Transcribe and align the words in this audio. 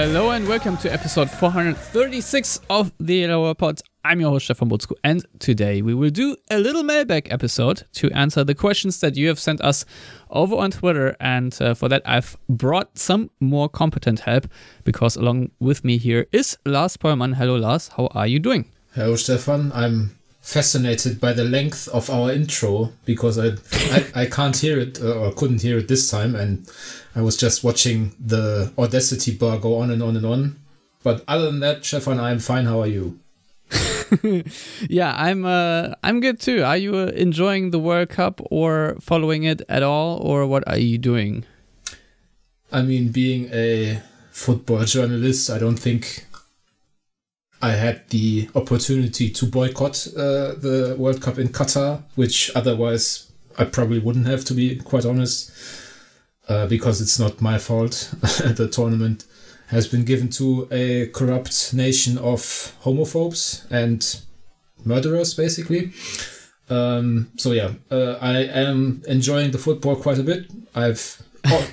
Hello 0.00 0.30
and 0.30 0.48
welcome 0.48 0.78
to 0.78 0.90
episode 0.90 1.30
436 1.30 2.60
of 2.70 2.90
the 2.98 3.16
Yellow 3.16 3.52
Pod. 3.52 3.82
I'm 4.02 4.18
your 4.18 4.30
host 4.30 4.46
Stefan 4.46 4.70
Buczko, 4.70 4.94
and 5.04 5.26
today 5.40 5.82
we 5.82 5.92
will 5.92 6.08
do 6.08 6.38
a 6.50 6.58
little 6.58 6.82
mailbag 6.82 7.30
episode 7.30 7.82
to 7.96 8.10
answer 8.12 8.42
the 8.42 8.54
questions 8.54 8.98
that 9.00 9.18
you 9.18 9.28
have 9.28 9.38
sent 9.38 9.60
us 9.60 9.84
over 10.30 10.56
on 10.56 10.70
Twitter. 10.70 11.14
And 11.20 11.54
uh, 11.60 11.74
for 11.74 11.90
that, 11.90 12.00
I've 12.06 12.34
brought 12.48 12.96
some 12.96 13.28
more 13.40 13.68
competent 13.68 14.20
help 14.20 14.46
because 14.84 15.16
along 15.16 15.50
with 15.60 15.84
me 15.84 15.98
here 15.98 16.26
is 16.32 16.56
Lars 16.64 16.96
Pollmann. 16.96 17.34
Hello, 17.34 17.56
Lars. 17.56 17.88
How 17.88 18.06
are 18.12 18.26
you 18.26 18.38
doing? 18.38 18.72
Hello, 18.94 19.16
Stefan. 19.16 19.70
I'm 19.74 20.16
fascinated 20.50 21.20
by 21.20 21.32
the 21.32 21.44
length 21.44 21.86
of 21.88 22.10
our 22.10 22.32
intro 22.32 22.92
because 23.04 23.38
I 23.38 23.50
I, 23.96 24.22
I 24.22 24.26
can't 24.26 24.56
hear 24.56 24.80
it 24.80 25.00
uh, 25.00 25.20
or 25.20 25.32
couldn't 25.32 25.62
hear 25.62 25.78
it 25.78 25.86
this 25.86 26.10
time, 26.10 26.34
and 26.34 26.68
I 27.14 27.22
was 27.22 27.36
just 27.36 27.62
watching 27.62 28.12
the 28.18 28.72
Audacity 28.76 29.32
bar 29.36 29.58
go 29.58 29.78
on 29.78 29.90
and 29.90 30.02
on 30.02 30.16
and 30.16 30.26
on. 30.26 30.58
But 31.02 31.22
other 31.28 31.46
than 31.46 31.60
that, 31.60 31.84
Stefan, 31.84 32.18
I'm 32.18 32.40
fine. 32.40 32.66
How 32.66 32.80
are 32.80 32.86
you? 32.86 33.18
yeah, 34.88 35.14
I'm 35.16 35.44
uh, 35.44 35.94
I'm 36.02 36.18
good 36.20 36.40
too. 36.40 36.64
Are 36.64 36.76
you 36.76 36.96
uh, 36.96 37.06
enjoying 37.14 37.70
the 37.70 37.78
World 37.78 38.08
Cup 38.08 38.40
or 38.50 38.96
following 39.00 39.44
it 39.44 39.62
at 39.68 39.84
all, 39.84 40.18
or 40.18 40.46
what 40.46 40.64
are 40.66 40.78
you 40.78 40.98
doing? 40.98 41.44
I 42.72 42.82
mean, 42.82 43.08
being 43.12 43.50
a 43.52 44.02
football 44.32 44.84
journalist, 44.84 45.48
I 45.50 45.58
don't 45.58 45.78
think 45.78 46.26
I 47.62 47.72
had 47.72 48.08
the 48.08 48.48
opportunity 48.54 49.30
to 49.30 49.46
boycott 49.46 50.06
uh, 50.16 50.54
the 50.54 50.96
World 50.98 51.20
Cup 51.20 51.38
in 51.38 51.48
Qatar, 51.48 52.02
which 52.14 52.50
otherwise 52.54 53.30
I 53.58 53.64
probably 53.64 53.98
wouldn't 53.98 54.26
have, 54.26 54.44
to 54.46 54.54
be 54.54 54.76
quite 54.76 55.04
honest, 55.04 55.52
uh, 56.48 56.66
because 56.66 57.00
it's 57.00 57.18
not 57.18 57.40
my 57.40 57.58
fault. 57.58 58.12
the 58.20 58.68
tournament 58.72 59.26
has 59.68 59.86
been 59.86 60.04
given 60.04 60.28
to 60.30 60.66
a 60.70 61.08
corrupt 61.08 61.74
nation 61.74 62.18
of 62.18 62.40
homophobes 62.82 63.70
and 63.70 64.20
murderers, 64.84 65.34
basically. 65.34 65.92
Um, 66.70 67.30
so 67.36 67.52
yeah, 67.52 67.72
uh, 67.90 68.16
I 68.20 68.44
am 68.44 69.02
enjoying 69.06 69.50
the 69.50 69.58
football 69.58 69.96
quite 69.96 70.18
a 70.18 70.22
bit. 70.22 70.50
I've 70.74 71.22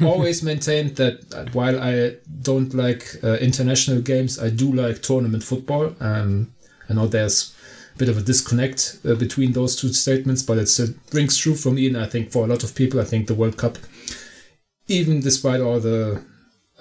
always 0.01 0.43
maintained 0.43 0.95
that 0.95 1.49
while 1.53 1.79
I 1.79 2.15
don't 2.41 2.73
like 2.73 3.05
uh, 3.23 3.33
international 3.35 4.01
games, 4.01 4.39
I 4.39 4.49
do 4.49 4.71
like 4.71 5.01
tournament 5.01 5.43
football. 5.43 5.95
Um, 5.99 6.53
I 6.89 6.93
know 6.93 7.07
there's 7.07 7.53
a 7.95 7.97
bit 7.97 8.09
of 8.09 8.17
a 8.17 8.21
disconnect 8.21 8.99
uh, 9.05 9.15
between 9.15 9.53
those 9.53 9.75
two 9.75 9.91
statements, 9.93 10.43
but 10.43 10.57
it 10.57 10.67
still 10.67 10.89
rings 11.11 11.37
true 11.37 11.55
for 11.55 11.71
me, 11.71 11.87
and 11.87 11.97
I 11.97 12.05
think 12.05 12.31
for 12.31 12.45
a 12.45 12.47
lot 12.47 12.63
of 12.63 12.75
people, 12.75 12.99
I 12.99 13.03
think 13.03 13.27
the 13.27 13.35
World 13.35 13.57
Cup, 13.57 13.77
even 14.87 15.19
despite 15.19 15.61
all 15.61 15.79
the 15.79 16.23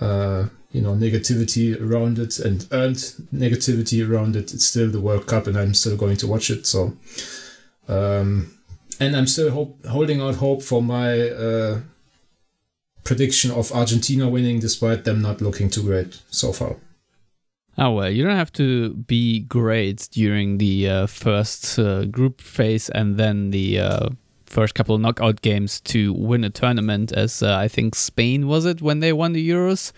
uh, 0.00 0.46
you 0.70 0.80
know 0.80 0.94
negativity 0.94 1.80
around 1.80 2.18
it 2.18 2.38
and 2.38 2.66
earned 2.70 2.96
negativity 3.34 4.08
around 4.08 4.36
it, 4.36 4.54
it's 4.54 4.66
still 4.66 4.90
the 4.90 5.00
World 5.00 5.26
Cup, 5.26 5.46
and 5.46 5.56
I'm 5.56 5.74
still 5.74 5.96
going 5.96 6.16
to 6.18 6.26
watch 6.26 6.50
it. 6.50 6.66
So, 6.66 6.96
um, 7.88 8.52
and 9.00 9.16
I'm 9.16 9.26
still 9.26 9.50
hope, 9.50 9.84
holding 9.86 10.20
out 10.20 10.36
hope 10.36 10.62
for 10.62 10.82
my 10.82 11.30
uh, 11.30 11.80
prediction 13.06 13.50
of 13.50 13.72
Argentina 13.72 14.28
winning 14.28 14.58
despite 14.60 15.04
them 15.04 15.22
not 15.22 15.40
looking 15.40 15.70
too 15.70 15.82
great 15.82 16.20
so 16.30 16.52
far. 16.52 16.76
Oh 17.78 17.92
well, 17.92 18.10
you 18.10 18.24
don't 18.24 18.36
have 18.36 18.52
to 18.54 18.94
be 18.94 19.40
great 19.40 20.08
during 20.10 20.58
the 20.58 20.88
uh, 20.88 21.06
first 21.06 21.78
uh, 21.78 22.06
group 22.06 22.40
phase 22.40 22.88
and 22.88 23.18
then 23.18 23.50
the 23.50 23.80
uh, 23.80 24.08
first 24.46 24.74
couple 24.74 24.94
of 24.94 25.00
knockout 25.02 25.42
games 25.42 25.80
to 25.82 26.12
win 26.14 26.42
a 26.42 26.50
tournament. 26.50 27.12
As 27.12 27.42
uh, 27.42 27.54
I 27.56 27.68
think 27.68 27.94
Spain 27.94 28.46
was 28.46 28.64
it 28.64 28.80
when 28.80 29.00
they 29.00 29.12
won 29.12 29.34
the 29.34 29.46
Euros, 29.46 29.92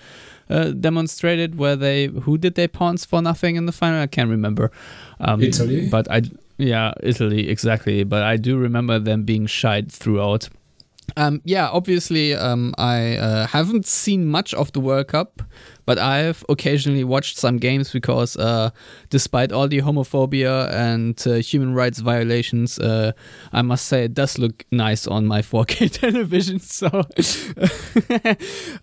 uh, 0.50 0.70
demonstrated 0.70 1.56
where 1.56 1.76
they 1.76 2.06
who 2.06 2.36
did 2.36 2.56
they 2.56 2.66
pounce 2.66 3.04
for 3.04 3.22
nothing 3.22 3.54
in 3.54 3.66
the 3.66 3.72
final. 3.72 4.02
I 4.02 4.08
can't 4.08 4.30
remember. 4.30 4.72
Um, 5.20 5.40
Italy, 5.40 5.88
but 5.88 6.10
I 6.10 6.22
yeah 6.56 6.94
Italy 7.00 7.48
exactly. 7.48 8.02
But 8.02 8.24
I 8.24 8.36
do 8.36 8.58
remember 8.58 8.98
them 8.98 9.22
being 9.22 9.46
shied 9.46 9.92
throughout. 9.92 10.48
Um, 11.18 11.42
yeah, 11.44 11.68
obviously, 11.68 12.32
um, 12.32 12.76
I 12.78 13.16
uh, 13.16 13.48
haven't 13.48 13.86
seen 13.86 14.24
much 14.24 14.54
of 14.54 14.70
the 14.70 14.78
World 14.78 15.08
Cup, 15.08 15.42
but 15.88 15.98
I've 15.98 16.44
occasionally 16.50 17.02
watched 17.02 17.38
some 17.38 17.56
games 17.56 17.90
because, 17.90 18.36
uh, 18.36 18.68
despite 19.08 19.52
all 19.52 19.68
the 19.68 19.80
homophobia 19.80 20.70
and 20.70 21.18
uh, 21.26 21.36
human 21.36 21.72
rights 21.72 22.00
violations, 22.00 22.78
uh, 22.78 23.12
I 23.54 23.62
must 23.62 23.86
say 23.86 24.04
it 24.04 24.12
does 24.12 24.38
look 24.38 24.66
nice 24.70 25.06
on 25.06 25.24
my 25.24 25.40
4K 25.40 25.90
television. 26.00 26.58
So, 26.58 26.88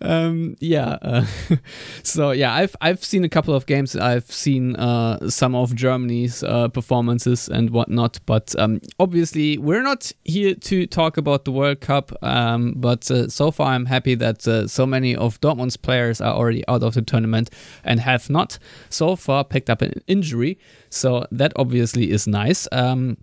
um, 0.00 0.56
yeah, 0.58 0.98
uh, 1.00 1.26
so 2.02 2.32
yeah, 2.32 2.52
I've 2.52 2.74
I've 2.80 3.04
seen 3.04 3.22
a 3.22 3.28
couple 3.28 3.54
of 3.54 3.66
games. 3.66 3.94
I've 3.94 4.28
seen 4.28 4.74
uh, 4.74 5.30
some 5.30 5.54
of 5.54 5.76
Germany's 5.76 6.42
performances 6.74 7.48
and 7.48 7.70
whatnot, 7.70 8.18
but 8.26 8.52
um, 8.58 8.80
obviously, 8.98 9.58
we're 9.58 9.84
not 9.84 10.10
here 10.24 10.56
to 10.56 10.88
talk 10.88 11.18
about 11.18 11.44
the 11.44 11.52
World 11.52 11.80
Cup. 11.80 12.10
Um, 12.24 12.74
but 12.76 13.04
so 13.04 13.52
far, 13.52 13.74
I'm 13.74 13.86
happy 13.86 14.16
that 14.16 14.42
so 14.68 14.86
many 14.86 15.14
of 15.14 15.40
Dortmund's 15.40 15.76
players 15.76 16.20
are 16.20 16.34
already 16.34 16.66
out 16.66 16.82
of 16.82 16.95
the 16.96 17.02
tournament 17.02 17.50
and 17.84 18.00
have 18.00 18.28
not 18.28 18.58
so 18.90 19.16
far 19.16 19.44
picked 19.44 19.70
up 19.70 19.82
an 19.82 20.02
injury. 20.06 20.58
So 20.90 21.26
that 21.30 21.52
obviously 21.56 22.10
is 22.10 22.26
nice. 22.26 22.66
Um, 22.72 23.18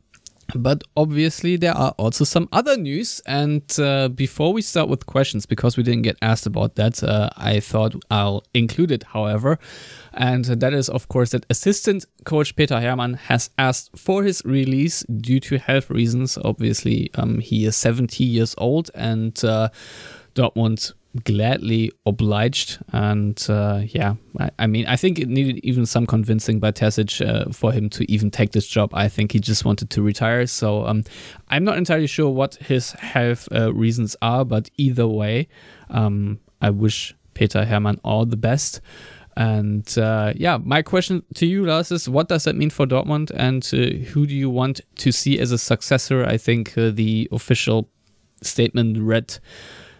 but 0.55 0.83
obviously, 0.95 1.55
there 1.55 1.75
are 1.75 1.93
also 1.97 2.25
some 2.25 2.47
other 2.51 2.77
news. 2.77 3.21
And 3.25 3.63
uh, 3.79 4.09
before 4.09 4.53
we 4.53 4.61
start 4.61 4.89
with 4.89 5.05
questions, 5.05 5.45
because 5.45 5.77
we 5.77 5.83
didn't 5.83 6.03
get 6.03 6.17
asked 6.21 6.45
about 6.45 6.75
that, 6.75 7.03
uh, 7.03 7.29
I 7.37 7.59
thought 7.59 7.95
I'll 8.11 8.43
include 8.53 8.91
it, 8.91 9.03
however. 9.03 9.57
And 10.13 10.45
that 10.45 10.73
is, 10.73 10.89
of 10.89 11.07
course, 11.07 11.31
that 11.31 11.45
assistant 11.49 12.05
coach 12.25 12.55
Peter 12.55 12.79
Hermann 12.79 13.15
has 13.15 13.49
asked 13.57 13.97
for 13.97 14.23
his 14.23 14.41
release 14.45 15.03
due 15.03 15.39
to 15.41 15.57
health 15.57 15.89
reasons. 15.89 16.37
Obviously, 16.43 17.09
um, 17.15 17.39
he 17.39 17.65
is 17.65 17.75
70 17.75 18.23
years 18.23 18.53
old 18.57 18.91
and 18.93 19.43
uh, 19.43 19.69
Dortmund 20.35 20.93
gladly 21.23 21.91
obliged. 22.05 22.79
And 22.91 23.43
uh, 23.49 23.81
yeah, 23.85 24.15
I, 24.39 24.49
I, 24.59 24.67
mean, 24.67 24.85
I 24.87 24.95
think 24.95 25.19
it 25.19 25.27
needed 25.27 25.59
even 25.63 25.85
some 25.85 26.05
convincing 26.05 26.59
by 26.59 26.71
Terzic 26.71 27.25
uh, 27.25 27.51
for 27.51 27.71
him 27.71 27.89
to 27.91 28.11
even 28.11 28.31
take 28.31 28.51
this 28.51 28.67
job. 28.67 28.89
I 28.93 29.07
think 29.07 29.31
he 29.31 29.39
just 29.39 29.65
wanted 29.65 29.89
to 29.91 30.01
retire. 30.01 30.45
So 30.47 30.85
um, 30.85 31.03
I'm 31.49 31.63
not 31.63 31.77
entirely 31.77 32.07
sure 32.07 32.29
what 32.29 32.55
his 32.55 32.91
health 32.93 33.47
uh, 33.51 33.73
reasons 33.73 34.15
are, 34.21 34.43
but 34.43 34.69
either 34.77 35.07
way, 35.07 35.47
um, 35.89 36.39
I 36.61 36.71
wish 36.71 37.15
Peter 37.33 37.65
Hermann 37.65 37.99
all 38.03 38.25
the 38.25 38.37
best. 38.37 38.81
And 39.35 39.97
uh, 39.97 40.33
yeah, 40.35 40.57
my 40.57 40.81
question 40.81 41.23
to 41.35 41.45
you, 41.45 41.65
Lars, 41.65 41.91
is 41.91 42.07
what 42.07 42.27
does 42.27 42.43
that 42.43 42.55
mean 42.55 42.69
for 42.69 42.85
Dortmund 42.85 43.31
and 43.31 43.67
uh, 43.73 44.05
who 44.11 44.27
do 44.27 44.35
you 44.35 44.49
want 44.49 44.81
to 44.97 45.11
see 45.11 45.39
as 45.39 45.51
a 45.51 45.57
successor? 45.57 46.23
I 46.23 46.37
think 46.37 46.77
uh, 46.77 46.91
the 46.91 47.27
official 47.31 47.89
statement 48.43 48.99
read 48.99 49.39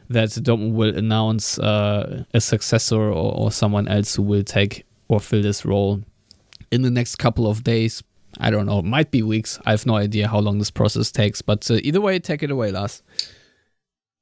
that 0.10 0.30
Dortmund 0.30 0.74
will 0.74 0.96
announce 0.96 1.60
uh, 1.60 2.24
a 2.34 2.42
successor 2.42 3.02
or, 3.02 3.34
or 3.34 3.52
someone 3.52 3.88
else 3.88 4.16
who 4.16 4.24
will 4.24 4.44
take 4.44 4.86
or 5.08 5.20
fill 5.20 5.42
this 5.42 5.66
role 5.66 6.02
in 6.72 6.82
the 6.82 6.92
next 6.92 7.16
couple 7.16 7.48
of 7.48 7.64
days. 7.64 8.04
I 8.40 8.50
don't 8.50 8.66
know, 8.66 8.82
might 8.82 9.12
be 9.12 9.22
weeks. 9.22 9.60
I 9.66 9.72
have 9.72 9.86
no 9.86 9.96
idea 9.96 10.28
how 10.28 10.40
long 10.40 10.58
this 10.58 10.72
process 10.72 11.12
takes, 11.12 11.42
but 11.42 11.70
uh, 11.70 11.76
either 11.84 12.02
way, 12.02 12.20
take 12.20 12.42
it 12.42 12.50
away, 12.50 12.72
Lars. 12.72 13.04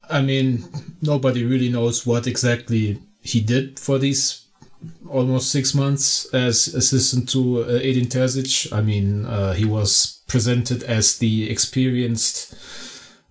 I 0.09 0.21
mean, 0.21 0.65
nobody 1.01 1.45
really 1.45 1.69
knows 1.69 2.05
what 2.05 2.27
exactly 2.27 2.99
he 3.21 3.39
did 3.39 3.79
for 3.79 3.97
these 3.97 4.45
almost 5.09 5.51
six 5.51 5.73
months 5.73 6.25
as 6.33 6.67
assistant 6.73 7.29
to 7.29 7.63
uh, 7.63 7.67
Edin 7.67 8.07
Terzic. 8.07 8.73
I 8.73 8.81
mean, 8.81 9.25
uh, 9.25 9.53
he 9.53 9.63
was 9.63 10.21
presented 10.27 10.83
as 10.83 11.17
the 11.17 11.49
experienced 11.49 12.55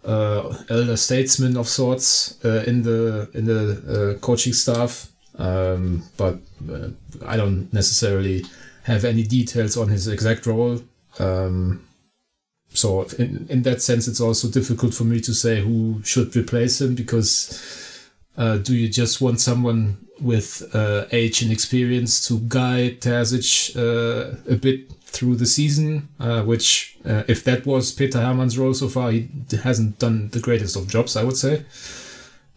elder 0.04 0.96
statesman 0.96 1.56
of 1.56 1.68
sorts 1.68 2.42
uh, 2.44 2.64
in 2.66 2.82
the 2.82 3.30
in 3.34 3.44
the 3.44 4.16
uh, 4.16 4.18
coaching 4.20 4.52
staff, 4.52 5.10
um, 5.38 6.02
but 6.16 6.38
uh, 6.70 6.88
I 7.26 7.36
don't 7.36 7.72
necessarily 7.72 8.44
have 8.84 9.04
any 9.04 9.22
details 9.22 9.76
on 9.76 9.88
his 9.88 10.08
exact 10.08 10.46
role. 10.46 10.80
Um, 11.18 11.86
so 12.72 13.02
in 13.18 13.46
in 13.50 13.62
that 13.62 13.82
sense, 13.82 14.08
it's 14.08 14.20
also 14.20 14.48
difficult 14.48 14.94
for 14.94 15.04
me 15.04 15.20
to 15.20 15.34
say 15.34 15.60
who 15.60 16.00
should 16.04 16.34
replace 16.36 16.80
him 16.80 16.94
because 16.94 18.08
uh, 18.36 18.56
do 18.58 18.74
you 18.74 18.88
just 18.88 19.20
want 19.20 19.40
someone 19.40 19.98
with 20.20 20.74
uh, 20.74 21.06
age 21.12 21.42
and 21.42 21.50
experience 21.50 22.26
to 22.28 22.38
guide 22.40 23.00
Terzic 23.00 23.74
uh, 23.76 24.36
a 24.50 24.56
bit 24.56 24.90
through 25.10 25.36
the 25.36 25.46
season? 25.46 26.08
Uh, 26.18 26.42
which, 26.42 26.96
uh, 27.04 27.24
if 27.28 27.44
that 27.44 27.66
was 27.66 27.92
Peter 27.92 28.20
Hermann's 28.20 28.58
role 28.58 28.74
so 28.74 28.88
far, 28.88 29.10
he 29.10 29.28
hasn't 29.62 29.98
done 29.98 30.28
the 30.30 30.40
greatest 30.40 30.76
of 30.76 30.88
jobs, 30.88 31.16
I 31.16 31.24
would 31.24 31.36
say. 31.36 31.64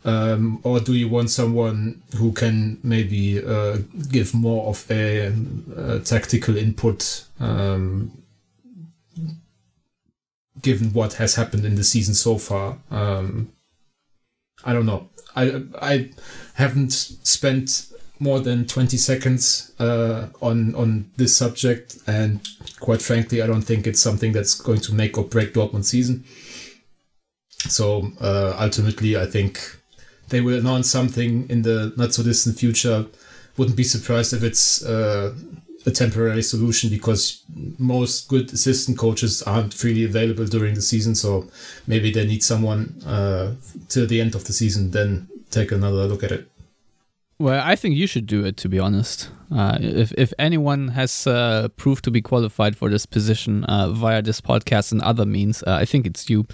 Um, 0.05 0.59
or 0.63 0.79
do 0.79 0.93
you 0.93 1.07
want 1.07 1.29
someone 1.29 2.03
who 2.17 2.33
can 2.33 2.79
maybe 2.83 3.43
uh, 3.43 3.77
give 4.11 4.33
more 4.33 4.67
of 4.67 4.85
a, 4.91 5.33
a 5.77 5.99
tactical 5.99 6.57
input, 6.57 7.25
um, 7.39 8.11
given 10.61 10.91
what 10.91 11.13
has 11.13 11.35
happened 11.35 11.63
in 11.65 11.75
the 11.75 11.83
season 11.85 12.15
so 12.15 12.37
far? 12.37 12.77
Um, 12.91 13.53
I 14.65 14.73
don't 14.73 14.85
know. 14.85 15.09
I 15.35 15.63
I 15.81 16.09
haven't 16.55 16.91
spent 16.91 17.92
more 18.23 18.39
than 18.39 18.65
20 18.65 18.97
seconds 18.97 19.71
uh, 19.79 20.27
on 20.41 20.73
on 20.75 21.11
this 21.17 21.35
subject, 21.35 21.97
and 22.07 22.39
quite 22.79 23.01
frankly, 23.01 23.41
I 23.41 23.47
don't 23.47 23.61
think 23.61 23.85
it's 23.85 23.99
something 23.99 24.31
that's 24.31 24.55
going 24.55 24.79
to 24.81 24.93
make 24.93 25.17
or 25.17 25.25
break 25.25 25.53
Dortmund 25.53 25.85
season. 25.85 26.23
So 27.69 28.11
uh, 28.21 28.55
ultimately, 28.59 29.17
I 29.17 29.25
think 29.25 29.59
they 30.29 30.41
will 30.41 30.59
announce 30.59 30.89
something 30.89 31.49
in 31.49 31.61
the 31.61 31.93
not 31.97 32.13
so 32.13 32.23
distant 32.23 32.57
future. 32.57 33.05
Wouldn't 33.57 33.77
be 33.77 33.83
surprised 33.83 34.33
if 34.33 34.41
it's 34.41 34.83
uh, 34.83 35.35
a 35.85 35.91
temporary 35.91 36.41
solution 36.41 36.89
because 36.89 37.43
most 37.77 38.27
good 38.29 38.51
assistant 38.53 38.97
coaches 38.97 39.43
aren't 39.43 39.73
freely 39.73 40.05
available 40.05 40.45
during 40.45 40.75
the 40.75 40.81
season. 40.81 41.13
So 41.15 41.49
maybe 41.87 42.11
they 42.11 42.25
need 42.25 42.43
someone 42.43 42.95
uh, 43.05 43.53
till 43.89 44.07
the 44.07 44.21
end 44.21 44.33
of 44.35 44.45
the 44.45 44.53
season, 44.53 44.91
then 44.91 45.27
take 45.51 45.71
another 45.71 46.05
look 46.07 46.23
at 46.23 46.31
it. 46.31 46.52
Well, 47.39 47.61
I 47.65 47.75
think 47.75 47.95
you 47.95 48.07
should 48.07 48.27
do 48.27 48.45
it. 48.45 48.57
To 48.57 48.69
be 48.69 48.79
honest, 48.79 49.29
uh, 49.51 49.77
if 49.81 50.13
if 50.17 50.33
anyone 50.37 50.89
has 50.89 51.25
uh, 51.25 51.67
proved 51.75 52.03
to 52.05 52.11
be 52.11 52.21
qualified 52.21 52.77
for 52.77 52.89
this 52.89 53.05
position 53.05 53.63
uh, 53.65 53.89
via 53.89 54.21
this 54.21 54.39
podcast 54.39 54.91
and 54.91 55.01
other 55.01 55.25
means, 55.25 55.63
uh, 55.63 55.73
I 55.73 55.85
think 55.85 56.05
it's 56.05 56.29
you. 56.29 56.45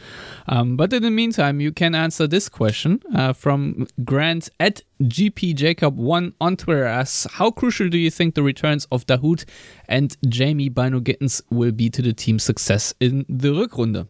Um, 0.48 0.78
but 0.78 0.94
in 0.94 1.04
the 1.04 1.12
meantime, 1.12 1.60
you 1.60 1.72
can 1.74 1.96
answer 1.96 2.28
this 2.28 2.48
question 2.48 3.02
uh, 3.14 3.34
from 3.34 3.88
Grant 4.06 4.50
at 4.60 4.82
GP 5.04 5.56
Jacob 5.56 5.98
one 5.98 6.34
on 6.40 6.56
Twitter. 6.56 6.86
Asks, 6.86 7.28
how 7.34 7.52
crucial 7.52 7.90
do 7.90 7.98
you 7.98 8.10
think 8.10 8.36
the 8.36 8.44
returns 8.44 8.88
of 8.92 9.06
Dahoud 9.06 9.46
and 9.88 10.16
Jamie 10.28 10.70
Bynoe-Gittens 10.70 11.42
will 11.50 11.72
be 11.72 11.90
to 11.90 12.02
the 12.02 12.14
team's 12.14 12.44
success 12.44 12.94
in 13.00 13.26
the 13.28 13.50
Rückrunde? 13.50 14.08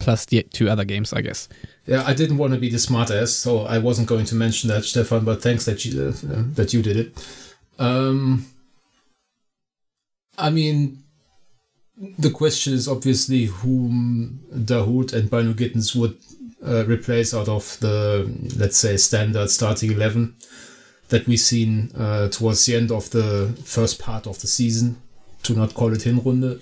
Plus 0.00 0.24
the 0.24 0.42
two 0.42 0.68
other 0.68 0.84
games, 0.84 1.12
I 1.12 1.20
guess. 1.20 1.48
Yeah, 1.86 2.02
I 2.06 2.14
didn't 2.14 2.38
want 2.38 2.54
to 2.54 2.58
be 2.58 2.70
the 2.70 2.78
smartass, 2.78 3.28
so 3.28 3.60
I 3.66 3.78
wasn't 3.78 4.08
going 4.08 4.24
to 4.24 4.34
mention 4.34 4.68
that, 4.70 4.84
Stefan. 4.84 5.24
But 5.24 5.42
thanks 5.42 5.66
that 5.66 5.84
you 5.84 6.08
uh, 6.08 6.12
that 6.54 6.72
you 6.72 6.82
did 6.82 6.96
it. 6.96 7.08
Um, 7.78 8.46
I 10.38 10.50
mean, 10.50 11.04
the 12.18 12.30
question 12.30 12.72
is 12.72 12.88
obviously 12.88 13.44
whom 13.44 14.40
Dahoud 14.54 15.12
and 15.12 15.30
Bynoe-Gittens 15.30 15.94
would 15.94 16.16
uh, 16.66 16.84
replace 16.86 17.34
out 17.34 17.48
of 17.48 17.78
the 17.80 18.26
let's 18.56 18.78
say 18.78 18.96
standard 18.96 19.50
starting 19.50 19.92
eleven 19.92 20.34
that 21.10 21.26
we've 21.26 21.40
seen 21.40 21.90
uh, 21.96 22.28
towards 22.28 22.64
the 22.66 22.76
end 22.76 22.90
of 22.90 23.10
the 23.10 23.54
first 23.64 24.00
part 24.00 24.26
of 24.26 24.40
the 24.40 24.46
season. 24.46 24.96
To 25.44 25.54
not 25.54 25.74
call 25.74 25.92
it 25.92 26.00
Hinrunde. 26.00 26.60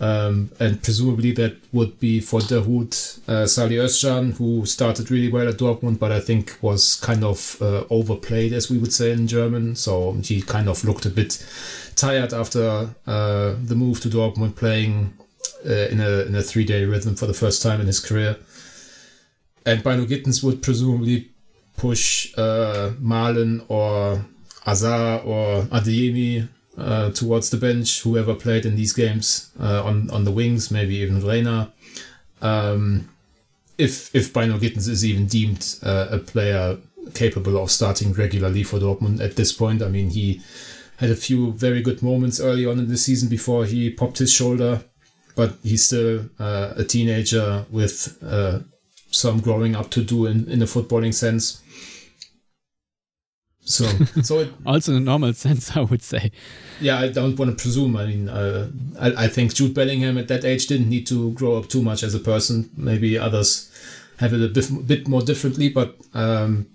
Um, 0.00 0.50
and 0.60 0.80
presumably 0.80 1.32
that 1.32 1.56
would 1.72 1.98
be 1.98 2.20
for 2.20 2.38
Dahoud 2.40 3.28
uh, 3.28 3.46
Salih 3.46 3.78
Özcan, 3.78 4.36
who 4.36 4.64
started 4.64 5.10
really 5.10 5.30
well 5.30 5.48
at 5.48 5.56
Dortmund, 5.56 5.98
but 5.98 6.12
I 6.12 6.20
think 6.20 6.56
was 6.62 6.94
kind 6.94 7.24
of 7.24 7.60
uh, 7.60 7.82
overplayed, 7.90 8.52
as 8.52 8.70
we 8.70 8.78
would 8.78 8.92
say 8.92 9.10
in 9.10 9.26
German. 9.26 9.74
So 9.74 10.12
he 10.12 10.40
kind 10.42 10.68
of 10.68 10.84
looked 10.84 11.04
a 11.04 11.10
bit 11.10 11.44
tired 11.96 12.32
after 12.32 12.90
uh, 13.06 13.54
the 13.64 13.74
move 13.74 14.00
to 14.02 14.08
Dortmund, 14.08 14.54
playing 14.54 15.14
uh, 15.66 15.88
in 15.90 16.00
a 16.00 16.22
in 16.26 16.34
a 16.36 16.42
three 16.42 16.64
day 16.64 16.84
rhythm 16.84 17.16
for 17.16 17.26
the 17.26 17.34
first 17.34 17.60
time 17.60 17.80
in 17.80 17.88
his 17.88 17.98
career. 17.98 18.36
And 19.66 19.82
Bynoe-Gittens 19.82 20.42
would 20.44 20.62
presumably 20.62 21.30
push 21.76 22.32
uh, 22.38 22.92
or 23.68 24.24
Hazard 24.64 25.22
or 25.24 25.62
Adeyemi 25.64 26.48
uh, 26.78 27.10
towards 27.10 27.50
the 27.50 27.56
bench, 27.56 28.02
whoever 28.02 28.34
played 28.34 28.64
in 28.64 28.76
these 28.76 28.92
games 28.92 29.50
uh, 29.60 29.82
on 29.84 30.10
on 30.10 30.24
the 30.24 30.30
wings, 30.30 30.70
maybe 30.70 30.96
even 30.96 31.24
Reyna. 31.24 31.72
Um, 32.40 33.08
if 33.76 34.14
if 34.14 34.32
Bynoe-Gittens 34.32 34.88
is 34.88 35.04
even 35.04 35.26
deemed 35.26 35.76
uh, 35.82 36.08
a 36.10 36.18
player 36.18 36.78
capable 37.14 37.56
of 37.56 37.70
starting 37.70 38.12
regularly 38.12 38.62
for 38.62 38.78
Dortmund 38.78 39.20
at 39.20 39.36
this 39.36 39.52
point, 39.52 39.82
I 39.82 39.88
mean 39.88 40.10
he 40.10 40.40
had 40.98 41.10
a 41.10 41.16
few 41.16 41.52
very 41.52 41.80
good 41.80 42.02
moments 42.02 42.40
early 42.40 42.66
on 42.66 42.78
in 42.78 42.88
the 42.88 42.96
season 42.96 43.28
before 43.28 43.64
he 43.64 43.88
popped 43.90 44.18
his 44.18 44.32
shoulder, 44.32 44.82
but 45.36 45.56
he's 45.62 45.84
still 45.84 46.28
uh, 46.38 46.74
a 46.76 46.84
teenager 46.84 47.66
with 47.70 48.18
uh, 48.22 48.60
some 49.10 49.40
growing 49.40 49.76
up 49.76 49.90
to 49.90 50.02
do 50.02 50.26
in 50.26 50.48
in 50.50 50.62
a 50.62 50.66
footballing 50.66 51.14
sense. 51.14 51.62
So, 53.68 53.84
so 54.22 54.40
it, 54.40 54.52
also 54.64 54.92
in 54.92 54.98
a 54.98 55.00
normal 55.00 55.34
sense, 55.34 55.76
I 55.76 55.80
would 55.80 56.02
say. 56.02 56.32
Yeah, 56.80 56.98
I 56.98 57.08
don't 57.08 57.38
want 57.38 57.56
to 57.56 57.62
presume. 57.62 57.96
I 57.96 58.06
mean, 58.06 58.28
uh, 58.28 58.70
I, 58.98 59.24
I 59.24 59.28
think 59.28 59.54
Jude 59.54 59.74
Bellingham 59.74 60.16
at 60.16 60.28
that 60.28 60.44
age 60.44 60.66
didn't 60.66 60.88
need 60.88 61.06
to 61.08 61.32
grow 61.32 61.56
up 61.56 61.68
too 61.68 61.82
much 61.82 62.02
as 62.02 62.14
a 62.14 62.18
person. 62.18 62.70
Maybe 62.76 63.18
others 63.18 63.70
have 64.18 64.32
it 64.32 64.42
a 64.42 64.48
bit, 64.48 64.86
bit 64.86 65.08
more 65.08 65.22
differently, 65.22 65.68
but 65.68 65.96
um, 66.14 66.66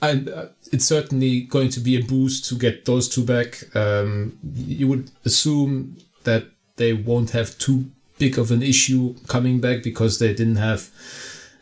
I, 0.00 0.12
uh, 0.12 0.48
it's 0.72 0.86
certainly 0.86 1.42
going 1.42 1.68
to 1.70 1.80
be 1.80 1.96
a 1.96 2.02
boost 2.02 2.46
to 2.46 2.54
get 2.56 2.86
those 2.86 3.08
two 3.08 3.24
back. 3.24 3.64
Um, 3.76 4.38
you 4.54 4.88
would 4.88 5.10
assume 5.24 5.98
that 6.24 6.46
they 6.76 6.94
won't 6.94 7.30
have 7.30 7.58
too 7.58 7.90
big 8.18 8.38
of 8.38 8.50
an 8.50 8.62
issue 8.62 9.14
coming 9.26 9.60
back 9.60 9.82
because 9.82 10.18
they 10.18 10.32
didn't 10.34 10.56
have 10.56 10.90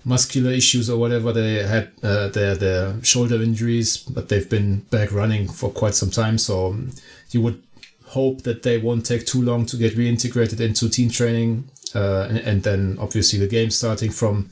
muscular 0.07 0.53
issues 0.53 0.89
or 0.89 0.99
whatever. 0.99 1.33
They 1.33 1.67
had 1.67 1.91
uh, 2.03 2.29
their 2.29 2.55
their 2.55 3.03
shoulder 3.03 3.43
injuries, 3.43 3.99
but 3.99 4.29
they've 4.29 4.49
been 4.49 4.81
back 4.91 5.13
running 5.13 5.49
for 5.49 5.69
quite 5.71 5.95
some 5.95 6.11
time. 6.11 6.39
So 6.39 6.69
um, 6.69 6.93
you 7.33 7.43
would 7.43 7.63
hope 8.07 8.43
that 8.43 8.63
they 8.63 8.79
won't 8.79 9.05
take 9.05 9.27
too 9.27 9.43
long 9.43 9.67
to 9.67 9.77
get 9.77 9.95
reintegrated 9.95 10.61
into 10.61 10.89
team 10.89 11.11
training, 11.11 11.69
uh, 11.95 12.29
and, 12.31 12.39
and, 12.39 12.63
then 12.63 12.97
obviously 13.01 13.39
the 13.39 13.49
game 13.49 13.71
starting 13.71 14.11
from. 14.11 14.49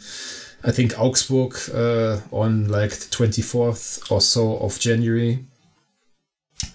I 0.67 0.73
think 0.73 0.99
Augsburg 0.99 1.55
uh, 1.75 2.21
on 2.33 2.69
like 2.69 2.91
the 2.91 3.11
24th 3.15 4.11
or 4.11 4.23
so 4.23 4.57
of 4.57 4.81
January. 4.81 5.45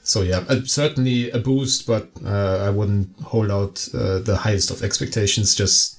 So 0.03 0.21
yeah, 0.21 0.43
uh, 0.48 0.62
certainly 0.63 1.31
a 1.31 1.39
boost, 1.39 1.88
but 1.88 2.09
uh, 2.24 2.65
I 2.67 2.69
wouldn't 2.69 3.19
hold 3.21 3.50
out 3.50 3.88
uh, 3.93 4.19
the 4.19 4.38
highest 4.38 4.69
of 4.69 4.83
expectations. 4.83 5.55
Just 5.55 5.99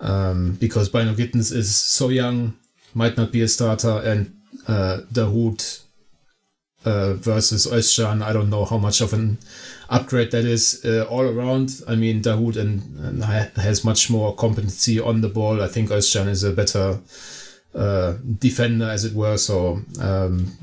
um, 0.00 0.56
because 0.60 0.90
Bynoe-Gittens 0.90 1.52
is 1.52 1.74
so 1.74 2.08
young, 2.08 2.56
might 2.94 3.16
not 3.16 3.32
be 3.32 3.42
a 3.42 3.48
starter, 3.48 4.00
and 4.04 4.34
uh, 4.66 4.98
Dahoud 5.12 5.82
uh, 6.84 7.14
versus 7.14 7.66
Özcan, 7.66 8.22
I 8.22 8.32
don't 8.32 8.50
know 8.50 8.64
how 8.64 8.78
much 8.78 9.00
of 9.00 9.12
an 9.12 9.38
upgrade 9.88 10.30
that 10.30 10.44
is 10.44 10.82
uh, 10.84 11.04
all 11.04 11.22
around. 11.22 11.82
I 11.86 11.94
mean, 11.94 12.22
Dahoud 12.22 12.56
and, 12.56 12.82
and, 12.98 13.24
has 13.56 13.84
much 13.84 14.10
more 14.10 14.34
competency 14.34 14.98
on 14.98 15.20
the 15.20 15.28
ball. 15.28 15.62
I 15.62 15.68
think 15.68 15.90
Özcan 15.90 16.28
is 16.28 16.42
a 16.42 16.52
better 16.52 17.00
uh, 17.74 18.14
defender, 18.38 18.86
as 18.86 19.04
it 19.04 19.14
were. 19.14 19.36
So 19.36 19.82
um, 20.00 20.56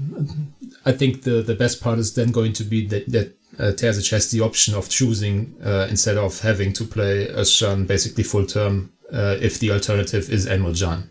I 0.86 0.92
think 0.92 1.24
the, 1.24 1.42
the 1.42 1.56
best 1.56 1.82
part 1.82 2.00
is 2.00 2.14
then 2.16 2.32
going 2.32 2.54
to 2.54 2.64
be 2.64 2.88
that, 2.88 3.08
that 3.12 3.38
uh, 3.60 3.72
Terzic 3.74 4.10
has 4.12 4.32
the 4.32 4.42
option 4.42 4.76
of 4.76 4.90
choosing 4.90 5.56
uh, 5.64 5.88
instead 5.90 6.18
of 6.18 6.40
having 6.42 6.74
to 6.74 6.84
play 6.84 7.28
Özcan 7.28 7.88
basically 7.88 8.24
full 8.24 8.46
term 8.46 8.92
uh, 9.12 9.38
if 9.42 9.60
the 9.60 9.72
alternative 9.72 10.30
is 10.30 10.48
Emre 10.48 10.78
Can. 10.80 11.10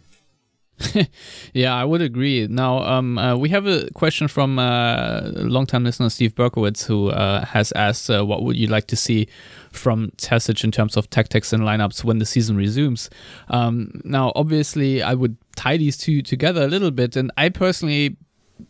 yeah, 1.54 1.74
I 1.74 1.84
would 1.84 2.02
agree. 2.02 2.46
Now, 2.48 2.80
um, 2.80 3.16
uh, 3.16 3.36
we 3.36 3.48
have 3.48 3.66
a 3.66 3.88
question 3.94 4.28
from 4.28 4.58
a 4.58 4.62
uh, 4.62 5.32
longtime 5.36 5.84
listener 5.84 6.10
Steve 6.10 6.34
Berkowitz, 6.34 6.84
who 6.84 7.08
uh, 7.08 7.44
has 7.46 7.72
asked, 7.72 8.10
uh, 8.10 8.24
"What 8.24 8.42
would 8.42 8.56
you 8.56 8.66
like 8.66 8.86
to 8.88 8.96
see 8.96 9.26
from 9.72 10.10
Terzic 10.18 10.64
in 10.64 10.72
terms 10.72 10.96
of 10.96 11.08
tactics 11.08 11.52
and 11.52 11.62
lineups 11.62 12.04
when 12.04 12.18
the 12.18 12.26
season 12.26 12.56
resumes?" 12.56 13.08
Um, 13.48 14.02
now, 14.04 14.32
obviously, 14.36 15.02
I 15.02 15.14
would 15.14 15.36
tie 15.56 15.78
these 15.78 15.96
two 15.96 16.20
together 16.20 16.64
a 16.64 16.68
little 16.68 16.90
bit, 16.90 17.16
and 17.16 17.32
I 17.38 17.48
personally 17.48 18.16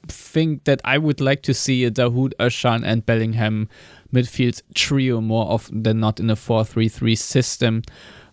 think 0.06 0.64
that 0.64 0.80
I 0.84 0.98
would 0.98 1.20
like 1.20 1.42
to 1.42 1.54
see 1.54 1.84
a 1.84 1.90
Dahoud, 1.90 2.34
Özcan, 2.38 2.82
and 2.84 3.04
Bellingham 3.04 3.68
midfield 4.12 4.62
trio 4.74 5.20
more 5.20 5.50
often 5.50 5.82
than 5.82 5.98
not 5.98 6.20
in 6.20 6.30
a 6.30 6.36
four-three-three 6.36 7.16
system. 7.16 7.82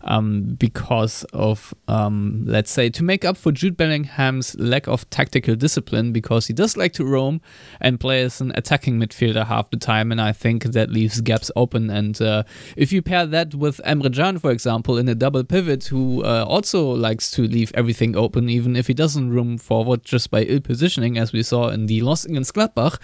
Um, 0.04 0.56
because 0.58 1.24
of, 1.32 1.74
um, 1.88 2.44
let's 2.46 2.70
say, 2.70 2.90
to 2.90 3.02
make 3.02 3.24
up 3.24 3.36
for 3.36 3.52
Jude 3.52 3.76
Bellingham's 3.76 4.54
lack 4.58 4.86
of 4.86 5.08
tactical 5.10 5.54
discipline, 5.54 6.12
because 6.12 6.46
he 6.46 6.52
does 6.52 6.76
like 6.76 6.92
to 6.94 7.04
roam 7.04 7.40
and 7.80 7.98
play 7.98 8.22
as 8.22 8.40
an 8.40 8.52
attacking 8.54 8.98
midfielder 8.98 9.46
half 9.46 9.70
the 9.70 9.76
time, 9.76 10.12
and 10.12 10.20
I 10.20 10.32
think 10.32 10.64
that 10.64 10.90
leaves 10.90 11.20
gaps 11.20 11.50
open. 11.56 11.90
And 11.90 12.20
uh, 12.20 12.42
if 12.76 12.92
you 12.92 13.00
pair 13.00 13.26
that 13.26 13.54
with 13.54 13.80
Emre 13.84 14.12
Can, 14.14 14.38
for 14.38 14.50
example, 14.50 14.98
in 14.98 15.08
a 15.08 15.14
double 15.14 15.44
pivot, 15.44 15.84
who 15.84 16.22
uh, 16.24 16.44
also 16.46 16.90
likes 16.90 17.30
to 17.32 17.42
leave 17.42 17.72
everything 17.74 18.16
open, 18.16 18.48
even 18.48 18.76
if 18.76 18.86
he 18.86 18.94
doesn't 18.94 19.32
roam 19.32 19.58
forward 19.58 20.04
just 20.04 20.30
by 20.30 20.42
ill 20.42 20.60
positioning, 20.60 21.18
as 21.18 21.32
we 21.32 21.42
saw 21.42 21.68
in 21.68 21.86
the 21.86 22.02
loss 22.02 22.24
against 22.24 22.54
Gladbach, 22.54 22.98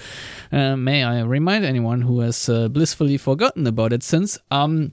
uh, 0.52 0.76
may 0.76 1.04
I 1.04 1.22
remind 1.22 1.64
anyone 1.64 2.02
who 2.02 2.20
has 2.20 2.48
uh, 2.48 2.68
blissfully 2.68 3.16
forgotten 3.16 3.66
about 3.66 3.92
it 3.92 4.02
since. 4.02 4.38
Um, 4.50 4.92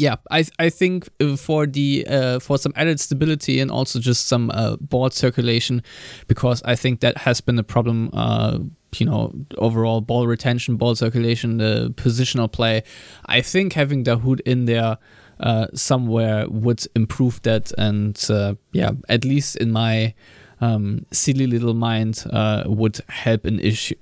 yeah, 0.00 0.16
I 0.30 0.44
I 0.58 0.70
think 0.70 1.08
uh, 1.20 1.36
for 1.36 1.66
the 1.66 2.06
uh, 2.08 2.38
for 2.40 2.56
some 2.56 2.72
added 2.74 2.98
stability 2.98 3.60
and 3.60 3.70
also 3.70 4.00
just 4.00 4.28
some 4.28 4.50
uh, 4.50 4.76
ball 4.76 5.10
circulation, 5.10 5.82
because 6.26 6.62
I 6.64 6.74
think 6.74 7.00
that 7.00 7.18
has 7.18 7.42
been 7.42 7.58
a 7.58 7.62
problem. 7.62 8.10
Uh, 8.12 8.60
you 8.96 9.06
know, 9.06 9.32
overall 9.58 10.00
ball 10.00 10.26
retention, 10.26 10.76
ball 10.76 10.96
circulation, 10.96 11.58
the 11.58 11.94
positional 11.96 12.50
play. 12.50 12.82
I 13.26 13.40
think 13.40 13.74
having 13.74 14.02
Dahoud 14.02 14.40
in 14.40 14.64
there 14.64 14.98
uh, 15.38 15.66
somewhere 15.74 16.48
would 16.48 16.84
improve 16.96 17.40
that, 17.42 17.70
and 17.78 18.18
uh, 18.30 18.54
yeah, 18.72 18.92
at 19.08 19.24
least 19.24 19.56
in 19.56 19.70
my 19.70 20.14
um, 20.60 21.04
silly 21.12 21.46
little 21.46 21.74
mind, 21.74 22.24
uh, 22.32 22.64
would 22.66 23.00
help 23.08 23.44
an 23.44 23.60
issue 23.60 23.94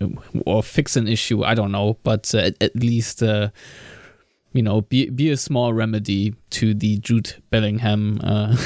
or 0.46 0.62
fix 0.62 0.96
an 0.96 1.08
issue. 1.08 1.42
I 1.42 1.54
don't 1.54 1.72
know, 1.72 1.98
but 2.04 2.32
uh, 2.34 2.38
at, 2.38 2.62
at, 2.62 2.76
least 2.76 3.22
uh, 3.22 3.50
you 4.52 4.62
know, 4.62 4.80
be 4.80 5.10
be 5.10 5.30
a 5.30 5.36
small 5.36 5.74
remedy 5.74 6.34
to 6.50 6.72
the 6.72 6.98
Jude 6.98 7.34
Bellingham 7.50 8.18
uh, 8.22 8.56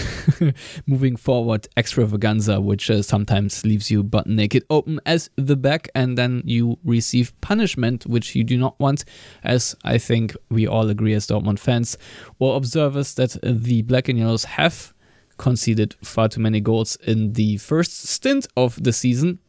moving 0.87 1.17
forward 1.17 1.67
extravaganza, 1.77 2.61
which 2.61 2.91
uh, 2.91 3.03
sometimes 3.03 3.65
leaves 3.65 3.91
you 3.91 4.05
butt 4.05 4.27
naked 4.27 4.65
open 4.71 5.01
as 5.07 5.29
the 5.37 5.57
back, 5.57 5.89
and 5.95 6.17
then 6.17 6.43
you 6.45 6.79
receive 6.85 7.39
punishment, 7.41 8.07
which 8.07 8.37
you 8.37 8.45
do 8.45 8.57
not 8.57 8.79
want, 8.79 9.05
as 9.43 9.75
I 9.85 9.99
think 9.99 10.37
we 10.51 10.69
all 10.69 10.89
agree 10.89 11.15
as 11.15 11.27
Dortmund 11.27 11.59
fans 11.59 11.99
or 12.39 12.57
observers 12.57 13.15
that 13.15 13.37
the 13.43 13.83
Black 13.83 14.09
and 14.09 14.19
Yellows 14.19 14.45
have 14.45 14.95
conceded 15.37 15.97
far 16.05 16.29
too 16.29 16.41
many 16.41 16.61
goals 16.61 16.97
in 17.07 17.33
the 17.33 17.57
first 17.57 18.05
stint 18.05 18.47
of 18.57 18.81
the 18.83 18.93
season. 18.93 19.41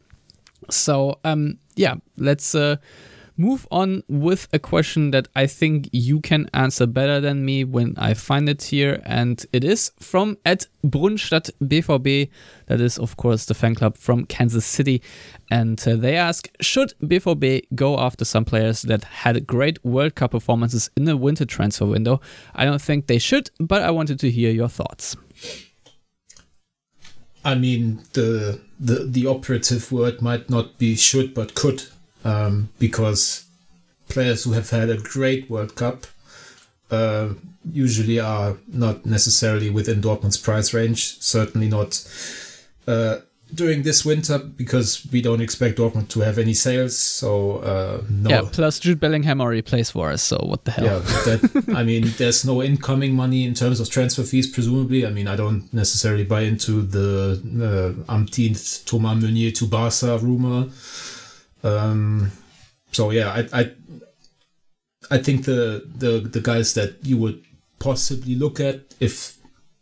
So, 0.68 1.20
um, 1.22 1.58
yeah, 1.76 1.94
let's. 2.16 2.56
Uh, 2.56 2.76
move 3.36 3.66
on 3.70 4.02
with 4.08 4.48
a 4.52 4.58
question 4.58 5.10
that 5.10 5.28
I 5.34 5.46
think 5.46 5.88
you 5.92 6.20
can 6.20 6.48
answer 6.54 6.86
better 6.86 7.20
than 7.20 7.44
me 7.44 7.64
when 7.64 7.94
I 7.96 8.14
find 8.14 8.48
it 8.48 8.62
here. 8.62 9.02
And 9.04 9.44
it 9.52 9.64
is 9.64 9.90
from 9.98 10.38
at 10.44 10.66
Brunstadt 10.84 11.50
BVB. 11.62 12.30
That 12.66 12.80
is, 12.80 12.98
of 12.98 13.16
course, 13.16 13.46
the 13.46 13.54
fan 13.54 13.74
club 13.74 13.96
from 13.96 14.26
Kansas 14.26 14.64
City. 14.64 15.02
And 15.50 15.82
uh, 15.86 15.96
they 15.96 16.16
ask 16.16 16.48
Should 16.60 16.94
BVB 17.02 17.66
go 17.74 17.98
after 17.98 18.24
some 18.24 18.44
players 18.44 18.82
that 18.82 19.04
had 19.04 19.46
great 19.46 19.84
World 19.84 20.14
Cup 20.14 20.30
performances 20.32 20.90
in 20.96 21.04
the 21.04 21.16
winter 21.16 21.44
transfer 21.44 21.86
window? 21.86 22.20
I 22.54 22.64
don't 22.64 22.82
think 22.82 23.06
they 23.06 23.18
should, 23.18 23.50
but 23.58 23.82
I 23.82 23.90
wanted 23.90 24.18
to 24.20 24.30
hear 24.30 24.50
your 24.50 24.68
thoughts. 24.68 25.16
I 27.44 27.54
mean, 27.54 28.00
the 28.14 28.60
the 28.80 29.04
the 29.04 29.26
operative 29.26 29.92
word 29.92 30.22
might 30.22 30.48
not 30.48 30.78
be 30.78 30.96
should, 30.96 31.34
but 31.34 31.54
could 31.54 31.82
um, 32.24 32.70
because 32.78 33.46
players 34.08 34.44
who 34.44 34.52
have 34.52 34.70
had 34.70 34.90
a 34.90 34.96
great 34.96 35.48
World 35.50 35.74
Cup 35.76 36.06
uh, 36.90 37.28
usually 37.70 38.20
are 38.20 38.56
not 38.68 39.06
necessarily 39.06 39.70
within 39.70 40.00
Dortmund's 40.00 40.36
price 40.36 40.74
range. 40.74 41.20
Certainly 41.20 41.68
not 41.68 42.06
uh, 42.86 43.16
during 43.54 43.82
this 43.82 44.04
winter 44.04 44.38
because 44.38 45.06
we 45.12 45.22
don't 45.22 45.40
expect 45.40 45.78
Dortmund 45.78 46.08
to 46.08 46.20
have 46.20 46.38
any 46.38 46.54
sales. 46.54 46.98
So 46.98 47.58
uh, 47.58 48.02
no. 48.08 48.30
Yeah. 48.30 48.42
Plus 48.50 48.78
Jude 48.78 49.00
Bellingham 49.00 49.40
already 49.40 49.62
plays 49.62 49.90
for 49.90 50.10
us. 50.10 50.22
So 50.22 50.38
what 50.38 50.64
the 50.64 50.72
hell? 50.72 50.84
Yeah. 50.84 50.98
That, 50.98 51.74
I 51.74 51.82
mean, 51.82 52.12
there's 52.18 52.44
no 52.44 52.62
incoming 52.62 53.14
money 53.14 53.44
in 53.44 53.54
terms 53.54 53.80
of 53.80 53.90
transfer 53.90 54.22
fees. 54.22 54.46
Presumably, 54.46 55.06
I 55.06 55.10
mean, 55.10 55.28
I 55.28 55.36
don't 55.36 55.72
necessarily 55.72 56.24
buy 56.24 56.42
into 56.42 56.82
the 56.82 57.96
uh, 58.08 58.12
umpteenth 58.12 58.84
Thomas 58.86 59.22
Meunier 59.22 59.50
to 59.52 59.66
Barca 59.66 60.18
rumor. 60.18 60.68
Um, 61.64 62.30
so 62.92 63.10
yeah, 63.10 63.30
I, 63.30 63.60
I 63.60 63.70
I 65.10 65.18
think 65.18 65.44
the 65.44 65.84
the 65.96 66.20
the 66.20 66.40
guys 66.40 66.74
that 66.74 67.04
you 67.04 67.16
would 67.16 67.42
possibly 67.78 68.34
look 68.34 68.60
at 68.60 68.94
if 69.00 69.38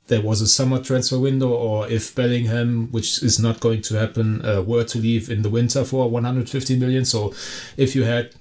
there 0.06 0.20
was 0.20 0.40
a 0.40 0.48
summer 0.48 0.82
transfer 0.82 1.18
window 1.18 1.50
or 1.50 1.88
if 1.88 2.14
Bellingham, 2.14 2.90
which 2.90 3.22
is 3.22 3.38
not 3.38 3.60
going 3.60 3.82
to 3.82 3.94
happen, 3.98 4.44
uh, 4.44 4.62
were 4.62 4.84
to 4.84 4.98
leave 4.98 5.30
in 5.30 5.42
the 5.42 5.48
winter 5.48 5.84
for 5.84 6.10
150 6.10 6.78
million. 6.78 7.04
So 7.04 7.32
if 7.76 7.94
you 7.94 8.02
had 8.02 8.34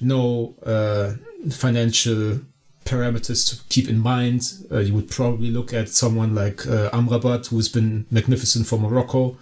no 0.00 0.54
uh, 0.64 1.14
financial 1.50 2.40
parameters 2.84 3.50
to 3.50 3.62
keep 3.68 3.88
in 3.88 3.98
mind, 3.98 4.52
uh, 4.70 4.78
you 4.78 4.94
would 4.94 5.10
probably 5.10 5.50
look 5.50 5.74
at 5.74 5.88
someone 5.88 6.34
like 6.34 6.66
uh, 6.66 6.88
Amrabat, 6.90 7.48
who's 7.48 7.68
been 7.68 8.06
magnificent 8.10 8.66
for 8.66 8.78
Morocco 8.78 9.36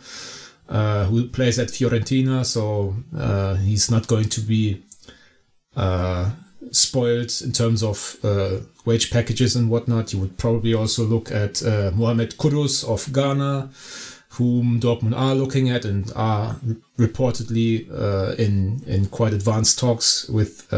uh, 0.68 1.04
who 1.04 1.28
plays 1.28 1.58
at 1.58 1.68
Fiorentina, 1.68 2.44
so 2.44 2.96
uh, 3.16 3.54
he's 3.54 3.90
not 3.90 4.06
going 4.08 4.28
to 4.28 4.40
be 4.40 4.82
uh, 5.76 6.30
spoiled 6.72 7.32
in 7.44 7.52
terms 7.52 7.82
of 7.82 8.16
uh, 8.24 8.58
wage 8.84 9.10
packages 9.10 9.54
and 9.54 9.70
whatnot. 9.70 10.12
You 10.12 10.18
would 10.20 10.38
probably 10.38 10.74
also 10.74 11.04
look 11.04 11.30
at 11.30 11.62
uh, 11.62 11.92
Mohamed 11.94 12.36
Kudus 12.36 12.84
of 12.84 13.12
Ghana, 13.12 13.70
whom 14.30 14.80
Dortmund 14.80 15.16
are 15.16 15.34
looking 15.34 15.70
at 15.70 15.84
and 15.84 16.10
are 16.16 16.56
reportedly 16.98 17.88
uh, 17.90 18.34
in 18.34 18.82
in 18.86 19.06
quite 19.06 19.32
advanced 19.32 19.78
talks 19.78 20.28
with 20.28 20.68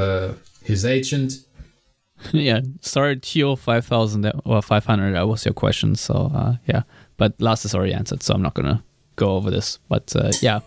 his 0.63 0.85
agent. 0.85 1.45
yeah, 2.33 2.61
sorry, 2.81 3.17
Tio 3.19 3.57
five 3.57 3.87
thousand 3.87 4.31
or 4.45 4.61
five 4.61 4.85
hundred. 4.85 5.15
That 5.15 5.29
was 5.29 5.47
your 5.47 5.55
question. 5.55 5.95
So 5.95 6.59
yeah, 6.67 6.83
but 7.17 7.41
last 7.41 7.65
is 7.65 7.75
already 7.75 7.95
answered, 7.95 8.23
so 8.23 8.35
I'm 8.35 8.43
not 8.43 8.55
gonna 8.55 8.83
go 9.19 9.37
over 9.37 9.51
this, 9.51 9.79
but 9.89 10.15
uh, 10.17 10.33
yeah, 10.41 10.61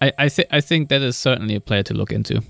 I 0.00 0.12
I, 0.18 0.28
th- 0.28 0.48
I 0.50 0.60
think 0.60 0.88
that 0.88 1.02
is 1.02 1.16
certainly 1.16 1.54
a 1.54 1.60
player 1.60 1.82
to 1.84 1.94
look 1.94 2.12
into. 2.12 2.42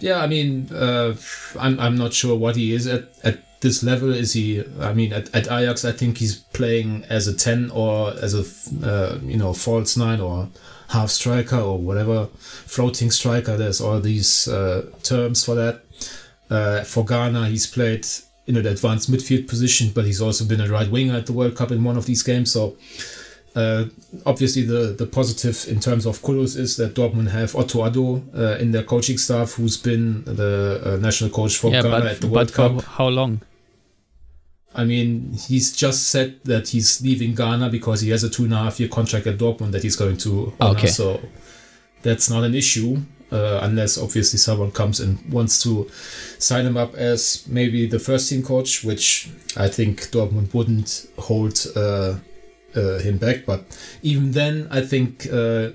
Yeah, 0.00 0.20
I 0.20 0.26
mean, 0.28 0.68
uh, 0.72 1.16
I'm 1.58 1.80
I'm 1.80 1.96
not 1.96 2.12
sure 2.12 2.36
what 2.36 2.56
he 2.56 2.72
is 2.72 2.86
at 2.86 3.08
at 3.24 3.60
this 3.60 3.82
level. 3.82 4.12
Is 4.12 4.32
he? 4.34 4.62
I 4.80 4.92
mean, 4.92 5.12
at, 5.12 5.34
at 5.34 5.50
Ajax, 5.50 5.84
I 5.84 5.92
think 5.92 6.18
he's 6.18 6.36
playing 6.36 7.04
as 7.08 7.26
a 7.26 7.34
ten 7.34 7.70
or 7.70 8.12
as 8.22 8.34
a 8.34 8.44
uh, 8.86 9.18
you 9.22 9.36
know 9.36 9.52
false 9.52 9.96
nine 9.96 10.20
or 10.20 10.48
half 10.90 11.10
striker 11.10 11.58
or 11.58 11.78
whatever, 11.78 12.28
floating 12.66 13.10
striker. 13.10 13.56
There's 13.56 13.80
all 13.80 14.00
these 14.00 14.48
uh, 14.48 14.86
terms 15.02 15.44
for 15.44 15.54
that. 15.54 15.82
Uh, 16.50 16.82
for 16.84 17.04
Ghana, 17.04 17.48
he's 17.48 17.66
played 17.66 18.06
in 18.46 18.56
an 18.56 18.66
advanced 18.66 19.10
midfield 19.10 19.46
position, 19.46 19.90
but 19.94 20.06
he's 20.06 20.22
also 20.22 20.44
been 20.44 20.60
a 20.60 20.68
right 20.68 20.90
winger 20.90 21.14
at 21.14 21.26
the 21.26 21.32
World 21.34 21.54
Cup 21.56 21.70
in 21.70 21.84
one 21.84 21.98
of 21.98 22.06
these 22.06 22.22
games. 22.22 22.50
So 22.52 22.76
uh, 23.58 23.88
obviously, 24.24 24.62
the, 24.62 24.94
the 24.96 25.06
positive 25.06 25.66
in 25.68 25.80
terms 25.80 26.06
of 26.06 26.20
Kudus 26.22 26.56
is 26.56 26.76
that 26.76 26.94
Dortmund 26.94 27.30
have 27.30 27.56
Otto 27.56 27.80
Addo 27.80 28.22
uh, 28.32 28.56
in 28.58 28.70
their 28.70 28.84
coaching 28.84 29.18
staff, 29.18 29.54
who's 29.54 29.76
been 29.76 30.22
the 30.24 30.80
uh, 30.84 30.96
national 30.98 31.30
coach 31.30 31.56
for 31.56 31.72
yeah, 31.72 31.82
Ghana 31.82 31.98
but, 31.98 32.06
at 32.06 32.20
the 32.20 32.28
World 32.28 32.52
Cup. 32.52 32.82
how 32.82 33.08
long? 33.08 33.40
I 34.74 34.84
mean, 34.84 35.32
he's 35.48 35.76
just 35.76 36.08
said 36.08 36.38
that 36.44 36.68
he's 36.68 37.02
leaving 37.02 37.34
Ghana 37.34 37.68
because 37.70 38.00
he 38.00 38.10
has 38.10 38.22
a 38.22 38.30
two 38.30 38.44
and 38.44 38.54
a 38.54 38.58
half 38.58 38.78
year 38.78 38.88
contract 38.88 39.26
at 39.26 39.38
Dortmund 39.38 39.72
that 39.72 39.82
he's 39.82 39.96
going 39.96 40.18
to 40.18 40.52
honor. 40.60 40.78
Okay. 40.78 40.86
So 40.86 41.20
that's 42.02 42.30
not 42.30 42.44
an 42.44 42.54
issue. 42.54 43.02
Uh, 43.30 43.60
unless 43.62 43.98
obviously 43.98 44.38
someone 44.38 44.70
comes 44.70 45.00
and 45.00 45.18
wants 45.30 45.62
to 45.62 45.86
sign 46.38 46.64
him 46.64 46.78
up 46.78 46.94
as 46.94 47.44
maybe 47.46 47.86
the 47.86 47.98
first 47.98 48.30
team 48.30 48.42
coach, 48.42 48.84
which 48.84 49.28
I 49.54 49.68
think 49.68 50.00
Dortmund 50.12 50.54
wouldn't 50.54 51.06
hold 51.18 51.58
uh, 51.76 52.14
uh, 52.76 52.98
him 52.98 53.18
back. 53.18 53.46
But 53.46 53.64
even 54.02 54.32
then, 54.32 54.68
I 54.70 54.80
think 54.82 55.26
uh, 55.26 55.70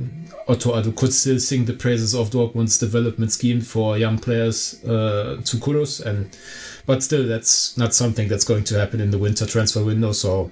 Otto 0.48 0.74
Addo 0.74 0.96
could 0.96 1.14
still 1.14 1.40
sing 1.40 1.66
the 1.66 1.74
praises 1.74 2.14
of 2.14 2.30
Dortmund's 2.30 2.78
development 2.78 3.32
scheme 3.32 3.62
for 3.62 3.98
young 3.98 4.20
players 4.20 4.84
uh, 4.84 5.42
to 5.44 5.58
Kudus, 5.58 6.06
and 6.06 6.38
but 6.86 7.02
still, 7.04 7.28
that's 7.28 7.78
not 7.78 7.94
something 7.94 8.28
that's 8.28 8.46
going 8.46 8.64
to 8.66 8.80
happen 8.80 9.00
in 9.00 9.12
the 9.12 9.18
winter 9.18 9.46
transfer 9.46 9.84
window. 9.84 10.12
So, 10.12 10.52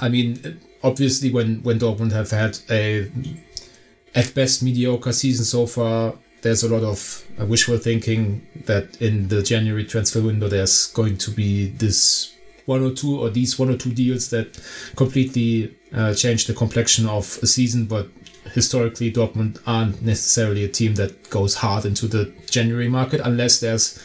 I 0.00 0.08
mean, 0.08 0.60
obviously, 0.82 1.30
when 1.30 1.62
when 1.62 1.78
Dortmund 1.78 2.12
have 2.12 2.30
had 2.30 2.58
a 2.70 3.10
at 4.14 4.34
best 4.34 4.62
mediocre 4.62 5.12
season 5.12 5.44
so 5.44 5.66
far, 5.66 6.14
there's 6.42 6.62
a 6.62 6.68
lot 6.68 6.82
of 6.82 7.24
wishful 7.38 7.78
thinking 7.78 8.46
that 8.66 9.00
in 9.00 9.28
the 9.28 9.42
January 9.42 9.84
transfer 9.84 10.20
window 10.20 10.48
there's 10.48 10.86
going 10.88 11.16
to 11.18 11.30
be 11.30 11.68
this 11.68 12.34
one 12.68 12.82
or 12.82 12.92
two 12.92 13.18
or 13.18 13.30
these 13.30 13.58
one 13.58 13.70
or 13.70 13.76
two 13.76 13.92
deals 13.92 14.28
that 14.28 14.60
completely 14.94 15.74
uh, 15.92 16.12
change 16.14 16.46
the 16.46 16.54
complexion 16.54 17.08
of 17.08 17.38
a 17.42 17.46
season. 17.46 17.86
But 17.86 18.08
historically, 18.52 19.10
Dortmund 19.10 19.58
aren't 19.66 20.02
necessarily 20.02 20.64
a 20.64 20.68
team 20.68 20.94
that 20.96 21.30
goes 21.30 21.54
hard 21.56 21.86
into 21.86 22.06
the 22.06 22.32
January 22.50 22.88
market 22.88 23.22
unless 23.24 23.60
there's 23.60 23.98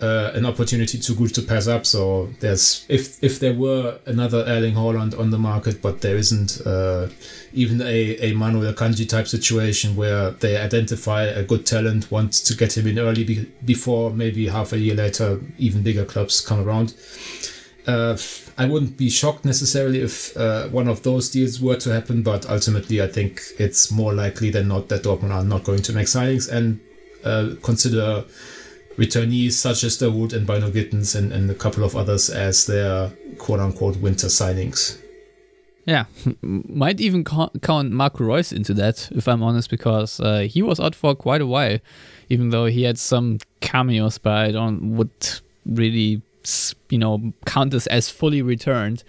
uh, 0.00 0.30
an 0.34 0.46
opportunity 0.46 0.98
too 0.98 1.14
good 1.14 1.34
to 1.34 1.42
pass 1.42 1.66
up. 1.66 1.84
So 1.84 2.30
there's 2.40 2.86
if 2.88 3.22
if 3.22 3.38
there 3.38 3.52
were 3.52 3.98
another 4.06 4.44
Erling 4.46 4.74
Haaland 4.74 5.18
on 5.18 5.30
the 5.30 5.38
market, 5.38 5.82
but 5.82 6.00
there 6.00 6.16
isn't 6.16 6.66
uh, 6.66 7.08
even 7.52 7.82
a, 7.82 8.16
a 8.28 8.32
Manuel 8.32 8.72
Akanji 8.72 9.06
type 9.06 9.28
situation 9.28 9.94
where 9.94 10.30
they 10.30 10.56
identify 10.56 11.24
a 11.24 11.42
good 11.42 11.66
talent, 11.66 12.10
want 12.10 12.32
to 12.32 12.54
get 12.56 12.78
him 12.78 12.86
in 12.86 12.98
early 12.98 13.24
be- 13.24 13.52
before 13.62 14.10
maybe 14.10 14.48
half 14.48 14.72
a 14.72 14.78
year 14.78 14.94
later 14.94 15.40
even 15.58 15.82
bigger 15.82 16.06
clubs 16.06 16.40
come 16.40 16.60
around. 16.60 16.94
Uh, 17.90 18.16
I 18.56 18.66
wouldn't 18.66 18.96
be 18.96 19.10
shocked 19.10 19.44
necessarily 19.44 20.00
if 20.00 20.36
uh, 20.36 20.68
one 20.68 20.86
of 20.86 21.02
those 21.02 21.28
deals 21.30 21.60
were 21.60 21.76
to 21.76 21.92
happen, 21.92 22.22
but 22.22 22.48
ultimately 22.48 23.02
I 23.02 23.08
think 23.08 23.40
it's 23.58 23.90
more 23.90 24.12
likely 24.12 24.50
than 24.50 24.68
not 24.68 24.88
that 24.90 25.02
Dortmund 25.02 25.32
are 25.32 25.42
not 25.44 25.64
going 25.64 25.82
to 25.82 25.92
make 25.92 26.06
signings 26.06 26.48
and 26.50 26.78
uh, 27.24 27.56
consider 27.62 28.24
returnees 28.96 29.52
such 29.52 29.82
as 29.82 29.98
Dahoud 29.98 30.32
and 30.32 30.46
Bynoe-Gittens 30.46 31.16
and, 31.16 31.32
and 31.32 31.50
a 31.50 31.54
couple 31.54 31.82
of 31.82 31.96
others 31.96 32.30
as 32.30 32.66
their 32.66 33.10
quote 33.38 33.60
unquote 33.60 33.96
winter 33.96 34.28
signings. 34.28 34.98
Yeah, 35.86 36.04
might 36.42 37.00
even 37.00 37.24
count 37.24 37.90
Marco 37.90 38.24
Reus 38.24 38.52
into 38.52 38.74
that, 38.74 39.08
if 39.12 39.26
I'm 39.26 39.42
honest, 39.42 39.70
because 39.70 40.20
uh, 40.20 40.40
he 40.40 40.62
was 40.62 40.78
out 40.78 40.94
for 40.94 41.16
quite 41.16 41.40
a 41.40 41.46
while, 41.46 41.78
even 42.28 42.50
though 42.50 42.66
he 42.66 42.84
had 42.84 42.98
some 42.98 43.38
cameos, 43.60 44.18
but 44.18 44.32
I 44.32 44.52
don't 44.52 44.96
would 44.96 45.10
really, 45.66 46.22
you 46.88 46.98
know, 46.98 47.32
count 47.46 47.70
this 47.72 47.86
as 47.88 48.08
fully 48.08 48.42
returned. 48.42 49.04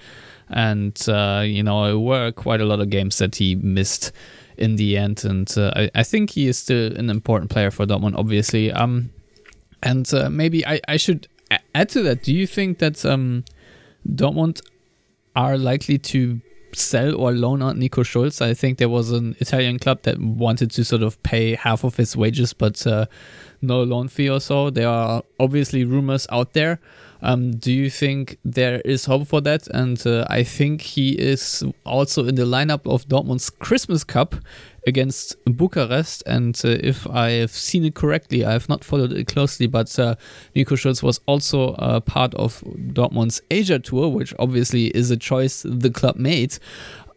And 0.50 0.98
uh, 1.08 1.44
you 1.46 1.64
know, 1.64 1.86
there 1.86 2.00
were 2.00 2.32
quite 2.32 2.62
a 2.62 2.66
lot 2.66 2.80
of 2.80 2.90
games 2.90 3.18
that 3.20 3.36
he 3.36 3.56
missed 3.56 4.12
in 4.58 4.76
the 4.76 4.98
end, 4.98 5.24
and 5.24 5.52
uh, 5.58 5.72
I, 5.76 5.92
I 5.96 6.04
think 6.04 6.32
he 6.32 6.48
is 6.48 6.58
still 6.58 6.96
an 6.96 7.10
important 7.10 7.50
player 7.50 7.72
for 7.72 7.86
Dortmund, 7.86 8.18
obviously. 8.18 8.72
Um, 8.72 9.12
and 9.82 10.12
uh, 10.14 10.30
maybe 10.30 10.66
I, 10.68 10.80
I 10.88 10.98
should 10.98 11.28
add 11.74 11.90
to 11.90 12.04
that. 12.04 12.24
Do 12.24 12.34
you 12.34 12.46
think 12.46 12.80
that 12.80 13.04
um, 13.06 13.46
Dortmund 14.08 14.62
are 15.36 15.58
likely 15.58 15.98
to 15.98 16.42
sell 16.74 17.16
or 17.16 17.32
loan 17.32 17.62
out 17.62 17.78
Nico 17.78 18.04
Schulz? 18.04 18.42
I 18.42 18.54
think 18.54 18.78
there 18.78 18.90
was 18.90 19.12
an 19.12 19.36
Italian 19.40 19.80
club 19.80 20.04
that 20.04 20.20
wanted 20.20 20.72
to 20.72 20.86
sort 20.86 21.02
of 21.02 21.22
pay 21.24 21.56
half 21.56 21.84
of 21.84 21.96
his 21.96 22.16
wages, 22.16 22.54
but 22.54 22.86
uh, 22.86 23.06
no 23.62 23.84
loan 23.84 24.08
fee 24.08 24.30
or 24.30 24.40
so. 24.40 24.70
There 24.70 24.88
are 24.88 25.24
obviously 25.40 25.84
rumors 25.86 26.28
out 26.32 26.54
there. 26.54 26.80
Um, 27.22 27.52
do 27.52 27.72
you 27.72 27.90
think 27.90 28.38
there 28.44 28.82
is 28.82 29.06
hope 29.06 29.28
for 29.28 29.42
that? 29.42 29.68
And 29.68 30.06
uh, 30.06 30.26
I 30.30 30.44
think 30.44 30.82
he 30.82 31.12
is 31.12 31.64
also 31.86 32.26
in 32.26 32.36
the 32.36 32.46
lineup 32.46 32.92
of 32.92 33.08
Dortmund's 33.08 33.50
Christmas 33.50 34.04
Cup 34.04 34.36
against 34.88 35.36
Bucharest. 35.46 36.24
And 36.26 36.60
uh, 36.66 36.70
if 36.70 37.08
I 37.08 37.32
have 37.32 37.52
seen 37.52 37.86
it 37.86 37.94
correctly, 37.94 38.44
I 38.44 38.54
have 38.54 38.68
not 38.70 38.84
followed 38.84 39.14
it 39.14 39.28
closely, 39.28 39.68
but 39.68 39.98
uh, 40.00 40.16
Nico 40.56 40.76
Schulz 40.76 41.04
was 41.04 41.20
also 41.28 41.74
uh, 41.74 42.00
part 42.00 42.34
of 42.36 42.62
Dortmund's 42.94 43.42
Asia 43.52 43.78
tour, 43.78 44.10
which 44.10 44.34
obviously 44.40 44.88
is 44.88 45.12
a 45.12 45.18
choice 45.18 45.64
the 45.68 45.92
club 45.92 46.16
made. 46.16 46.58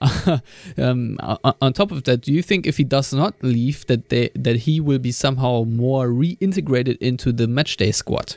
um, 0.76 1.16
on 1.62 1.72
top 1.72 1.90
of 1.90 2.04
that, 2.04 2.20
do 2.20 2.32
you 2.32 2.42
think 2.42 2.66
if 2.66 2.76
he 2.76 2.84
does 2.84 3.14
not 3.14 3.34
leave, 3.42 3.86
that 3.86 4.10
they 4.10 4.28
that 4.34 4.56
he 4.56 4.80
will 4.80 4.98
be 4.98 5.12
somehow 5.12 5.64
more 5.64 6.08
reintegrated 6.08 6.98
into 6.98 7.32
the 7.32 7.46
matchday 7.46 7.94
squad? 7.94 8.36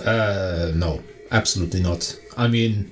Uh, 0.00 0.72
no, 0.74 1.02
absolutely 1.30 1.82
not. 1.82 2.18
I 2.36 2.48
mean, 2.48 2.90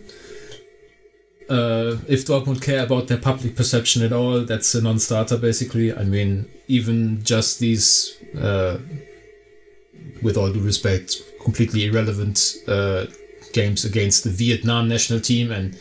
uh, 1.49 1.97
if 2.07 2.27
Dortmund 2.27 2.63
care 2.63 2.85
about 2.85 3.09
their 3.09 3.19
public 3.19 3.57
perception 3.57 4.03
at 4.03 4.13
all, 4.13 4.41
that's 4.43 4.75
a 4.75 4.83
non-starter 4.83 5.37
basically. 5.37 5.93
I 5.93 6.05
mean, 6.05 6.49
even 6.69 7.23
just 7.25 7.59
these, 7.59 8.17
uh, 8.41 8.79
with 10.23 10.37
all 10.37 10.53
due 10.53 10.61
respect, 10.61 11.17
completely 11.43 11.87
irrelevant 11.87 12.55
uh, 12.69 13.07
games 13.53 13.85
against 13.85 14.23
the 14.23 14.31
Vietnam 14.31 14.89
national 14.89 15.21
team 15.21 15.51
and 15.51 15.75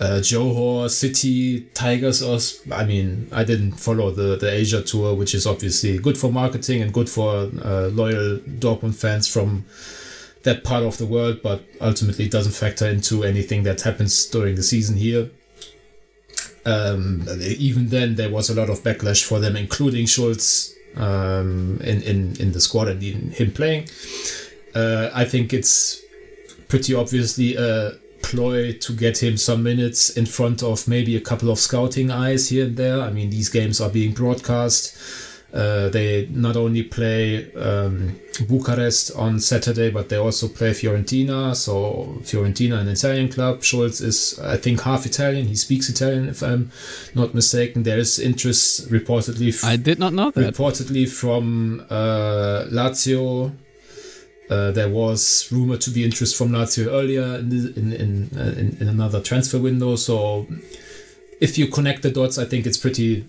uh, 0.00 0.20
Johor 0.20 0.90
City 0.90 1.60
Tigers. 1.74 2.22
Or 2.22 2.38
I 2.74 2.84
mean, 2.84 3.28
I 3.32 3.44
didn't 3.44 3.72
follow 3.72 4.10
the 4.10 4.36
the 4.36 4.50
Asia 4.52 4.82
tour, 4.82 5.14
which 5.14 5.34
is 5.34 5.46
obviously 5.46 5.98
good 5.98 6.18
for 6.18 6.30
marketing 6.30 6.82
and 6.82 6.92
good 6.92 7.08
for 7.08 7.48
uh, 7.64 7.88
loyal 7.88 8.38
Dortmund 8.38 8.96
fans 8.96 9.26
from 9.28 9.64
that 10.44 10.64
part 10.64 10.82
of 10.82 10.98
the 10.98 11.06
world, 11.06 11.40
but 11.42 11.64
ultimately 11.80 12.28
doesn't 12.28 12.52
factor 12.52 12.86
into 12.86 13.24
anything 13.24 13.62
that 13.64 13.82
happens 13.82 14.26
during 14.26 14.54
the 14.56 14.62
season 14.62 14.96
here. 14.96 15.30
Um, 16.64 17.26
even 17.40 17.88
then, 17.88 18.14
there 18.14 18.30
was 18.30 18.48
a 18.50 18.54
lot 18.54 18.70
of 18.70 18.82
backlash 18.82 19.24
for 19.24 19.40
them, 19.40 19.56
including 19.56 20.06
Schulz 20.06 20.74
um, 20.96 21.78
in, 21.82 22.02
in, 22.02 22.36
in 22.40 22.52
the 22.52 22.60
squad 22.60 22.88
and 22.88 23.02
in 23.02 23.30
him 23.32 23.52
playing. 23.52 23.88
Uh, 24.74 25.10
I 25.12 25.24
think 25.24 25.52
it's 25.52 26.00
pretty 26.68 26.94
obviously 26.94 27.56
a 27.56 27.92
ploy 28.22 28.72
to 28.72 28.92
get 28.92 29.22
him 29.22 29.36
some 29.36 29.62
minutes 29.62 30.10
in 30.10 30.26
front 30.26 30.62
of 30.62 30.86
maybe 30.88 31.16
a 31.16 31.20
couple 31.20 31.50
of 31.50 31.58
scouting 31.58 32.10
eyes 32.10 32.48
here 32.48 32.66
and 32.66 32.76
there. 32.76 33.00
I 33.00 33.10
mean, 33.10 33.30
these 33.30 33.48
games 33.48 33.80
are 33.80 33.90
being 33.90 34.12
broadcast. 34.14 34.96
Uh, 35.52 35.90
they 35.90 36.26
not 36.30 36.56
only 36.56 36.82
play 36.82 37.52
um, 37.56 38.18
Bucharest 38.48 39.14
on 39.16 39.38
Saturday, 39.38 39.90
but 39.90 40.08
they 40.08 40.16
also 40.16 40.48
play 40.48 40.70
Fiorentina. 40.70 41.54
So 41.54 42.16
Fiorentina, 42.22 42.80
an 42.80 42.88
Italian 42.88 43.28
club. 43.28 43.62
Schulz 43.62 44.00
is, 44.00 44.38
I 44.40 44.56
think, 44.56 44.80
half 44.80 45.04
Italian. 45.04 45.46
He 45.46 45.54
speaks 45.56 45.90
Italian, 45.90 46.28
if 46.30 46.42
I'm 46.42 46.70
not 47.14 47.34
mistaken. 47.34 47.82
There 47.82 47.98
is 47.98 48.18
interest 48.18 48.90
reportedly. 48.90 49.50
F- 49.50 49.64
I 49.64 49.76
did 49.76 49.98
not 49.98 50.14
know 50.14 50.30
that. 50.30 50.54
Reportedly 50.54 51.06
from 51.06 51.84
uh, 51.90 52.64
Lazio. 52.70 53.52
Uh, 54.48 54.70
there 54.70 54.88
was 54.88 55.48
rumored 55.52 55.80
to 55.82 55.90
be 55.90 56.02
interest 56.04 56.36
from 56.36 56.50
Lazio 56.50 56.86
earlier 56.88 57.36
in 57.36 57.48
the, 57.50 57.72
in 57.78 57.92
in, 57.92 58.30
uh, 58.38 58.52
in 58.58 58.76
in 58.80 58.88
another 58.88 59.20
transfer 59.20 59.58
window. 59.58 59.96
So 59.96 60.46
if 61.40 61.58
you 61.58 61.66
connect 61.68 62.02
the 62.02 62.10
dots, 62.10 62.38
I 62.38 62.44
think 62.46 62.66
it's 62.66 62.78
pretty 62.78 63.26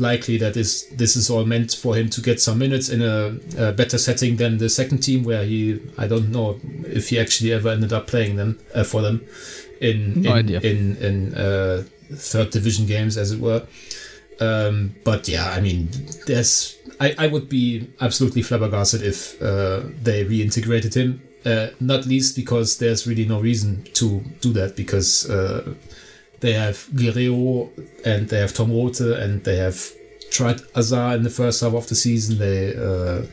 likely 0.00 0.36
that 0.38 0.56
is 0.56 0.88
this 0.88 1.16
is 1.16 1.30
all 1.30 1.44
meant 1.44 1.72
for 1.72 1.94
him 1.94 2.08
to 2.10 2.20
get 2.20 2.40
some 2.40 2.58
minutes 2.58 2.88
in 2.88 3.02
a, 3.02 3.36
a, 3.58 3.72
better 3.72 3.98
setting 3.98 4.36
than 4.36 4.58
the 4.58 4.68
second 4.68 4.98
team, 4.98 5.22
where 5.22 5.44
he 5.44 5.80
I 5.98 6.06
don't 6.06 6.30
know 6.30 6.58
if 6.84 7.10
he 7.10 7.18
actually 7.18 7.52
ever 7.52 7.68
ended 7.68 7.92
up 7.92 8.06
playing 8.06 8.36
them 8.36 8.58
uh, 8.74 8.84
for 8.84 9.02
them 9.02 9.24
in 9.80 10.22
no 10.22 10.30
in, 10.30 10.36
idea. 10.36 10.60
in 10.60 10.96
in 10.96 11.34
uh, 11.34 11.84
third 12.12 12.50
division 12.50 12.86
games, 12.86 13.16
as 13.16 13.32
it 13.32 13.40
were. 13.40 13.66
Um, 14.40 14.94
but 15.04 15.28
yeah, 15.28 15.50
I 15.50 15.60
mean, 15.60 15.90
there's 16.26 16.76
I, 16.98 17.14
I 17.18 17.26
would 17.26 17.48
be 17.48 17.90
absolutely 18.00 18.42
flabbergasted 18.42 19.02
if 19.02 19.40
uh, 19.42 19.82
they 20.02 20.24
reintegrated 20.24 20.94
him. 20.94 21.22
Uh, 21.44 21.68
not 21.80 22.04
least 22.04 22.36
because 22.36 22.76
there's 22.78 23.06
really 23.06 23.24
no 23.24 23.40
reason 23.40 23.82
to 23.94 24.20
do 24.42 24.52
that 24.52 24.76
because 24.76 25.28
uh, 25.30 25.74
they 26.40 26.52
have 26.52 26.88
Guerreiro 26.92 27.70
and 28.04 28.28
they 28.28 28.38
have 28.38 28.54
Tom 28.54 28.70
Rothe 28.70 29.18
and 29.20 29.44
they 29.44 29.56
have 29.56 29.92
tried 30.30 30.60
Hazard 30.74 31.16
in 31.16 31.22
the 31.22 31.30
first 31.30 31.60
half 31.60 31.74
of 31.74 31.88
the 31.88 31.94
season. 31.94 32.38
They 32.38 32.74
uh, 32.74 33.26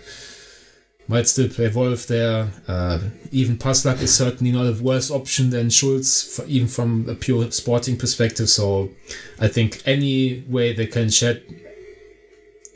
might 1.08 1.28
still 1.28 1.48
play 1.50 1.70
Wolf 1.70 2.08
there. 2.08 2.50
Uh, 2.68 3.00
even 3.32 3.58
Passlack 3.58 4.02
is 4.02 4.14
certainly 4.14 4.52
not 4.52 4.66
a 4.66 4.84
worse 4.84 5.10
option 5.10 5.50
than 5.50 5.70
Schulz, 5.70 6.40
even 6.48 6.68
from 6.68 7.08
a 7.10 7.16
pure 7.16 7.50
sporting 7.52 7.98
perspective. 7.98 8.50
So 8.50 8.90
I 9.40 9.48
think 9.48 9.82
any 9.86 10.44
way 10.48 10.74
they 10.74 10.88
can 10.88 11.10
shed 11.10 11.44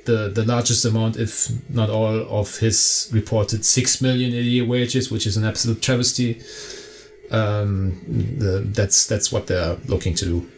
the, 0.06 0.30
the 0.30 0.46
largest 0.46 0.86
amount, 0.86 1.17
if 1.17 1.52
not 1.70 1.89
all, 1.89 2.22
of 2.39 2.58
his 2.60 3.10
reported 3.12 3.65
six 3.65 4.02
million 4.02 4.32
a 4.32 4.41
year 4.41 4.65
wages, 4.65 5.12
which 5.12 5.28
is 5.28 5.36
an 5.36 5.44
absolute 5.44 5.82
travesty 5.82 6.41
um, 7.32 8.00
the, 8.38 8.62
that's 8.65 9.08
that's 9.08 9.32
what 9.32 9.48
they're 9.48 9.78
looking 9.88 10.13
to 10.15 10.26
do. 10.26 10.52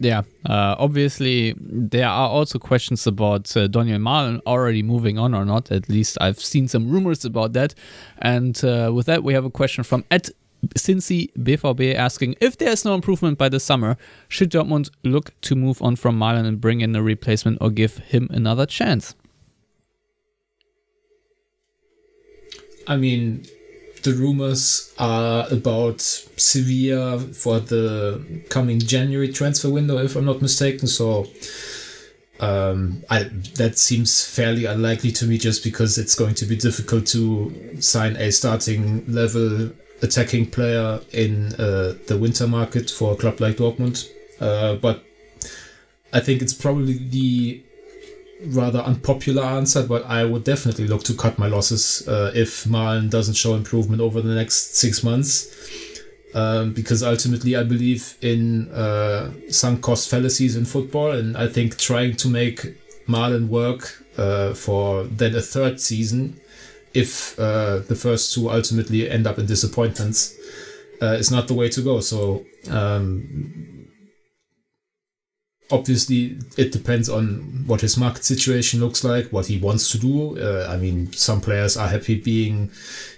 Yeah, 0.00 0.22
uh, 0.44 0.74
obviously 0.78 1.54
there 1.58 2.08
are 2.08 2.28
also 2.28 2.58
questions 2.58 3.06
about 3.06 3.56
uh, 3.56 3.68
Donyell 3.68 4.00
Malen 4.00 4.40
already 4.46 4.82
moving 4.82 5.18
on 5.18 5.34
or 5.34 5.44
not. 5.44 5.70
At 5.70 5.88
least 5.88 6.18
I've 6.20 6.40
seen 6.40 6.68
some 6.68 6.90
rumors 6.90 7.24
about 7.24 7.52
that. 7.52 7.74
And 8.18 8.62
uh, 8.64 8.90
with 8.92 9.06
that, 9.06 9.22
we 9.22 9.34
have 9.34 9.44
a 9.44 9.50
question 9.50 9.84
from 9.84 10.04
at 10.10 10.30
Cincy 10.76 11.32
BVB 11.34 11.94
asking 11.94 12.36
if 12.40 12.58
there's 12.58 12.84
no 12.84 12.94
improvement 12.94 13.38
by 13.38 13.48
the 13.48 13.60
summer, 13.60 13.96
should 14.28 14.50
Dortmund 14.50 14.90
look 15.04 15.38
to 15.42 15.54
move 15.54 15.80
on 15.82 15.96
from 15.96 16.18
Malen 16.18 16.46
and 16.46 16.60
bring 16.60 16.80
in 16.80 16.94
a 16.96 17.02
replacement 17.02 17.58
or 17.60 17.70
give 17.70 17.98
him 17.98 18.28
another 18.30 18.66
chance? 18.66 19.14
I 22.86 22.96
mean, 22.96 23.46
the 24.04 24.12
rumors 24.12 24.94
are 24.98 25.46
about 25.50 26.00
Sevilla 26.00 27.18
for 27.18 27.58
the 27.58 28.44
coming 28.50 28.78
January 28.78 29.32
transfer 29.32 29.70
window, 29.70 29.98
if 29.98 30.14
I'm 30.14 30.26
not 30.26 30.42
mistaken. 30.42 30.86
So 30.86 31.26
um, 32.38 33.02
I 33.10 33.24
that 33.56 33.78
seems 33.78 34.24
fairly 34.24 34.66
unlikely 34.66 35.10
to 35.12 35.26
me, 35.26 35.38
just 35.38 35.64
because 35.64 35.98
it's 35.98 36.14
going 36.14 36.34
to 36.34 36.46
be 36.46 36.56
difficult 36.56 37.06
to 37.08 37.80
sign 37.80 38.16
a 38.16 38.30
starting 38.30 39.04
level 39.10 39.70
attacking 40.02 40.50
player 40.50 41.00
in 41.12 41.54
uh, 41.54 41.94
the 42.06 42.18
winter 42.20 42.46
market 42.46 42.90
for 42.90 43.14
a 43.14 43.16
club 43.16 43.40
like 43.40 43.56
Dortmund. 43.56 44.08
Uh, 44.38 44.74
but 44.74 45.02
I 46.12 46.20
think 46.20 46.42
it's 46.42 46.52
probably 46.52 46.98
the 46.98 47.62
rather 48.46 48.80
unpopular 48.80 49.42
answer, 49.42 49.82
but 49.82 50.04
I 50.06 50.24
would 50.24 50.44
definitely 50.44 50.86
look 50.86 51.04
to 51.04 51.14
cut 51.14 51.38
my 51.38 51.46
losses 51.46 52.06
uh, 52.08 52.32
if 52.34 52.64
Malen 52.64 53.10
doesn't 53.10 53.34
show 53.34 53.54
improvement 53.54 54.00
over 54.00 54.20
the 54.20 54.34
next 54.34 54.76
six 54.76 55.02
months. 55.02 55.50
Um, 56.34 56.72
because 56.72 57.04
ultimately, 57.04 57.54
I 57.54 57.62
believe 57.62 58.16
in 58.20 58.68
uh, 58.72 59.30
sunk 59.50 59.82
cost 59.82 60.10
fallacies 60.10 60.56
in 60.56 60.64
football, 60.64 61.12
and 61.12 61.36
I 61.36 61.46
think 61.46 61.78
trying 61.78 62.16
to 62.16 62.28
make 62.28 62.74
Malen 63.06 63.46
work 63.46 64.04
uh, 64.18 64.52
for 64.52 65.04
then 65.04 65.36
a 65.36 65.40
third 65.40 65.80
season, 65.80 66.40
if 66.92 67.38
uh, 67.38 67.78
the 67.78 67.94
first 67.94 68.34
two 68.34 68.50
ultimately 68.50 69.08
end 69.08 69.28
up 69.28 69.38
in 69.38 69.46
disappointments, 69.46 70.36
uh, 71.00 71.12
is 71.12 71.30
not 71.30 71.46
the 71.46 71.54
way 71.54 71.68
to 71.68 71.80
go. 71.82 72.00
So 72.00 72.44
um, 72.68 73.63
obviously 75.70 76.38
it 76.58 76.72
depends 76.72 77.08
on 77.08 77.64
what 77.66 77.80
his 77.80 77.96
market 77.96 78.22
situation 78.22 78.80
looks 78.80 79.02
like 79.02 79.26
what 79.32 79.46
he 79.46 79.58
wants 79.58 79.90
to 79.90 79.98
do. 79.98 80.38
Uh, 80.38 80.68
i 80.70 80.76
mean 80.76 81.10
some 81.12 81.40
players 81.40 81.76
are 81.76 81.88
happy 81.88 82.20
being 82.20 82.70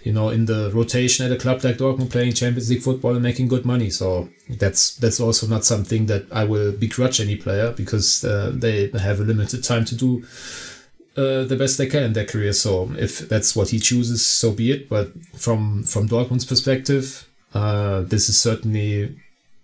you 0.05 0.13
know 0.13 0.29
in 0.29 0.45
the 0.47 0.71
rotation 0.73 1.27
at 1.27 1.33
a 1.33 1.41
club 1.41 1.63
like 1.65 1.77
dortmund 1.79 2.11
playing 2.11 2.33
champions 2.33 2.71
league 2.71 2.83
football 2.83 3.15
and 3.15 3.23
making 3.23 3.49
good 3.49 3.65
money. 3.65 3.91
So 3.91 4.29
that's 4.49 4.95
that's 4.97 5.19
also 5.19 5.47
not 5.49 5.65
something 5.65 6.07
that 6.07 6.25
i 6.31 6.45
will 6.45 6.71
begrudge 6.71 7.21
any 7.21 7.35
player 7.35 7.73
because 7.73 8.25
uh, 8.25 8.53
they 8.55 8.91
have 8.91 9.19
a 9.21 9.25
limited 9.25 9.65
time 9.65 9.85
to 9.85 9.97
do 9.97 10.25
uh, 11.17 11.45
the 11.45 11.57
best 11.57 11.79
they 11.79 11.87
can 11.87 12.05
in 12.05 12.13
their 12.13 12.27
career. 12.27 12.53
So 12.53 12.93
if 12.97 13.29
that's 13.29 13.57
what 13.57 13.71
he 13.71 13.81
chooses 13.81 14.25
so 14.25 14.53
be 14.53 14.71
it. 14.71 14.89
But 14.89 15.09
from 15.35 15.83
from 15.83 16.09
dortmund's 16.09 16.45
perspective 16.45 17.27
uh, 17.55 18.03
this 18.03 18.29
is 18.29 18.41
certainly 18.41 19.17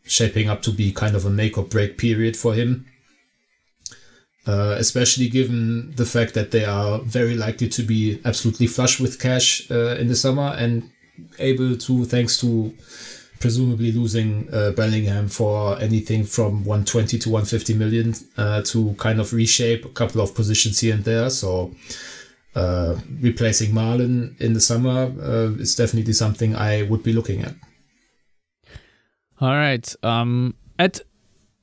shaping 0.05 0.49
up 0.49 0.62
to 0.62 0.71
be 0.71 0.93
kind 0.93 1.17
of 1.17 1.25
a 1.25 1.31
make 1.31 1.57
or 1.57 1.65
break 1.65 1.99
period 1.99 2.37
for 2.37 2.55
him. 2.55 2.87
Uh, 4.45 4.75
especially 4.77 5.29
given 5.29 5.95
the 5.95 6.05
fact 6.05 6.35
that 6.35 6.51
they 6.51 6.65
are 6.65 6.99
very 7.01 7.37
likely 7.37 7.69
to 7.69 7.83
be 7.85 8.21
absolutely 8.25 8.67
flush 8.67 8.99
with 8.99 9.21
cash 9.21 9.71
uh, 9.71 9.95
in 10.01 10.09
the 10.09 10.17
summer 10.17 10.53
and 10.59 10.91
able 11.38 11.77
to, 11.77 12.05
thanks 12.05 12.41
to 12.41 12.75
presumably 13.38 13.93
losing 13.93 14.49
uh, 14.53 14.71
Bellingham 14.71 15.29
for 15.29 15.79
anything 15.81 16.25
from 16.25 16.65
120 16.65 17.19
to 17.19 17.29
150 17.29 17.75
million 17.75 18.15
uh, 18.37 18.62
to 18.62 18.95
kind 18.95 19.21
of 19.21 19.33
reshape 19.33 19.85
a 19.85 19.88
couple 19.91 20.21
of 20.21 20.35
positions 20.35 20.81
here 20.81 20.95
and 20.95 21.05
there. 21.05 21.29
So 21.29 21.75
uh, 22.55 22.97
replacing 23.21 23.73
Malen 23.73 24.41
in 24.41 24.55
the 24.55 24.61
summer 24.61 25.12
uh, 25.21 25.53
is 25.61 25.75
definitely 25.75 26.12
something 26.12 26.55
I 26.55 26.83
would 26.83 27.03
be 27.03 27.12
looking 27.12 27.43
at. 27.43 27.55
All 29.40 29.55
right. 29.55 29.95
Um, 30.03 30.55
at 30.79 31.01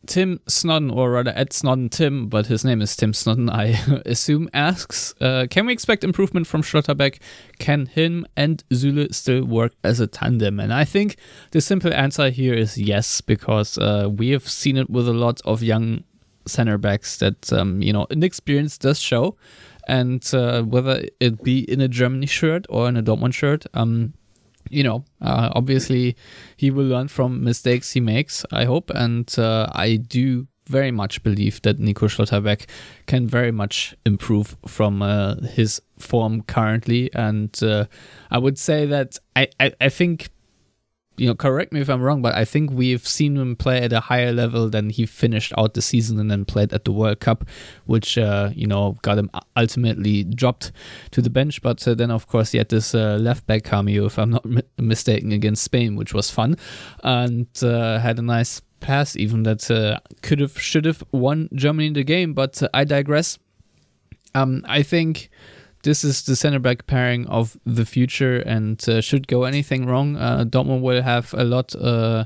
Tim 0.06 0.40
Snodden, 0.48 0.90
or 0.90 1.12
rather 1.12 1.32
at 1.32 1.54
Snodden 1.54 1.90
Tim, 1.90 2.28
but 2.28 2.48
his 2.48 2.66
name 2.66 2.82
is 2.82 2.96
Tim 2.96 3.14
Snodden, 3.14 3.50
I 3.50 3.80
assume, 4.06 4.50
asks 4.54 5.14
uh, 5.22 5.46
Can 5.50 5.66
we 5.66 5.74
expect 5.74 6.04
improvement 6.04 6.48
from 6.48 6.64
Schlotterbeck? 6.64 7.20
Can 7.60 7.86
him 7.86 8.26
and 8.36 8.64
Süle 8.70 9.14
still 9.14 9.46
work 9.46 9.74
as 9.84 10.00
a 10.00 10.08
tandem? 10.08 10.60
And 10.60 10.74
I 10.74 10.86
think 10.86 11.18
the 11.52 11.62
simple 11.62 11.94
answer 11.94 12.30
here 12.30 12.54
is 12.54 12.78
yes, 12.78 13.22
because 13.22 13.78
uh, 13.78 14.10
we 14.12 14.30
have 14.30 14.48
seen 14.48 14.78
it 14.78 14.90
with 14.90 15.08
a 15.08 15.14
lot 15.14 15.42
of 15.46 15.62
young 15.62 16.04
center 16.48 16.78
backs 16.78 17.18
that, 17.18 17.52
um, 17.54 17.82
you 17.82 17.94
know, 17.94 18.08
inexperience 18.10 18.78
does 18.78 19.00
show. 19.00 19.38
And 19.88 20.28
uh, 20.34 20.64
whether 20.64 21.04
it 21.20 21.44
be 21.44 21.60
in 21.72 21.82
a 21.82 21.88
Germany 21.88 22.28
shirt 22.28 22.66
or 22.70 22.88
in 22.88 22.96
a 22.98 23.04
Dortmund 23.04 23.34
shirt, 23.34 23.66
um, 23.74 24.14
you 24.70 24.84
know, 24.84 25.06
uh, 25.22 25.50
obviously 25.54 26.16
he 26.58 26.72
will 26.72 26.86
learn 26.86 27.08
from 27.08 27.44
mistakes 27.44 27.92
he 27.92 28.00
makes, 28.00 28.46
I 28.52 28.66
hope. 28.66 28.90
And 28.92 29.34
uh, 29.38 29.68
I 29.74 29.98
do 29.98 30.48
very 30.68 30.92
much 30.92 31.24
believe 31.24 31.62
that 31.64 31.80
Nico 31.80 32.08
Schlotterbeck 32.08 32.70
can 33.08 33.28
very 33.28 33.52
much 33.52 33.96
improve 34.06 34.56
from 34.68 35.02
uh, 35.02 35.36
his 35.42 35.82
form 35.98 36.44
currently. 36.44 37.10
And 37.14 37.58
uh, 37.64 37.86
I 38.30 38.38
would 38.38 38.58
say 38.58 38.86
that 38.86 39.18
I, 39.36 39.48
I, 39.60 39.74
I 39.82 39.90
think 39.90 40.30
you 41.20 41.28
know, 41.28 41.36
correct 41.36 41.74
me 41.74 41.82
if 41.82 41.90
I'm 41.90 42.02
wrong, 42.02 42.22
but 42.22 42.34
I 42.34 42.46
think 42.46 42.72
we've 42.72 43.06
seen 43.06 43.36
him 43.36 43.56
play 43.58 43.82
at 43.82 43.92
a 43.92 44.00
higher 44.00 44.32
level 44.32 44.70
than 44.70 44.90
he 44.90 45.06
finished 45.06 45.52
out 45.58 45.74
the 45.74 45.82
season 45.82 46.18
and 46.18 46.32
then 46.32 46.46
played 46.46 46.72
at 46.72 46.86
the 46.86 46.94
World 46.94 47.20
Cup, 47.20 47.46
which 47.86 48.18
uh, 48.18 48.52
you 48.56 48.66
know 48.66 48.96
got 49.02 49.18
him 49.18 49.30
ultimately 49.58 50.24
dropped 50.24 50.72
to 51.12 51.22
the 51.22 51.30
bench. 51.30 51.62
But 51.62 51.86
uh, 51.86 51.94
then, 51.94 52.10
of 52.10 52.28
course, 52.28 52.54
he 52.54 52.58
had 52.58 52.70
this 52.70 52.96
uh, 52.96 53.18
left 53.20 53.46
back 53.48 53.64
cameo, 53.64 54.06
if 54.06 54.18
I'm 54.18 54.30
not 54.30 54.46
m- 54.46 54.62
mistaken, 54.78 55.34
against 55.34 55.64
Spain, 55.64 55.98
which 55.98 56.14
was 56.14 56.32
fun, 56.32 56.56
and 57.04 57.48
uh, 57.62 58.00
had 58.00 58.18
a 58.18 58.24
nice 58.24 58.62
pass 58.80 59.18
even 59.18 59.44
that 59.44 59.70
uh, 59.70 60.00
could 60.22 60.40
have 60.40 60.60
should 60.60 60.86
have 60.86 61.04
won 61.12 61.50
Germany 61.54 61.88
in 61.88 61.94
the 61.94 62.04
game. 62.04 62.34
But 62.34 62.64
uh, 62.64 62.70
I 62.74 62.86
digress. 62.86 63.38
Um, 64.34 64.64
I 64.68 64.84
think 64.84 65.30
this 65.84 66.04
is 66.04 66.24
the 66.24 66.36
center 66.36 66.60
back 66.60 66.88
pairing 66.88 67.28
of 67.28 67.58
the 67.66 67.86
future, 67.86 68.38
and 68.40 68.88
uh, 68.90 69.02
should 69.02 69.28
go 69.28 69.44
anything 69.44 69.86
wrong, 69.86 70.18
uh, 70.18 70.44
Dortmund 70.46 70.82
will 70.82 71.02
have 71.02 71.34
a 71.38 71.44
lot 71.44 71.74
uh, 71.76 72.26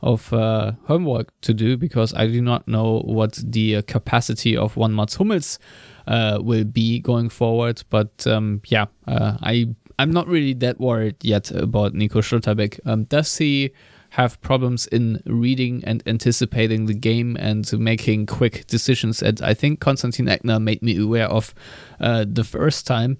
of 0.00 0.32
uh, 0.32 0.72
homework 0.86 1.32
to 1.42 1.54
do 1.54 1.76
because 1.76 2.14
I 2.14 2.26
do 2.26 2.40
not 2.40 2.66
know 2.66 3.00
what 3.04 3.40
the 3.44 3.76
uh, 3.76 3.82
capacity 3.82 4.56
of 4.56 4.76
one 4.76 4.94
Mats 4.94 5.16
Hummels 5.16 5.58
uh, 6.06 6.38
will 6.40 6.64
be 6.64 7.00
going 7.00 7.28
forward. 7.28 7.82
But 7.90 8.26
um, 8.26 8.62
yeah, 8.66 8.86
I 9.06 9.74
I'm 9.98 10.10
not 10.12 10.28
really 10.28 10.54
that 10.54 10.80
worried 10.80 11.16
yet 11.22 11.50
about 11.50 11.94
Nico 11.94 12.20
Schlotterbeck. 12.20 12.80
Um, 12.84 13.04
does 13.04 13.36
he? 13.36 13.72
Have 14.18 14.40
problems 14.40 14.88
in 14.88 15.22
reading 15.26 15.84
and 15.86 16.02
anticipating 16.04 16.86
the 16.86 16.94
game 16.94 17.36
and 17.36 17.72
making 17.78 18.26
quick 18.26 18.66
decisions. 18.66 19.22
And 19.22 19.40
I 19.40 19.54
think 19.54 19.78
Constantin 19.78 20.26
Eckner 20.26 20.60
made 20.60 20.82
me 20.82 20.98
aware 20.98 21.28
of 21.28 21.54
uh, 22.00 22.24
the 22.28 22.42
first 22.42 22.84
time. 22.84 23.18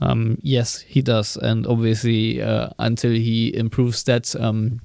Um, 0.00 0.38
yes, 0.40 0.80
he 0.80 1.02
does, 1.02 1.36
and 1.36 1.66
obviously, 1.66 2.40
uh, 2.40 2.70
until 2.78 3.12
he 3.12 3.54
improves 3.54 4.04
that, 4.04 4.34
um, 4.34 4.80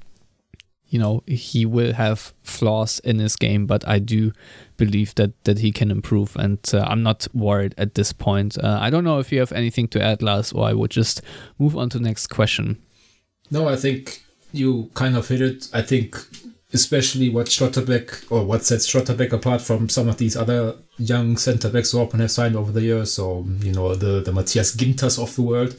you 0.89 0.99
know, 0.99 1.23
he 1.25 1.65
will 1.65 1.93
have 1.93 2.33
flaws 2.43 2.99
in 2.99 3.19
his 3.19 3.37
game. 3.37 3.65
But 3.67 3.87
I 3.87 3.99
do 3.99 4.33
believe 4.75 5.15
that 5.15 5.31
that 5.45 5.59
he 5.59 5.71
can 5.71 5.91
improve, 5.91 6.35
and 6.35 6.59
uh, 6.73 6.81
I'm 6.81 7.03
not 7.03 7.25
worried 7.33 7.73
at 7.77 7.95
this 7.95 8.11
point. 8.13 8.57
Uh, 8.57 8.79
I 8.81 8.89
don't 8.89 9.05
know 9.05 9.19
if 9.19 9.31
you 9.31 9.39
have 9.39 9.53
anything 9.53 9.87
to 9.89 10.03
add, 10.03 10.21
Lars, 10.21 10.51
or 10.51 10.67
I 10.67 10.73
would 10.73 10.91
just 10.91 11.21
move 11.57 11.77
on 11.77 11.89
to 11.91 11.99
next 11.99 12.27
question. 12.27 12.77
No, 13.49 13.69
I 13.69 13.77
think 13.77 14.26
you 14.57 14.91
kind 14.93 15.15
of 15.15 15.27
hit 15.27 15.41
it. 15.41 15.69
I 15.73 15.81
think 15.81 16.17
especially 16.73 17.29
what 17.29 17.47
Schlotterbeck 17.47 18.29
or 18.29 18.43
what 18.43 18.65
sets 18.65 18.91
Schlotterbeck 18.91 19.31
apart 19.31 19.61
from 19.61 19.87
some 19.89 20.09
of 20.09 20.17
these 20.17 20.35
other 20.35 20.75
young 20.97 21.37
centre 21.37 21.69
backs 21.69 21.91
who 21.91 21.99
often 21.99 22.19
have 22.19 22.31
signed 22.31 22.55
over 22.55 22.71
the 22.71 22.81
years. 22.81 23.13
So, 23.13 23.45
you 23.59 23.71
know, 23.71 23.95
the, 23.95 24.21
the 24.21 24.33
Matthias 24.33 24.75
Ginters 24.75 25.21
of 25.21 25.35
the 25.35 25.43
world 25.43 25.75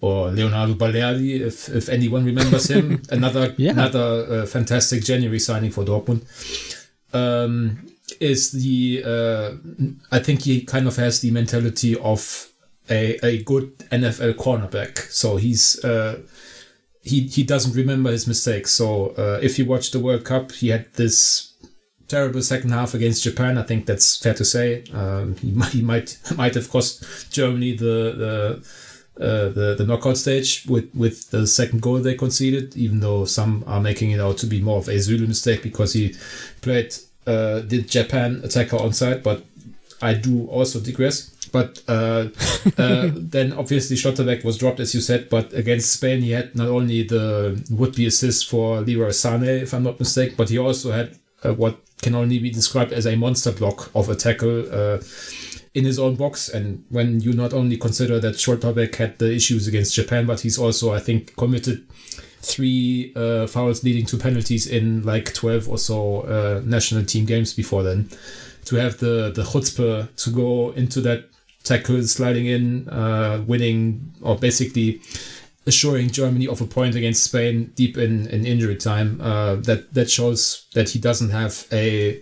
or 0.00 0.30
Leonardo 0.30 0.74
Balerdi, 0.74 1.40
if, 1.40 1.68
if 1.68 1.88
anyone 1.88 2.24
remembers 2.24 2.70
him. 2.70 3.02
another 3.10 3.54
yeah. 3.56 3.70
another 3.70 4.42
uh, 4.42 4.46
fantastic 4.46 5.02
January 5.02 5.38
signing 5.38 5.70
for 5.70 5.84
Dortmund. 5.84 6.24
Um, 7.14 7.86
is 8.20 8.52
the, 8.52 9.02
uh, 9.04 9.52
I 10.10 10.18
think 10.18 10.42
he 10.42 10.62
kind 10.62 10.86
of 10.86 10.96
has 10.96 11.20
the 11.20 11.30
mentality 11.30 11.96
of 11.98 12.50
a, 12.90 13.18
a 13.24 13.42
good 13.42 13.78
NFL 13.90 14.34
cornerback. 14.34 14.98
So 14.98 15.36
he's, 15.36 15.82
uh, 15.84 16.20
he 17.02 17.26
he 17.26 17.42
doesn't 17.42 17.74
remember 17.74 18.10
his 18.10 18.26
mistakes. 18.26 18.72
So 18.72 19.14
uh, 19.18 19.40
if 19.42 19.58
you 19.58 19.64
watch 19.64 19.90
the 19.90 20.00
World 20.00 20.24
Cup, 20.24 20.52
he 20.52 20.68
had 20.68 20.92
this 20.94 21.52
terrible 22.08 22.42
second 22.42 22.70
half 22.70 22.94
against 22.94 23.24
Japan. 23.24 23.58
I 23.58 23.62
think 23.62 23.86
that's 23.86 24.16
fair 24.16 24.34
to 24.34 24.44
say. 24.44 24.84
Um, 24.92 25.36
he, 25.36 25.50
he 25.70 25.82
might 25.82 26.18
might 26.36 26.54
have 26.54 26.70
cost 26.70 27.30
Germany 27.32 27.76
the 27.76 28.14
the. 28.22 28.92
Uh, 29.20 29.50
the 29.50 29.74
the 29.76 29.84
knockout 29.84 30.16
stage 30.16 30.64
with 30.66 30.88
with 30.94 31.30
the 31.32 31.46
second 31.46 31.82
goal 31.82 31.98
they 31.98 32.14
conceded, 32.14 32.74
even 32.74 33.00
though 33.00 33.26
some 33.26 33.62
are 33.66 33.78
making 33.78 34.10
it 34.10 34.18
out 34.18 34.38
to 34.38 34.46
be 34.46 34.58
more 34.58 34.78
of 34.78 34.88
a 34.88 34.94
Süle 34.94 35.28
mistake 35.28 35.62
because 35.62 35.92
he 35.92 36.16
played 36.62 36.94
uh, 37.26 37.60
the 37.60 37.82
Japan 37.82 38.40
attacker 38.42 38.78
on 38.78 38.94
side, 38.94 39.22
but 39.22 39.44
I 40.00 40.14
do 40.14 40.46
also 40.46 40.80
digress. 40.80 41.31
But 41.52 41.82
uh, 41.86 42.28
uh, 42.78 43.10
then 43.14 43.52
obviously 43.52 43.96
Schlotterbeck 43.96 44.44
was 44.44 44.58
dropped, 44.58 44.80
as 44.80 44.94
you 44.94 45.00
said. 45.00 45.28
But 45.28 45.52
against 45.52 45.92
Spain, 45.92 46.22
he 46.22 46.32
had 46.32 46.56
not 46.56 46.68
only 46.68 47.02
the 47.02 47.62
would-be 47.70 48.06
assist 48.06 48.48
for 48.48 48.80
Leroy 48.80 49.10
Sané, 49.10 49.62
if 49.62 49.74
I'm 49.74 49.84
not 49.84 49.98
mistaken, 49.98 50.34
but 50.36 50.48
he 50.48 50.58
also 50.58 50.92
had 50.92 51.18
uh, 51.44 51.52
what 51.52 51.78
can 52.00 52.14
only 52.14 52.38
be 52.38 52.50
described 52.50 52.92
as 52.92 53.06
a 53.06 53.16
monster 53.16 53.52
block 53.52 53.90
of 53.94 54.08
a 54.08 54.16
tackle 54.16 54.66
uh, 54.72 54.98
in 55.74 55.84
his 55.84 55.98
own 55.98 56.16
box. 56.16 56.48
And 56.48 56.84
when 56.88 57.20
you 57.20 57.32
not 57.32 57.52
only 57.52 57.76
consider 57.76 58.18
that 58.20 58.34
Schlotterbeck 58.34 58.96
had 58.96 59.18
the 59.18 59.32
issues 59.32 59.68
against 59.68 59.94
Japan, 59.94 60.26
but 60.26 60.40
he's 60.40 60.58
also, 60.58 60.92
I 60.92 60.98
think, 60.98 61.36
committed 61.36 61.86
three 62.42 63.12
uh, 63.14 63.46
fouls 63.46 63.84
leading 63.84 64.04
to 64.06 64.16
penalties 64.16 64.66
in 64.66 65.02
like 65.04 65.32
12 65.32 65.68
or 65.68 65.78
so 65.78 66.22
uh, 66.22 66.60
national 66.64 67.04
team 67.04 67.24
games 67.24 67.54
before 67.54 67.82
then. 67.82 68.10
To 68.66 68.76
have 68.76 68.98
the 68.98 69.32
the 69.34 69.42
chutzpah 69.42 70.14
to 70.14 70.30
go 70.30 70.70
into 70.72 71.00
that 71.00 71.28
tackle, 71.64 72.02
sliding 72.04 72.46
in, 72.46 72.88
uh, 72.88 73.42
winning, 73.46 74.12
or 74.20 74.36
basically 74.36 75.00
assuring 75.66 76.10
Germany 76.10 76.48
of 76.48 76.60
a 76.60 76.66
point 76.66 76.94
against 76.94 77.24
Spain 77.24 77.72
deep 77.76 77.96
in, 77.96 78.26
in 78.28 78.44
injury 78.44 78.76
time. 78.76 79.20
Uh, 79.20 79.56
that 79.56 79.92
that 79.94 80.10
shows 80.10 80.66
that 80.74 80.90
he 80.90 80.98
doesn't 80.98 81.30
have 81.30 81.66
a 81.72 82.20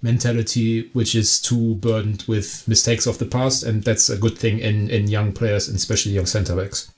mentality 0.00 0.90
which 0.92 1.14
is 1.14 1.40
too 1.40 1.76
burdened 1.76 2.24
with 2.26 2.66
mistakes 2.66 3.06
of 3.06 3.18
the 3.18 3.26
past, 3.26 3.62
and 3.62 3.84
that's 3.84 4.08
a 4.10 4.16
good 4.16 4.36
thing 4.38 4.58
in 4.58 4.90
in 4.90 5.08
young 5.08 5.32
players, 5.32 5.68
and 5.68 5.76
especially 5.76 6.12
young 6.12 6.26
centre 6.26 6.56
backs. 6.56 6.90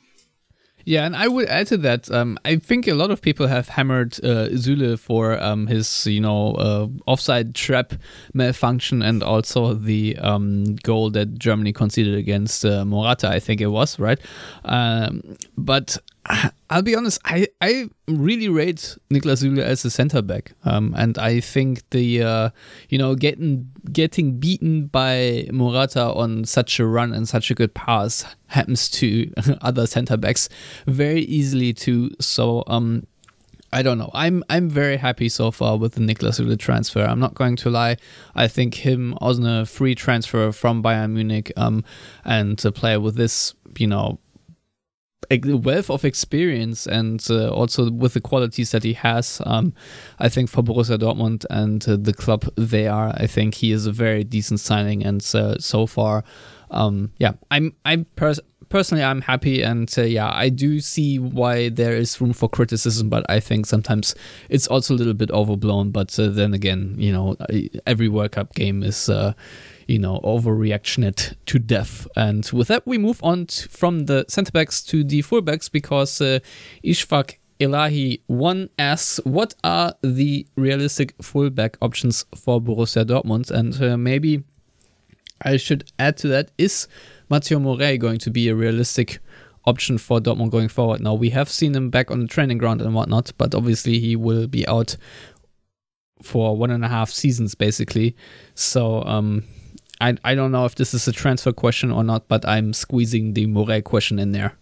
Yeah, 0.84 1.06
and 1.06 1.16
I 1.16 1.28
would 1.28 1.46
add 1.48 1.66
to 1.68 1.76
that. 1.78 2.10
Um, 2.10 2.38
I 2.44 2.56
think 2.56 2.86
a 2.86 2.94
lot 2.94 3.10
of 3.10 3.22
people 3.22 3.46
have 3.46 3.68
hammered 3.68 4.14
uh, 4.22 4.48
Süle 4.50 4.98
for 4.98 5.40
um, 5.42 5.66
his, 5.66 6.06
you 6.06 6.20
know, 6.20 6.52
uh, 6.54 6.88
offside 7.06 7.54
trap 7.54 7.94
malfunction 8.34 9.02
and 9.02 9.22
also 9.22 9.74
the 9.74 10.16
um, 10.18 10.76
goal 10.76 11.10
that 11.10 11.38
Germany 11.38 11.72
conceded 11.72 12.14
against 12.14 12.64
uh, 12.64 12.84
Morata. 12.84 13.28
I 13.28 13.40
think 13.40 13.60
it 13.60 13.68
was 13.68 13.98
right. 13.98 14.20
Um, 14.64 15.36
but 15.56 15.96
I'll 16.70 16.82
be 16.82 16.94
honest, 16.94 17.20
I, 17.24 17.46
I 17.60 17.88
really 18.08 18.48
rate 18.48 18.96
Niklas 19.10 19.44
Süle 19.44 19.58
as 19.60 19.84
a 19.84 19.90
center 19.90 20.22
back, 20.22 20.52
um, 20.64 20.94
and 20.96 21.18
I 21.18 21.40
think 21.40 21.88
the 21.90 22.22
uh, 22.22 22.50
you 22.88 22.98
know 22.98 23.14
getting 23.14 23.70
getting 23.92 24.38
beaten 24.38 24.86
by 24.86 25.48
Morata 25.52 26.02
on 26.02 26.44
such 26.44 26.80
a 26.80 26.86
run 26.86 27.12
and 27.12 27.28
such 27.28 27.50
a 27.50 27.54
good 27.54 27.74
pass 27.74 28.24
happens 28.46 28.88
to 28.90 29.30
other 29.60 29.86
center 29.86 30.16
backs 30.16 30.48
very 30.86 31.20
easily 31.20 31.74
too. 31.74 32.10
So 32.20 32.64
um, 32.66 33.06
I 33.72 33.82
don't 33.82 33.98
know. 33.98 34.10
I'm 34.14 34.42
I'm 34.48 34.70
very 34.70 34.96
happy 34.96 35.28
so 35.28 35.50
far 35.50 35.76
with 35.76 35.94
the 35.94 36.00
Niklas 36.00 36.40
Süle 36.40 36.58
transfer. 36.58 37.02
I'm 37.02 37.20
not 37.20 37.34
going 37.34 37.56
to 37.56 37.70
lie. 37.70 37.98
I 38.34 38.48
think 38.48 38.76
him 38.76 39.16
as 39.20 39.38
a 39.40 39.66
free 39.66 39.94
transfer 39.94 40.52
from 40.52 40.82
Bayern 40.82 41.10
Munich 41.10 41.52
um, 41.56 41.84
and 42.24 42.64
a 42.64 42.72
player 42.72 43.00
with 43.00 43.16
this 43.16 43.52
you 43.76 43.86
know 43.86 44.18
wealth 45.30 45.90
of 45.90 46.04
experience 46.04 46.86
and 46.86 47.24
uh, 47.30 47.48
also 47.50 47.90
with 47.90 48.14
the 48.14 48.20
qualities 48.20 48.70
that 48.70 48.82
he 48.82 48.92
has. 48.94 49.40
Um, 49.44 49.72
I 50.18 50.28
think 50.28 50.50
for 50.50 50.62
Borussia 50.62 50.98
Dortmund 50.98 51.44
and 51.50 51.86
uh, 51.88 51.96
the 52.00 52.14
club 52.14 52.44
they 52.56 52.86
are, 52.86 53.12
I 53.16 53.26
think 53.26 53.54
he 53.54 53.72
is 53.72 53.86
a 53.86 53.92
very 53.92 54.24
decent 54.24 54.60
signing. 54.60 55.04
And 55.04 55.24
uh, 55.34 55.58
so 55.58 55.86
far, 55.86 56.24
um, 56.70 57.12
yeah, 57.18 57.32
I'm 57.50 57.72
I'm 57.84 58.06
pers- 58.16 58.40
personally 58.68 59.04
I'm 59.04 59.20
happy, 59.20 59.62
and 59.62 59.92
uh, 59.96 60.02
yeah, 60.02 60.30
I 60.34 60.48
do 60.48 60.80
see 60.80 61.18
why 61.18 61.68
there 61.68 61.94
is 61.94 62.20
room 62.20 62.32
for 62.32 62.48
criticism, 62.48 63.08
but 63.08 63.24
I 63.28 63.38
think 63.40 63.66
sometimes 63.66 64.14
it's 64.48 64.66
also 64.66 64.94
a 64.94 64.96
little 64.96 65.14
bit 65.14 65.30
overblown. 65.30 65.90
But 65.90 66.18
uh, 66.18 66.28
then 66.28 66.54
again, 66.54 66.96
you 66.98 67.12
know, 67.12 67.36
every 67.86 68.08
World 68.08 68.32
Cup 68.32 68.54
game 68.54 68.82
is 68.82 69.08
uh, 69.08 69.34
you 69.86 69.98
know, 69.98 70.20
overreactionate 70.24 71.34
to 71.46 71.58
death. 71.58 72.06
And 72.16 72.48
with 72.52 72.68
that, 72.68 72.86
we 72.86 72.98
move 72.98 73.20
on 73.22 73.46
t- 73.46 73.68
from 73.68 74.06
the 74.06 74.24
centre 74.28 74.52
backs 74.52 74.82
to 74.84 75.04
the 75.04 75.22
fullbacks 75.22 75.70
because 75.70 76.20
uh, 76.20 76.38
Ishfaq 76.82 77.36
Elahi 77.60 78.20
one 78.26 78.68
asks, 78.78 79.20
what 79.24 79.54
are 79.62 79.94
the 80.02 80.46
realistic 80.56 81.14
fullback 81.22 81.76
options 81.80 82.24
for 82.34 82.60
Borussia 82.60 83.04
Dortmund? 83.04 83.50
And 83.50 83.80
uh, 83.82 83.96
maybe 83.96 84.42
I 85.42 85.56
should 85.56 85.90
add 85.98 86.16
to 86.18 86.28
that, 86.28 86.50
is 86.58 86.88
Mateu 87.30 87.60
Morey 87.60 87.98
going 87.98 88.18
to 88.18 88.30
be 88.30 88.48
a 88.48 88.54
realistic 88.54 89.18
option 89.66 89.98
for 89.98 90.20
Dortmund 90.20 90.50
going 90.50 90.68
forward? 90.68 91.00
Now, 91.00 91.14
we 91.14 91.30
have 91.30 91.48
seen 91.48 91.74
him 91.74 91.90
back 91.90 92.10
on 92.10 92.20
the 92.20 92.26
training 92.26 92.58
ground 92.58 92.82
and 92.82 92.94
whatnot, 92.94 93.32
but 93.38 93.54
obviously 93.54 93.98
he 93.98 94.16
will 94.16 94.46
be 94.46 94.66
out 94.66 94.96
for 96.22 96.56
one 96.56 96.70
and 96.70 96.84
a 96.84 96.88
half 96.88 97.10
seasons 97.10 97.54
basically. 97.54 98.16
So, 98.54 99.02
um, 99.04 99.44
I, 100.00 100.16
I 100.24 100.34
don't 100.34 100.52
know 100.52 100.64
if 100.64 100.74
this 100.74 100.94
is 100.94 101.06
a 101.08 101.12
transfer 101.12 101.52
question 101.52 101.90
or 101.90 102.04
not, 102.04 102.28
but 102.28 102.46
I'm 102.46 102.72
squeezing 102.72 103.34
the 103.34 103.46
Morey 103.46 103.82
question 103.82 104.18
in 104.18 104.32
there. 104.32 104.56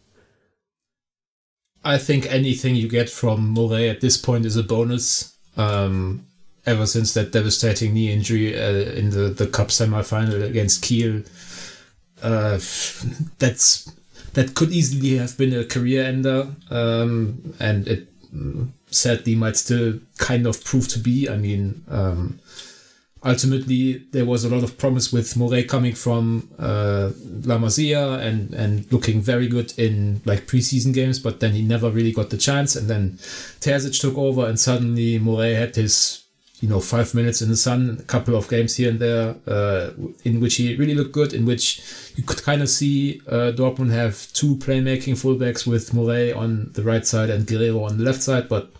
I 1.84 1.98
think 1.98 2.26
anything 2.26 2.76
you 2.76 2.88
get 2.88 3.10
from 3.10 3.48
Morey 3.48 3.88
at 3.88 4.00
this 4.00 4.16
point 4.16 4.46
is 4.46 4.56
a 4.56 4.62
bonus. 4.62 5.36
Um, 5.56 6.26
ever 6.64 6.86
since 6.86 7.12
that 7.14 7.32
devastating 7.32 7.92
knee 7.92 8.12
injury 8.12 8.56
uh, 8.56 8.92
in 8.92 9.10
the, 9.10 9.28
the 9.28 9.46
cup 9.46 9.70
semi-final 9.70 10.42
against 10.42 10.82
Kiel, 10.82 11.22
uh, 12.22 12.58
that's 13.38 13.92
that 14.34 14.54
could 14.54 14.70
easily 14.70 15.18
have 15.18 15.36
been 15.36 15.52
a 15.52 15.64
career 15.64 16.04
ender, 16.04 16.48
um, 16.70 17.54
and 17.60 17.86
it 17.86 18.08
sadly 18.86 19.34
might 19.34 19.56
still 19.56 19.98
kind 20.18 20.46
of 20.46 20.64
prove 20.64 20.88
to 20.88 20.98
be. 20.98 21.28
I 21.28 21.36
mean, 21.36 21.84
um, 21.88 22.38
ultimately 23.24 23.98
there 24.10 24.24
was 24.24 24.44
a 24.44 24.48
lot 24.48 24.64
of 24.64 24.78
promise 24.78 25.12
with 25.12 25.36
Morey 25.36 25.64
coming 25.64 25.94
from 25.94 26.48
uh, 26.58 27.10
La 27.44 27.58
Masia 27.58 28.20
and 28.20 28.52
and 28.54 28.90
looking 28.92 29.20
very 29.20 29.48
good 29.48 29.72
in 29.78 30.20
like 30.24 30.46
preseason 30.46 30.92
games, 30.92 31.18
but 31.18 31.40
then 31.40 31.52
he 31.52 31.62
never 31.62 31.90
really 31.90 32.12
got 32.12 32.30
the 32.30 32.36
chance. 32.36 32.76
And 32.76 32.88
then 32.88 33.18
Terzic 33.60 34.00
took 34.00 34.16
over, 34.16 34.46
and 34.46 34.58
suddenly 34.58 35.18
Morey 35.18 35.54
had 35.54 35.76
his 35.76 36.24
you 36.60 36.68
know 36.68 36.80
five 36.80 37.14
minutes 37.14 37.42
in 37.42 37.48
the 37.48 37.56
sun, 37.56 37.98
a 38.00 38.04
couple 38.04 38.34
of 38.36 38.48
games 38.48 38.76
here 38.76 38.90
and 38.90 39.00
there, 39.00 39.36
uh, 39.46 39.90
in 40.24 40.40
which 40.40 40.56
he 40.56 40.76
really 40.76 40.94
looked 40.94 41.12
good, 41.12 41.32
in 41.32 41.44
which 41.44 41.82
you 42.16 42.22
could 42.22 42.42
kind 42.42 42.62
of 42.62 42.68
see 42.68 43.20
uh, 43.28 43.52
Dortmund 43.52 43.90
have 43.90 44.32
two 44.32 44.56
playmaking 44.56 45.14
fullbacks 45.14 45.66
with 45.66 45.92
Morey 45.94 46.32
on 46.32 46.70
the 46.72 46.82
right 46.82 47.06
side 47.06 47.30
and 47.30 47.46
Guerreiro 47.46 47.88
on 47.88 47.98
the 47.98 48.04
left 48.04 48.22
side, 48.22 48.48
but 48.48 48.70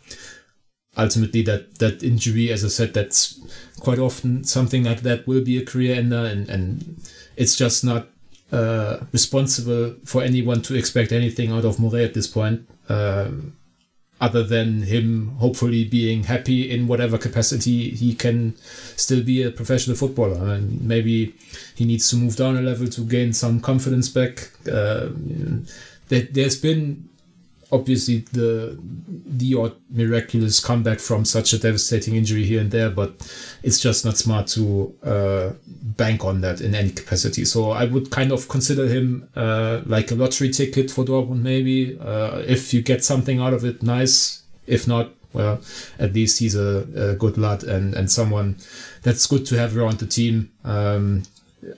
ultimately 0.97 1.43
that 1.43 1.79
that 1.79 2.03
injury, 2.03 2.51
as 2.53 2.65
I 2.65 2.69
said, 2.69 2.95
that's 2.95 3.41
quite 3.81 3.99
often 3.99 4.45
something 4.45 4.85
like 4.85 5.01
that 5.03 5.27
will 5.27 5.43
be 5.43 5.59
a 5.59 5.65
career 5.65 5.97
ender, 5.97 6.25
and 6.25 6.49
and 6.49 6.97
it's 7.37 7.57
just 7.57 7.85
not 7.85 8.09
uh, 8.51 8.99
responsible 9.13 9.97
for 10.05 10.23
anyone 10.23 10.63
to 10.63 10.75
expect 10.75 11.13
anything 11.13 11.51
out 11.51 11.65
of 11.65 11.79
Morey 11.79 12.05
at 12.05 12.15
this 12.15 12.27
point. 12.27 12.69
Um, 12.89 13.57
other 14.21 14.45
than 14.45 14.83
him 14.83 15.35
hopefully 15.39 15.85
being 15.85 16.23
happy 16.23 16.71
in 16.71 16.87
whatever 16.87 17.19
capacity 17.19 17.91
he 17.91 18.15
can 18.15 18.55
still 18.95 19.21
be 19.21 19.43
a 19.43 19.51
professional 19.51 19.97
footballer. 19.97 20.39
I 20.39 20.59
mean, 20.59 20.79
maybe 20.81 21.35
he 21.75 21.85
needs 21.85 22.09
to 22.11 22.17
move 22.17 22.37
down 22.37 22.57
a 22.57 22.63
level 22.63 22.87
to 22.87 23.01
gain 23.01 23.33
some 23.33 23.59
confidence 23.59 24.09
back. 24.09 24.51
Uh, 24.71 25.09
there's 26.09 26.57
been 26.57 27.09
obviously 27.73 28.19
the 28.33 28.79
the 29.27 29.55
odd 29.55 29.75
miraculous 29.91 30.61
comeback 30.61 31.01
from 31.01 31.25
such 31.25 31.55
a 31.55 31.59
devastating 31.59 32.15
injury 32.15 32.45
here 32.45 32.61
and 32.61 32.71
there, 32.71 32.91
but 32.91 33.15
it's 33.63 33.81
just 33.81 34.05
not 34.05 34.19
smart 34.19 34.47
to 34.47 34.95
uh, 35.03 35.53
bank 35.67 36.25
on 36.25 36.43
that 36.43 36.61
in 36.61 36.75
any 36.75 36.91
capacity. 36.91 37.45
So 37.47 37.71
I 37.71 37.87
would 37.87 38.11
kind 38.11 38.31
of 38.31 38.49
consider 38.49 38.87
him 38.87 39.29
uh, 39.35 39.81
like 39.87 40.11
a 40.11 40.15
lottery 40.15 40.51
ticket 40.51 40.91
for 40.91 41.05
Dortmund. 41.05 41.41
Maybe 41.41 41.99
uh, 41.99 42.43
if 42.47 42.75
you 42.75 42.83
get 42.83 43.03
something 43.03 43.41
out 43.41 43.55
of 43.55 43.65
it, 43.65 43.83
nice. 43.83 44.43
If 44.67 44.87
not, 44.87 45.11
well, 45.33 45.61
at 45.99 46.13
least 46.13 46.39
he's 46.39 46.55
a, 46.55 46.87
a 46.95 47.15
good 47.15 47.39
lad 47.39 47.65
and 47.65 47.95
and 47.95 48.11
someone 48.11 48.59
that's 49.03 49.27
good 49.27 49.47
to 49.47 49.59
have 49.59 49.77
around 49.77 49.99
the 49.99 50.07
team. 50.07 50.53
Um, 50.65 51.23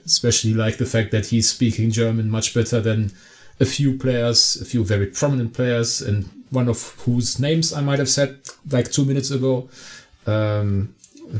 especially 0.03 0.51
like 0.51 0.77
the 0.77 0.85
fact 0.85 1.11
that 1.11 1.27
he's 1.27 1.47
speaking 1.47 1.91
German 1.91 2.27
much 2.29 2.55
better 2.55 2.81
than 2.81 3.11
a 3.59 3.65
few 3.65 3.97
players, 3.97 4.59
a 4.61 4.65
few 4.65 4.83
very 4.83 5.07
prominent 5.07 5.53
players, 5.53 6.01
and 6.01 6.29
one 6.49 6.67
of 6.67 6.81
whose 7.05 7.39
names 7.39 7.73
I 7.73 7.81
might 7.81 7.99
have 7.99 8.09
said 8.09 8.39
like 8.69 8.91
two 8.91 9.05
minutes 9.05 9.31
ago, 9.31 9.69
um, 10.25 10.93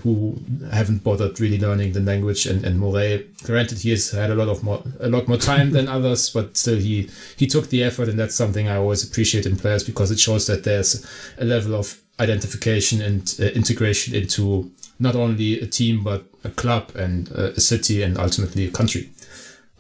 who 0.04 0.40
haven't 0.72 1.04
bothered 1.04 1.40
really 1.40 1.60
learning 1.60 1.94
the 1.94 2.00
language. 2.00 2.46
And, 2.46 2.64
and 2.66 2.80
Morey, 2.80 3.30
granted, 3.44 3.80
he 3.80 3.92
has 3.92 4.12
had 4.12 4.32
a 4.32 4.36
lot 4.36 4.48
of 4.48 4.64
more, 4.64 4.84
a 5.00 5.10
lot 5.10 5.28
more 5.28 5.38
time 5.38 5.72
than 5.72 5.88
others, 5.98 6.30
but 6.30 6.58
still 6.58 6.78
he 6.78 7.10
he 7.38 7.48
took 7.48 7.70
the 7.70 7.84
effort, 7.84 8.10
and 8.10 8.20
that's 8.20 8.36
something 8.36 8.68
I 8.68 8.78
always 8.78 9.04
appreciate 9.04 9.46
in 9.46 9.58
players 9.58 9.84
because 9.84 10.12
it 10.12 10.20
shows 10.20 10.48
that 10.48 10.64
there's 10.64 11.06
a 11.38 11.46
level 11.46 11.76
of 11.76 12.02
identification 12.20 13.02
and 13.02 13.36
uh, 13.40 13.46
integration 13.48 14.16
into 14.16 14.72
not 15.00 15.16
only 15.16 15.60
a 15.60 15.68
team 15.68 16.02
but 16.04 16.24
a 16.46 16.50
club 16.50 16.90
and 16.96 17.30
uh, 17.34 17.52
a 17.52 17.60
city 17.60 18.02
and 18.02 18.18
ultimately 18.18 18.66
a 18.66 18.72
country. 18.72 19.10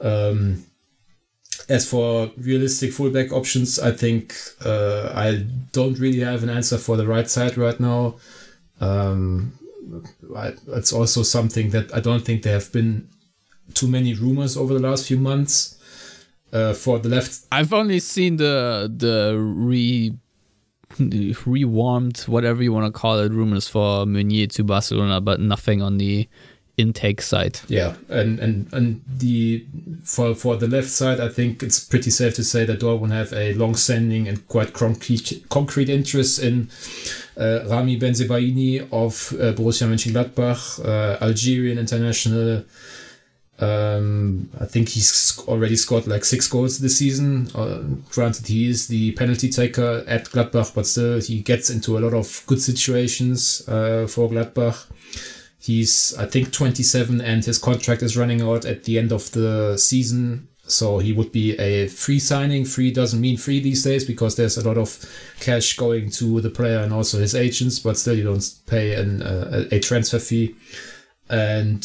Um, 0.01 0.65
as 1.69 1.89
for 1.89 2.31
realistic 2.37 2.91
fullback 2.93 3.31
options, 3.31 3.79
I 3.79 3.91
think 3.91 4.35
uh, 4.63 5.11
I 5.13 5.45
don't 5.71 5.97
really 5.99 6.19
have 6.19 6.43
an 6.43 6.49
answer 6.49 6.77
for 6.77 6.97
the 6.97 7.07
right 7.07 7.29
side 7.29 7.57
right 7.57 7.79
now. 7.79 8.15
Um, 8.81 9.53
I, 10.35 10.53
it's 10.67 10.93
also 10.93 11.23
something 11.23 11.69
that 11.69 11.93
I 11.93 11.99
don't 11.99 12.23
think 12.25 12.43
there 12.43 12.53
have 12.53 12.71
been 12.71 13.07
too 13.73 13.87
many 13.87 14.13
rumors 14.13 14.57
over 14.57 14.73
the 14.73 14.79
last 14.79 15.07
few 15.07 15.17
months. 15.17 15.73
Uh, 16.53 16.73
for 16.73 16.99
the 16.99 17.09
left, 17.09 17.41
I've 17.51 17.73
only 17.73 17.99
seen 17.99 18.37
the 18.37 18.89
the 18.95 19.35
re 19.37 20.13
rewarmed 21.45 22.19
whatever 22.27 22.63
you 22.63 22.71
want 22.71 22.85
to 22.85 22.97
call 22.97 23.19
it 23.19 23.31
rumors 23.31 23.67
for 23.67 24.05
Meunier 24.05 24.47
to 24.47 24.63
Barcelona, 24.63 25.19
but 25.19 25.39
nothing 25.39 25.81
on 25.81 25.97
the 25.97 26.29
intake 26.77 27.21
side. 27.21 27.59
Yeah, 27.67 27.95
and 28.09 28.39
and 28.39 28.71
and 28.73 29.01
the 29.07 29.65
for 30.03 30.35
for 30.35 30.57
the 30.57 30.67
left 30.67 30.89
side, 30.89 31.19
I 31.19 31.29
think 31.29 31.63
it's 31.63 31.79
pretty 31.79 32.11
safe 32.11 32.35
to 32.35 32.43
say 32.43 32.65
that 32.65 32.79
Dortmund 32.79 33.11
have 33.11 33.33
a 33.33 33.53
long-standing 33.53 34.27
and 34.27 34.47
quite 34.47 34.73
concrete 34.73 35.43
concrete 35.49 35.89
interest 35.89 36.39
in 36.39 36.69
uh, 37.37 37.65
Ramy 37.67 37.99
Bensebaini 37.99 38.81
of 38.91 39.33
uh, 39.33 39.53
Borussia 39.53 39.87
Mönchengladbach, 39.87 40.79
uh, 40.83 41.17
Algerian 41.23 41.77
international. 41.77 42.63
Um, 43.57 44.49
I 44.59 44.65
think 44.65 44.89
he's 44.89 45.39
already 45.47 45.77
scored 45.77 46.07
like 46.07 46.25
six 46.25 46.45
goals 46.45 46.79
this 46.79 46.97
season. 46.97 47.47
Uh, 47.55 47.83
granted, 48.11 48.47
he 48.47 48.69
is 48.69 48.89
the 48.89 49.13
penalty 49.13 49.49
taker 49.49 50.03
at 50.07 50.25
Gladbach, 50.25 50.75
but 50.75 50.85
still 50.85 51.21
he 51.21 51.39
gets 51.39 51.69
into 51.69 51.97
a 51.97 52.01
lot 52.01 52.13
of 52.13 52.43
good 52.47 52.61
situations 52.61 53.65
uh, 53.69 54.07
for 54.07 54.29
Gladbach 54.29 54.87
He's, 55.65 56.13
I 56.19 56.27
think, 56.27 56.51
27 56.51 57.21
and 57.21 57.43
his 57.43 57.57
contract 57.57 58.03
is 58.03 58.15
running 58.15 58.39
out 58.39 58.65
at 58.65 58.83
the 58.83 58.99
end 58.99 59.11
of 59.11 59.31
the 59.31 59.77
season. 59.77 60.47
So 60.67 60.99
he 60.99 61.11
would 61.11 61.31
be 61.31 61.57
a 61.57 61.87
free 61.87 62.19
signing. 62.19 62.65
Free 62.65 62.91
doesn't 62.91 63.19
mean 63.19 63.37
free 63.37 63.59
these 63.59 63.83
days 63.83 64.05
because 64.05 64.35
there's 64.35 64.57
a 64.57 64.67
lot 64.67 64.77
of 64.77 65.03
cash 65.39 65.75
going 65.75 66.11
to 66.11 66.39
the 66.41 66.51
player 66.51 66.79
and 66.79 66.93
also 66.93 67.17
his 67.17 67.33
agents, 67.33 67.79
but 67.79 67.97
still 67.97 68.15
you 68.15 68.23
don't 68.25 68.47
pay 68.67 68.93
an, 68.93 69.23
uh, 69.23 69.65
a 69.71 69.79
transfer 69.79 70.19
fee. 70.19 70.55
And 71.29 71.83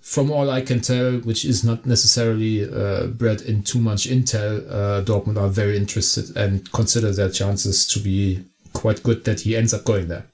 from 0.00 0.30
all 0.30 0.48
I 0.48 0.60
can 0.60 0.80
tell, 0.80 1.14
which 1.14 1.44
is 1.44 1.64
not 1.64 1.84
necessarily 1.84 2.62
uh, 2.62 3.08
bred 3.08 3.40
in 3.40 3.64
too 3.64 3.80
much 3.80 4.06
intel, 4.06 4.64
uh, 4.70 5.02
Dortmund 5.02 5.36
are 5.36 5.48
very 5.48 5.76
interested 5.76 6.36
and 6.36 6.70
consider 6.70 7.10
their 7.10 7.30
chances 7.30 7.88
to 7.88 7.98
be 7.98 8.44
quite 8.72 9.02
good 9.02 9.24
that 9.24 9.40
he 9.40 9.56
ends 9.56 9.74
up 9.74 9.84
going 9.84 10.06
there. 10.06 10.26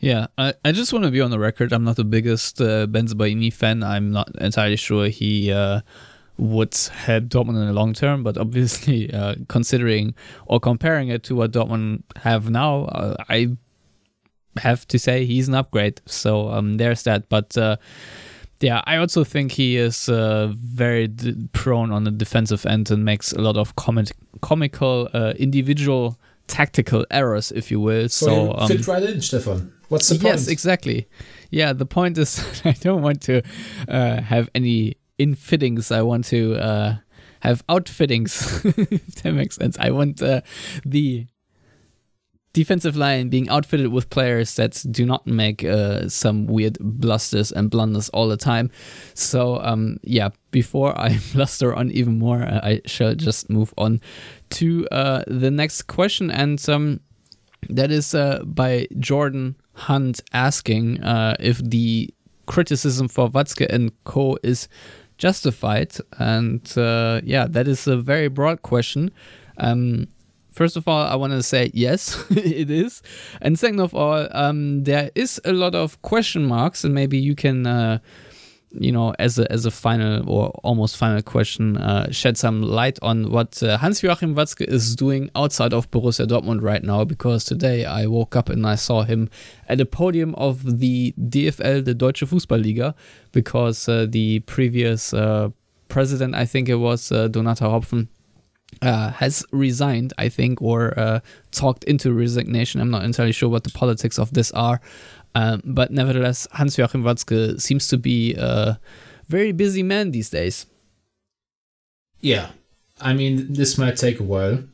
Yeah, 0.00 0.28
I, 0.36 0.54
I 0.64 0.72
just 0.72 0.92
want 0.92 1.04
to 1.04 1.10
be 1.10 1.20
on 1.20 1.30
the 1.30 1.38
record. 1.40 1.72
I'm 1.72 1.82
not 1.84 1.96
the 1.96 2.04
biggest 2.04 2.60
uh, 2.60 2.86
Bensebaini 2.86 3.52
fan. 3.52 3.82
I'm 3.82 4.12
not 4.12 4.30
entirely 4.40 4.76
sure 4.76 5.08
he 5.08 5.52
uh, 5.52 5.80
would 6.36 6.76
help 6.92 7.24
Dortmund 7.24 7.60
in 7.60 7.66
the 7.66 7.72
long 7.72 7.94
term, 7.94 8.22
but 8.22 8.38
obviously, 8.38 9.12
uh, 9.20 9.34
considering 9.48 10.14
or 10.46 10.60
comparing 10.60 11.08
it 11.08 11.24
to 11.24 11.34
what 11.34 11.50
Dortmund 11.52 12.02
have 12.16 12.48
now, 12.48 12.84
uh, 12.84 13.16
I 13.28 13.56
have 14.58 14.86
to 14.88 14.98
say 15.00 15.24
he's 15.24 15.48
an 15.48 15.54
upgrade. 15.54 16.00
So 16.06 16.48
um, 16.50 16.76
there's 16.76 17.02
that. 17.02 17.28
But 17.28 17.56
uh, 17.58 17.76
yeah, 18.60 18.82
I 18.86 18.96
also 18.98 19.24
think 19.24 19.50
he 19.52 19.76
is 19.76 20.08
uh, 20.08 20.52
very 20.54 21.08
d- 21.08 21.48
prone 21.52 21.90
on 21.90 22.04
the 22.04 22.12
defensive 22.12 22.64
end 22.66 22.90
and 22.92 23.04
makes 23.04 23.32
a 23.32 23.40
lot 23.40 23.56
of 23.56 23.74
comic- 23.74 24.12
comical 24.42 25.08
uh, 25.12 25.32
individual 25.38 26.18
tactical 26.46 27.04
errors, 27.10 27.50
if 27.52 27.70
you 27.70 27.80
will. 27.80 28.08
So, 28.08 28.26
So, 28.26 28.54
um, 28.58 28.68
fit 28.68 28.86
right 28.86 29.02
in, 29.02 29.20
Stefan. 29.22 29.72
What's 29.88 30.08
the 30.08 30.16
yes, 30.16 30.44
point? 30.44 30.52
exactly. 30.52 31.08
Yeah, 31.50 31.72
the 31.72 31.86
point 31.86 32.18
is 32.18 32.60
I 32.64 32.72
don't 32.72 33.02
want 33.02 33.22
to 33.22 33.42
uh, 33.88 34.20
have 34.20 34.50
any 34.54 34.96
infittings. 35.18 35.90
I 35.90 36.02
want 36.02 36.24
to 36.26 36.56
uh, 36.56 36.96
have 37.40 37.64
outfittings, 37.68 38.64
if 38.64 39.22
that 39.22 39.32
makes 39.32 39.56
sense. 39.56 39.76
I 39.78 39.90
want 39.90 40.22
uh, 40.22 40.42
the 40.84 41.26
defensive 42.52 42.96
line 42.96 43.28
being 43.28 43.48
outfitted 43.48 43.88
with 43.88 44.10
players 44.10 44.56
that 44.56 44.84
do 44.90 45.06
not 45.06 45.26
make 45.26 45.64
uh, 45.64 46.08
some 46.08 46.46
weird 46.46 46.76
blusters 46.80 47.52
and 47.52 47.70
blunders 47.70 48.08
all 48.10 48.28
the 48.28 48.36
time. 48.36 48.70
So, 49.14 49.60
um, 49.62 49.98
yeah, 50.02 50.30
before 50.50 50.98
I 50.98 51.18
bluster 51.32 51.74
on 51.74 51.90
even 51.92 52.18
more, 52.18 52.42
uh, 52.42 52.60
I 52.62 52.80
shall 52.86 53.14
just 53.14 53.48
move 53.50 53.72
on 53.78 54.00
to 54.50 54.88
uh, 54.90 55.22
the 55.26 55.50
next 55.50 55.82
question. 55.82 56.30
And 56.30 56.58
um, 56.68 57.00
that 57.68 57.90
is 57.90 58.14
uh, 58.14 58.42
by 58.44 58.88
Jordan 58.98 59.56
Hunt 59.78 60.20
asking 60.32 61.02
uh, 61.02 61.36
if 61.38 61.58
the 61.58 62.12
criticism 62.46 63.08
for 63.08 63.30
Watzke 63.30 63.66
and 63.68 63.92
Co. 64.04 64.36
is 64.42 64.68
justified. 65.18 65.94
And 66.18 66.60
uh, 66.76 67.20
yeah, 67.24 67.46
that 67.48 67.68
is 67.68 67.86
a 67.86 67.96
very 67.96 68.28
broad 68.28 68.62
question. 68.62 69.10
Um, 69.58 70.08
first 70.50 70.76
of 70.76 70.88
all, 70.88 71.06
I 71.06 71.14
want 71.14 71.32
to 71.32 71.42
say 71.42 71.70
yes, 71.74 72.24
it 72.30 72.70
is. 72.70 73.02
And 73.40 73.58
second 73.58 73.80
of 73.80 73.94
all, 73.94 74.28
um, 74.32 74.84
there 74.84 75.10
is 75.14 75.40
a 75.44 75.52
lot 75.52 75.74
of 75.74 76.00
question 76.02 76.44
marks, 76.46 76.84
and 76.84 76.94
maybe 76.94 77.18
you 77.18 77.34
can. 77.34 77.66
Uh, 77.66 77.98
you 78.70 78.92
know, 78.92 79.14
as 79.18 79.38
a 79.38 79.50
as 79.50 79.64
a 79.64 79.70
final 79.70 80.28
or 80.28 80.48
almost 80.62 80.96
final 80.96 81.22
question, 81.22 81.76
uh, 81.78 82.10
shed 82.10 82.36
some 82.36 82.62
light 82.62 82.98
on 83.02 83.30
what 83.30 83.62
uh, 83.62 83.78
Hans 83.78 84.02
Joachim 84.02 84.34
Watzke 84.34 84.66
is 84.68 84.94
doing 84.94 85.30
outside 85.34 85.72
of 85.72 85.90
Borussia 85.90 86.26
Dortmund 86.26 86.62
right 86.62 86.82
now. 86.82 87.04
Because 87.04 87.44
today 87.44 87.84
I 87.84 88.06
woke 88.06 88.36
up 88.36 88.48
and 88.48 88.66
I 88.66 88.74
saw 88.74 89.02
him 89.02 89.30
at 89.68 89.78
the 89.78 89.86
podium 89.86 90.34
of 90.34 90.80
the 90.80 91.14
DFL, 91.18 91.84
the 91.84 91.94
Deutsche 91.94 92.22
Fußballliga, 92.22 92.94
because 93.32 93.88
uh, 93.88 94.06
the 94.08 94.40
previous 94.40 95.14
uh, 95.14 95.48
president, 95.88 96.34
I 96.34 96.44
think 96.44 96.68
it 96.68 96.76
was 96.76 97.10
uh, 97.10 97.28
Donata 97.28 97.62
Hopfen, 97.62 98.08
uh, 98.82 99.10
has 99.12 99.44
resigned, 99.50 100.12
I 100.18 100.28
think, 100.28 100.60
or 100.62 100.98
uh, 100.98 101.20
talked 101.50 101.84
into 101.84 102.12
resignation. 102.12 102.80
I'm 102.80 102.90
not 102.90 103.04
entirely 103.04 103.32
sure 103.32 103.48
what 103.48 103.64
the 103.64 103.70
politics 103.70 104.18
of 104.18 104.32
this 104.34 104.52
are. 104.52 104.80
Um, 105.34 105.62
but 105.64 105.90
nevertheless, 105.90 106.46
Hans 106.52 106.76
Joachim 106.78 107.02
Watzke 107.04 107.60
seems 107.60 107.88
to 107.88 107.98
be 107.98 108.34
a 108.34 108.78
very 109.28 109.52
busy 109.52 109.82
man 109.82 110.10
these 110.10 110.30
days. 110.30 110.66
Yeah, 112.20 112.50
I 113.00 113.12
mean, 113.14 113.52
this 113.52 113.78
might 113.78 113.96
take 113.96 114.18
a 114.20 114.24
while. 114.24 114.64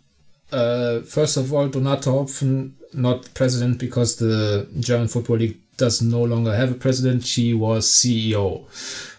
Uh, 0.53 1.01
first 1.01 1.37
of 1.37 1.53
all, 1.53 1.69
Donata 1.69 2.05
Hopfen, 2.11 2.73
not 2.93 3.33
president 3.35 3.79
because 3.79 4.17
the 4.17 4.69
German 4.81 5.09
Football 5.09 5.37
League 5.39 5.59
does 5.77 6.01
no 6.01 6.23
longer 6.23 6.55
have 6.55 6.71
a 6.71 6.75
president. 6.75 7.25
She 7.27 7.53
was 7.53 7.87
CEO. 7.91 8.65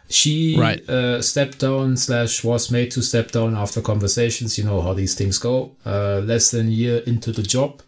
She 0.08 0.56
Right. 0.58 0.88
uh, 0.90 1.22
stepped 1.22 1.60
down 1.60 1.98
slash 1.98 2.44
was 2.44 2.72
made 2.72 2.92
to 2.92 3.02
step 3.02 3.32
down 3.32 3.56
after 3.56 3.82
conversations. 3.82 4.58
You 4.58 4.64
know 4.64 4.82
how 4.82 4.94
these 4.94 5.16
things 5.16 5.38
go. 5.38 5.76
Uh, 5.86 6.20
less 6.24 6.52
than 6.52 6.68
a 6.68 6.72
year 6.72 6.98
into 7.06 7.32
the 7.32 7.44
job. 7.44 7.82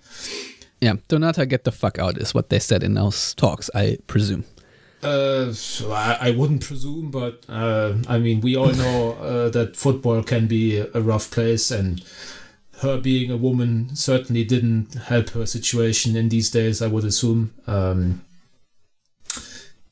Yeah, 0.79 0.93
Donata, 1.09 1.47
get 1.47 1.63
the 1.63 1.71
fuck 1.71 1.97
out 1.97 2.17
is 2.17 2.33
what 2.33 2.49
they 2.49 2.59
said 2.59 2.83
in 2.83 2.93
those 2.93 3.33
talks, 3.33 3.69
I 3.73 3.97
presume. 4.05 4.45
Uh, 5.03 5.53
I, 5.85 6.17
I 6.21 6.31
wouldn't 6.31 6.63
presume, 6.63 7.11
but 7.11 7.43
uh, 7.47 7.95
I 8.07 8.17
mean, 8.17 8.41
we 8.41 8.55
all 8.55 8.73
know 8.83 9.13
uh, 9.13 9.49
that 9.49 9.75
football 9.75 10.23
can 10.23 10.47
be 10.47 10.77
a 10.77 11.01
rough 11.01 11.31
place, 11.31 11.71
and 11.71 12.03
her 12.81 12.97
being 12.97 13.31
a 13.31 13.37
woman 13.37 13.95
certainly 13.95 14.43
didn't 14.43 14.93
help 14.93 15.29
her 15.29 15.45
situation 15.45 16.15
in 16.15 16.29
these 16.29 16.49
days. 16.51 16.81
I 16.81 16.87
would 16.87 17.05
assume. 17.05 17.53
Um, 17.65 18.23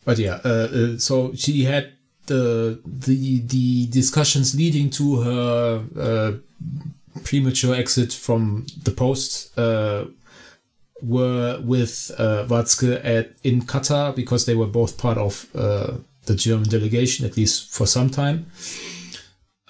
but 0.04 0.19
yeah, 0.19 0.39
uh, 0.45 0.67
uh, 0.71 0.98
so 0.98 1.34
she 1.34 1.63
had 1.63 1.93
the 2.28 2.80
the 2.86 3.41
the 3.41 3.88
discussions 3.88 4.56
leading 4.56 4.89
to 4.91 5.21
her 5.21 5.84
uh, 6.00 6.32
premature 7.24 7.76
exit 7.76 8.13
from 8.13 8.65
the 8.84 8.91
post. 8.91 9.52
Were 11.06 11.60
with 11.62 12.12
uh, 12.18 12.46
Watzke 12.48 13.00
at 13.04 13.34
in 13.44 13.62
Qatar 13.62 14.15
because 14.15 14.46
they 14.46 14.56
were 14.56 14.65
both 14.68 14.98
part 14.98 15.18
of 15.18 15.46
uh, 15.54 15.98
the 16.26 16.36
German 16.36 16.68
delegation 16.68 17.26
at 17.26 17.38
least 17.38 17.72
for 17.72 17.86
some 17.86 18.10
time. 18.10 18.48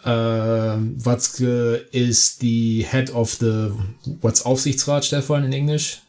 Um, 0.05 0.97
Watzke 0.97 1.87
is 1.91 2.37
the 2.37 2.83
head 2.83 3.09
of 3.09 3.37
the 3.39 3.75
what's 4.21 4.43
Aufsichtsrat, 4.43 5.03
Stefan, 5.03 5.43
in 5.43 5.53
English? 5.53 5.99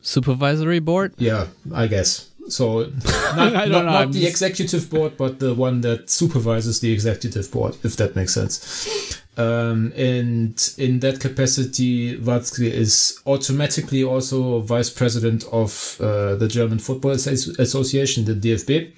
Supervisory 0.00 0.78
board? 0.78 1.12
Yeah, 1.18 1.46
I 1.74 1.86
guess. 1.86 2.30
So 2.48 2.80
not, 3.36 3.38
I 3.38 3.66
not, 3.66 3.68
know, 3.68 3.82
not 3.82 4.12
the 4.12 4.26
executive 4.26 4.88
board, 4.88 5.18
but 5.18 5.38
the 5.38 5.54
one 5.54 5.82
that 5.82 6.08
supervises 6.08 6.80
the 6.80 6.92
executive 6.92 7.50
board, 7.52 7.76
if 7.84 7.96
that 7.96 8.16
makes 8.16 8.32
sense. 8.32 9.20
Um, 9.38 9.92
and 9.96 10.74
in 10.78 10.98
that 11.00 11.20
capacity, 11.20 12.18
Watzke 12.18 12.68
is 12.68 13.20
automatically 13.24 14.02
also 14.02 14.60
vice 14.60 14.90
president 14.90 15.44
of 15.52 15.96
uh, 16.00 16.34
the 16.34 16.48
German 16.48 16.80
Football 16.80 17.12
Association, 17.12 18.24
the 18.24 18.34
DFB. 18.34 18.92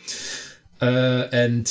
Uh, 0.80 1.28
and 1.30 1.66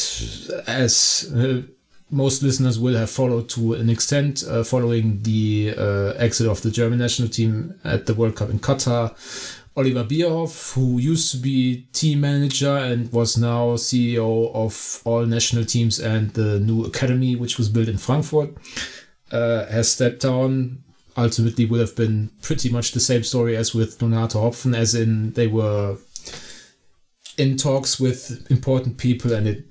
as 0.68 1.32
uh, 1.36 1.64
most 2.12 2.44
listeners 2.44 2.80
will 2.80 2.96
have 2.96 3.10
followed 3.10 3.50
to 3.50 3.74
an 3.74 3.90
extent, 3.90 4.44
uh, 4.48 4.64
following 4.64 5.24
the 5.24 5.74
uh, 5.76 6.14
exit 6.18 6.48
of 6.48 6.62
the 6.62 6.70
German 6.70 7.00
national 7.00 7.28
team 7.28 7.74
at 7.84 8.06
the 8.06 8.14
World 8.14 8.36
Cup 8.36 8.52
in 8.52 8.60
Qatar, 8.60 9.16
Oliver 9.80 10.04
Bierhoff, 10.04 10.74
who 10.74 11.00
used 11.00 11.32
to 11.32 11.38
be 11.38 11.88
team 11.94 12.20
manager 12.20 12.76
and 12.76 13.10
was 13.14 13.38
now 13.38 13.78
CEO 13.78 14.54
of 14.54 15.02
all 15.06 15.26
national 15.26 15.64
teams 15.64 16.00
and 16.02 16.32
the 16.32 16.60
new 16.60 16.84
academy, 16.84 17.38
which 17.38 17.58
was 17.58 17.70
built 17.70 17.88
in 17.88 17.98
Frankfurt, 17.98 18.50
uh, 19.32 19.68
has 19.68 19.90
stepped 19.90 20.22
down. 20.24 20.84
Ultimately, 21.16 21.64
will 21.66 21.80
have 21.80 21.96
been 21.96 22.30
pretty 22.42 22.70
much 22.70 22.92
the 22.92 23.00
same 23.00 23.24
story 23.24 23.56
as 23.56 23.74
with 23.74 24.00
Donata 24.00 24.34
Hopfen, 24.34 24.76
as 24.76 24.96
in 24.96 25.32
they 25.32 25.48
were 25.48 25.96
in 27.38 27.56
talks 27.56 28.02
with 28.02 28.46
important 28.52 28.98
people, 28.98 29.32
and 29.32 29.48
it 29.48 29.64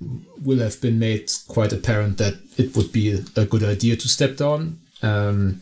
will 0.43 0.59
have 0.59 0.81
been 0.81 0.99
made 0.99 1.31
quite 1.49 1.75
apparent 1.75 2.17
that 2.17 2.35
it 2.57 2.75
would 2.75 2.93
be 2.93 3.23
a 3.37 3.45
good 3.45 3.63
idea 3.63 3.95
to 3.97 4.09
step 4.09 4.39
down. 4.39 4.81
Um, 5.03 5.61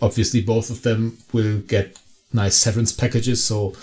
obviously, 0.00 0.42
both 0.42 0.68
of 0.68 0.82
them 0.82 1.18
will 1.32 1.60
get 1.60 1.96
nice 2.32 2.56
severance 2.56 2.92
packages, 2.92 3.42
so 3.44 3.74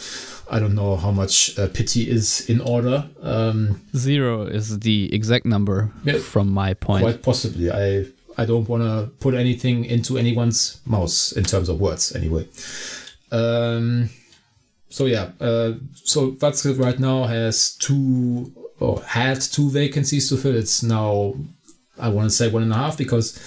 I 0.52 0.60
don't 0.60 0.76
know 0.76 0.96
how 0.96 1.12
much 1.12 1.58
uh, 1.60 1.68
pity 1.68 2.10
is 2.10 2.50
in 2.50 2.60
order. 2.62 3.06
Um, 3.22 3.82
Zero 3.96 4.44
is 4.46 4.80
the 4.80 5.14
exact 5.14 5.46
number 5.46 5.92
Yeah. 6.06 6.18
from 6.20 6.50
my 6.50 6.74
point. 6.74 7.04
quite 7.04 7.22
possibly. 7.22 7.70
I 7.72 8.06
I 8.38 8.46
don't 8.46 8.70
want 8.70 8.84
to 8.84 9.12
put 9.20 9.34
anything 9.36 9.86
into 9.86 10.18
anyone's 10.18 10.80
mouth 10.86 11.34
in 11.36 11.44
terms 11.44 11.68
of 11.70 11.80
words, 11.82 12.16
anyway. 12.16 12.48
Um, 13.32 14.10
so 14.90 15.06
yeah, 15.06 15.32
uh, 15.40 15.74
so 16.04 16.32
Watzke 16.32 16.78
right 16.80 17.00
now 17.00 17.26
has 17.26 17.76
two 17.76 18.52
or 18.80 19.02
had 19.04 19.42
two 19.42 19.70
vacancies 19.70 20.30
to 20.30 20.38
fill. 20.38 20.56
It's 20.56 20.82
now 20.82 21.36
I 22.00 22.10
want 22.10 22.30
to 22.30 22.36
say 22.36 22.50
one 22.50 22.64
and 22.64 22.72
a 22.72 22.76
half 22.76 22.98
because 22.98 23.38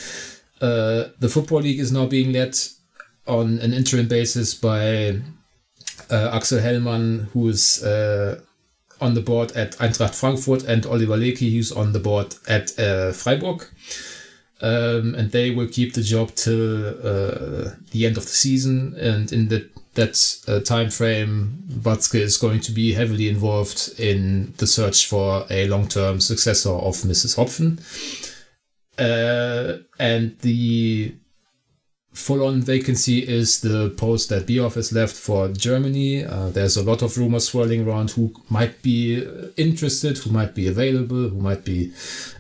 uh, 0.61 1.09
the 1.19 1.29
football 1.29 1.61
league 1.61 1.81
is 1.81 1.91
now 1.91 2.07
being 2.07 2.33
led 2.33 2.57
on 3.27 3.59
an 3.61 3.73
interim 3.73 4.09
basis 4.09 4.55
by 4.55 5.21
uh, 6.11 6.31
Axel 6.33 6.61
Hellmann, 6.61 7.29
who 7.33 7.49
is 7.49 7.83
uh, 7.83 8.41
on 9.01 9.15
the 9.15 9.21
board 9.21 9.53
at 9.53 9.73
Eintracht 9.79 10.15
Frankfurt, 10.15 10.65
and 10.65 10.87
Oliver 10.87 11.17
Leki, 11.17 11.53
who's 11.53 11.73
on 11.73 11.93
the 11.93 11.99
board 11.99 12.35
at 12.49 12.79
uh, 12.79 13.13
Freiburg. 13.13 13.67
Um, 14.61 15.17
and 15.17 15.33
they 15.33 15.51
will 15.51 15.67
keep 15.67 15.95
the 15.95 16.03
job 16.03 16.35
till 16.37 16.87
uh, 16.87 17.75
the 17.91 18.07
end 18.07 18.17
of 18.17 18.25
the 18.25 18.31
season. 18.31 18.95
And 18.97 19.33
in 19.33 19.49
the, 19.49 19.69
that 19.95 20.17
uh, 20.47 20.61
time 20.61 20.91
frame, 20.91 21.65
Watzke 21.69 22.21
is 22.21 22.37
going 22.37 22.61
to 22.61 22.73
be 22.73 22.93
heavily 22.95 23.29
involved 23.29 23.99
in 23.99 24.55
the 24.59 24.69
search 24.69 25.07
for 25.07 25.47
a 25.51 25.67
long-term 25.67 26.21
successor 26.21 26.71
of 26.71 26.95
Mrs. 26.95 27.37
Hopfen. 27.37 27.81
Uh, 28.99 29.83
and 29.99 30.39
the 30.41 31.17
full-on 32.13 32.61
vacancy 32.61 33.27
is 33.27 33.61
the 33.61 33.91
post 33.97 34.29
that 34.29 34.47
Bierhoff 34.47 34.75
has 34.75 34.93
left 34.93 35.17
for 35.17 35.49
Germany. 35.49 36.25
Uh, 36.25 36.51
there's 36.51 36.77
a 36.77 36.83
lot 36.83 37.03
of 37.03 37.17
rumors 37.17 37.49
swirling 37.49 37.87
around 37.87 38.11
who 38.11 38.35
might 38.51 38.83
be 38.83 39.27
interested, 39.57 40.19
who 40.19 40.31
might 40.31 40.55
be 40.55 40.69
available, 40.69 41.29
who 41.31 41.41
might 41.41 41.65
be 41.65 41.93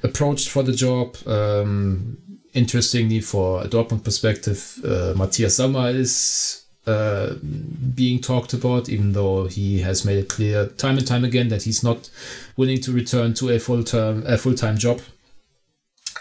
approached 0.03 0.51
for 0.51 0.63
the 0.63 0.73
job. 0.73 1.17
Um, 1.27 2.19
interestingly, 2.53 3.21
for 3.21 3.63
a 3.63 3.69
Dortmund 3.69 4.05
perspective, 4.05 4.79
uh, 4.85 5.15
Matthias 5.17 5.57
Sammer 5.57 5.89
is 5.89 6.65
uh, 6.87 7.35
being 7.95 8.21
talked 8.21 8.53
about, 8.53 8.91
even 8.91 9.13
though 9.13 9.47
he 9.47 9.81
has 9.81 10.05
made 10.05 10.19
it 10.19 10.29
clear 10.29 10.67
time 10.67 10.99
and 10.99 11.07
time 11.07 11.25
again 11.25 11.49
that 11.49 11.63
he's 11.63 11.83
not 11.83 12.11
willing 12.59 12.81
to 12.81 12.93
return 12.93 13.33
to 13.35 13.49
a 13.49 13.59
full-term, 13.59 14.25
a 14.27 14.37
full-time 14.37 14.77
job 14.77 15.01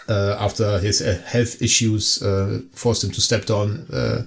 uh, 0.08 0.36
after 0.38 0.78
his 0.78 1.00
uh, 1.00 1.22
health 1.26 1.60
issues 1.62 2.22
uh, 2.22 2.60
forced 2.72 3.04
him 3.04 3.10
to 3.10 3.20
step 3.20 3.46
down 3.46 3.86
uh, 3.92 4.22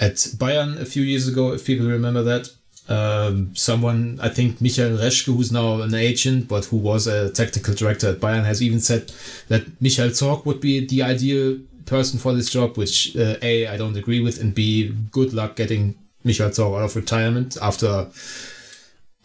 at 0.00 0.14
Bayern 0.38 0.80
a 0.80 0.84
few 0.84 1.02
years 1.02 1.28
ago, 1.28 1.52
if 1.52 1.64
people 1.64 1.86
remember 1.86 2.22
that. 2.22 2.48
Um, 2.88 3.54
someone, 3.54 4.18
I 4.20 4.28
think 4.28 4.60
Michael 4.60 4.98
Reschke, 4.98 5.34
who's 5.34 5.52
now 5.52 5.80
an 5.82 5.94
agent, 5.94 6.48
but 6.48 6.64
who 6.66 6.76
was 6.76 7.06
a 7.06 7.30
technical 7.30 7.74
director 7.74 8.10
at 8.10 8.20
Bayern, 8.20 8.44
has 8.44 8.62
even 8.62 8.80
said 8.80 9.12
that 9.48 9.80
Michael 9.80 10.08
Zorc 10.08 10.44
would 10.44 10.60
be 10.60 10.84
the 10.86 11.02
ideal 11.02 11.58
person 11.86 12.18
for 12.18 12.32
this 12.32 12.50
job, 12.50 12.76
which 12.76 13.16
uh, 13.16 13.36
A, 13.42 13.68
I 13.68 13.76
don't 13.76 13.96
agree 13.96 14.20
with, 14.20 14.40
and 14.40 14.54
B, 14.54 14.92
good 15.10 15.32
luck 15.32 15.56
getting 15.56 15.94
Michael 16.24 16.50
Zorc 16.50 16.76
out 16.76 16.84
of 16.84 16.96
retirement 16.96 17.56
after 17.62 18.08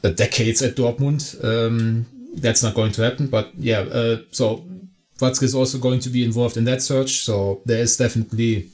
decades 0.01 0.61
at 0.61 0.75
Dortmund. 0.75 1.43
Um, 1.43 2.05
that's 2.35 2.61
not 2.61 2.75
going 2.75 2.91
to 2.93 3.01
happen, 3.01 3.27
but 3.27 3.51
yeah, 3.57 3.79
uh, 3.79 4.17
so 4.31 4.63
Watzke 5.17 5.43
is 5.43 5.55
also 5.55 5.77
going 5.77 5.99
to 5.99 6.09
be 6.09 6.23
involved 6.23 6.57
in 6.57 6.65
that 6.65 6.81
search. 6.81 7.21
So 7.21 7.61
there 7.65 7.79
is 7.79 7.97
definitely 7.97 8.69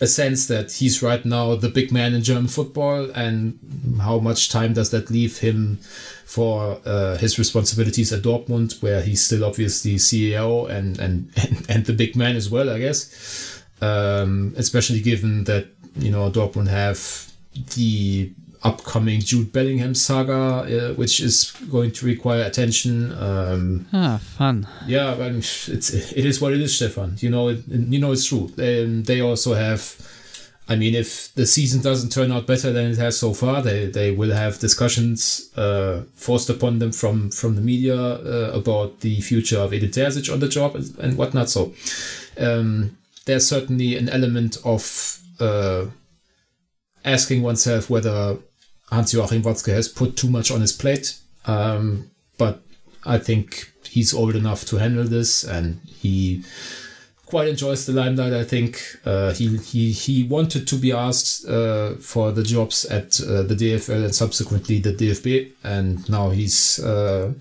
a 0.00 0.06
sense 0.06 0.46
that 0.46 0.72
he's 0.72 1.02
right 1.02 1.24
now 1.24 1.54
the 1.54 1.68
big 1.68 1.92
man 1.92 2.14
in 2.14 2.22
German 2.22 2.48
football, 2.48 3.10
and 3.14 3.58
how 4.00 4.18
much 4.18 4.48
time 4.48 4.72
does 4.72 4.90
that 4.90 5.10
leave 5.10 5.38
him 5.38 5.78
for 6.24 6.80
uh, 6.86 7.16
his 7.18 7.38
responsibilities 7.38 8.12
at 8.12 8.22
Dortmund, 8.22 8.82
where 8.82 9.02
he's 9.02 9.22
still 9.22 9.44
obviously 9.44 9.96
CEO 9.96 10.68
and 10.70 10.98
and 10.98 11.30
and, 11.68 11.84
the 11.84 11.92
big 11.92 12.16
man 12.16 12.36
as 12.36 12.48
well, 12.48 12.70
I 12.70 12.78
guess. 12.78 13.62
Um, 13.82 14.54
especially 14.56 15.00
given 15.00 15.44
that 15.44 15.68
you 15.96 16.10
know 16.10 16.30
Dortmund 16.30 16.68
have 16.68 17.30
the 17.76 18.32
upcoming 18.62 19.20
Jude 19.20 19.52
Bellingham 19.52 19.94
saga, 19.94 20.32
uh, 20.32 20.94
which 20.94 21.20
is 21.20 21.52
going 21.70 21.92
to 21.92 22.06
require 22.06 22.42
attention. 22.42 23.12
Um, 23.12 23.86
ah, 23.92 24.18
fun. 24.18 24.66
Yeah, 24.86 25.12
I 25.12 25.30
mean, 25.30 25.38
it's 25.38 25.68
it 25.68 26.26
is 26.26 26.40
what 26.40 26.52
it 26.52 26.60
is, 26.60 26.76
Stefan. 26.76 27.16
You 27.18 27.30
know, 27.30 27.48
it, 27.48 27.66
you 27.66 27.98
know 27.98 28.12
it's 28.12 28.26
true. 28.26 28.50
Um, 28.58 29.04
they 29.04 29.20
also 29.20 29.54
have. 29.54 29.96
I 30.68 30.76
mean, 30.76 30.94
if 30.94 31.34
the 31.34 31.46
season 31.46 31.82
doesn't 31.82 32.10
turn 32.10 32.30
out 32.30 32.46
better 32.46 32.72
than 32.72 32.92
it 32.92 32.98
has 32.98 33.18
so 33.18 33.34
far, 33.34 33.60
they, 33.60 33.86
they 33.86 34.12
will 34.12 34.30
have 34.30 34.60
discussions 34.60 35.50
uh, 35.56 36.02
forced 36.14 36.48
upon 36.48 36.78
them 36.78 36.92
from 36.92 37.30
from 37.30 37.56
the 37.56 37.60
media 37.60 37.96
uh, 37.96 38.52
about 38.54 39.00
the 39.00 39.20
future 39.20 39.58
of 39.58 39.72
Edin 39.72 39.90
Terzic 39.90 40.32
on 40.32 40.38
the 40.38 40.48
job 40.48 40.76
and, 40.76 40.96
and 40.98 41.16
whatnot. 41.16 41.50
So 41.50 41.74
um, 42.38 42.96
there's 43.24 43.48
certainly 43.48 43.96
an 43.96 44.08
element 44.08 44.58
of 44.64 45.18
uh, 45.40 45.86
asking 47.04 47.42
oneself 47.42 47.90
whether 47.90 48.38
Hans 48.90 49.12
Joachim 49.12 49.42
Watzke 49.42 49.72
has 49.72 49.88
put 49.88 50.16
too 50.16 50.28
much 50.28 50.50
on 50.50 50.60
his 50.60 50.72
plate. 50.72 51.18
Um, 51.46 52.10
but 52.38 52.62
I 53.04 53.18
think 53.18 53.72
he's 53.88 54.14
old 54.14 54.36
enough 54.36 54.64
to 54.66 54.76
handle 54.76 55.04
this, 55.04 55.44
and 55.44 55.80
he 55.86 56.44
quite 57.26 57.48
enjoys 57.48 57.86
the 57.86 57.92
limelight. 57.92 58.32
I 58.32 58.44
think 58.44 58.82
uh, 59.04 59.32
he 59.32 59.56
he 59.58 59.92
he 59.92 60.24
wanted 60.24 60.66
to 60.68 60.76
be 60.76 60.92
asked 60.92 61.46
uh, 61.46 61.94
for 61.94 62.32
the 62.32 62.42
jobs 62.42 62.84
at 62.86 63.20
uh, 63.20 63.42
the 63.42 63.54
DFL 63.54 64.04
and 64.04 64.14
subsequently 64.14 64.80
the 64.80 64.92
DFB, 64.92 65.52
and 65.64 66.08
now 66.08 66.30
he's 66.30 66.78
uh, 66.80 67.32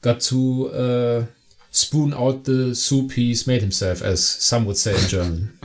got 0.00 0.20
to 0.20 0.68
uh, 0.70 1.24
spoon 1.70 2.14
out 2.14 2.44
the 2.44 2.74
soup 2.74 3.12
he's 3.12 3.46
made 3.46 3.60
himself, 3.60 4.02
as 4.02 4.26
some 4.26 4.64
would 4.64 4.76
say 4.76 4.94
in 4.94 5.08
German. 5.08 5.58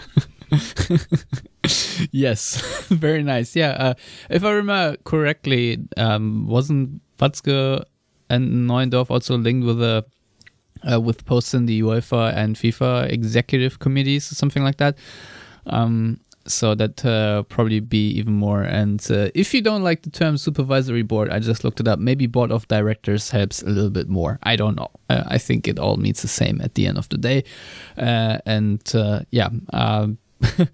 yes, 2.11 2.85
very 2.89 3.23
nice. 3.23 3.55
Yeah, 3.55 3.71
uh, 3.71 3.93
if 4.29 4.43
I 4.43 4.51
remember 4.51 4.97
correctly, 5.03 5.79
um, 5.97 6.47
wasn't 6.47 7.01
Watzke 7.17 7.83
and 8.29 8.69
Neuendorf 8.69 9.09
also 9.09 9.37
linked 9.37 9.65
with 9.65 9.81
a 9.81 10.05
uh, 10.89 10.99
with 10.99 11.25
posts 11.25 11.53
in 11.53 11.65
the 11.65 11.81
UEFA 11.81 12.35
and 12.35 12.55
FIFA 12.55 13.11
executive 13.11 13.79
committees 13.79 14.31
or 14.31 14.35
something 14.35 14.63
like 14.63 14.77
that? 14.77 14.97
Um, 15.67 16.19
so 16.47 16.75
that 16.75 17.03
uh, 17.03 17.43
probably 17.43 17.79
be 17.79 18.09
even 18.11 18.33
more. 18.33 18.61
And 18.61 19.05
uh, 19.09 19.29
if 19.33 19.53
you 19.53 19.61
don't 19.61 19.83
like 19.83 20.03
the 20.03 20.11
term 20.11 20.37
supervisory 20.37 21.01
board, 21.01 21.29
I 21.31 21.39
just 21.39 21.63
looked 21.63 21.79
it 21.79 21.87
up. 21.87 21.97
Maybe 21.97 22.27
board 22.27 22.51
of 22.51 22.67
directors 22.67 23.31
helps 23.31 23.63
a 23.63 23.69
little 23.69 23.89
bit 23.89 24.07
more. 24.09 24.37
I 24.43 24.55
don't 24.55 24.75
know. 24.75 24.91
Uh, 25.09 25.23
I 25.25 25.39
think 25.39 25.67
it 25.67 25.79
all 25.79 25.97
means 25.97 26.21
the 26.21 26.27
same 26.27 26.61
at 26.61 26.75
the 26.75 26.85
end 26.87 26.99
of 26.99 27.09
the 27.09 27.17
day. 27.17 27.43
Uh, 27.97 28.37
and 28.45 28.81
uh, 28.93 29.21
yeah. 29.31 29.49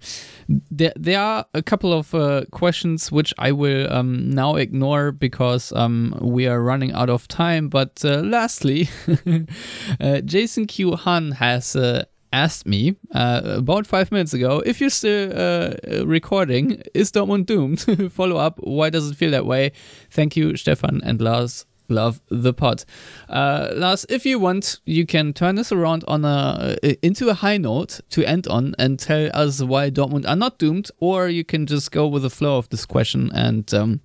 There, 0.70 0.92
there 0.96 1.20
are 1.20 1.46
a 1.54 1.62
couple 1.62 1.92
of 1.92 2.14
uh, 2.14 2.44
questions 2.50 3.12
which 3.12 3.32
I 3.38 3.52
will 3.52 3.90
um, 3.92 4.28
now 4.30 4.56
ignore 4.56 5.12
because 5.12 5.72
um, 5.72 6.18
we 6.20 6.46
are 6.46 6.60
running 6.60 6.92
out 6.92 7.08
of 7.08 7.28
time. 7.28 7.68
But 7.68 8.04
uh, 8.04 8.20
lastly, 8.20 8.88
uh, 10.00 10.20
Jason 10.20 10.66
Q 10.66 10.96
Han 10.96 11.32
has 11.32 11.76
uh, 11.76 12.04
asked 12.32 12.66
me 12.66 12.96
uh, 13.14 13.42
about 13.44 13.86
five 13.86 14.10
minutes 14.10 14.34
ago 14.34 14.62
if 14.66 14.80
you're 14.80 14.90
still 14.90 15.32
uh, 15.34 15.74
recording, 16.04 16.82
is 16.92 17.12
Dortmund 17.12 17.46
doomed? 17.46 17.80
Follow 18.12 18.36
up. 18.36 18.58
Why 18.58 18.90
does 18.90 19.10
it 19.10 19.16
feel 19.16 19.30
that 19.30 19.46
way? 19.46 19.72
Thank 20.10 20.36
you, 20.36 20.56
Stefan 20.56 21.00
and 21.04 21.20
Lars 21.20 21.66
love 21.92 22.20
the 22.28 22.52
pod. 22.52 22.84
Uh, 23.28 23.70
Lars, 23.74 24.06
if 24.08 24.26
you 24.26 24.38
want, 24.38 24.80
you 24.84 25.06
can 25.06 25.32
turn 25.32 25.54
this 25.54 25.72
around 25.72 26.04
on 26.08 26.24
a 26.24 26.76
uh, 26.82 26.94
into 27.02 27.28
a 27.28 27.34
high 27.34 27.58
note 27.58 28.00
to 28.10 28.24
end 28.24 28.46
on 28.48 28.74
and 28.78 28.98
tell 28.98 29.30
us 29.34 29.62
why 29.62 29.90
Dortmund 29.90 30.28
are 30.28 30.36
not 30.36 30.58
doomed, 30.58 30.90
or 30.98 31.28
you 31.28 31.44
can 31.44 31.66
just 31.66 31.92
go 31.92 32.06
with 32.06 32.22
the 32.22 32.30
flow 32.30 32.58
of 32.58 32.68
this 32.70 32.86
question 32.86 33.30
and 33.34 33.72
um, 33.74 34.00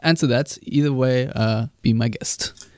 answer 0.00 0.26
that. 0.26 0.58
Either 0.62 0.92
way, 0.92 1.30
uh, 1.34 1.66
be 1.82 1.92
my 1.92 2.08
guest. 2.08 2.68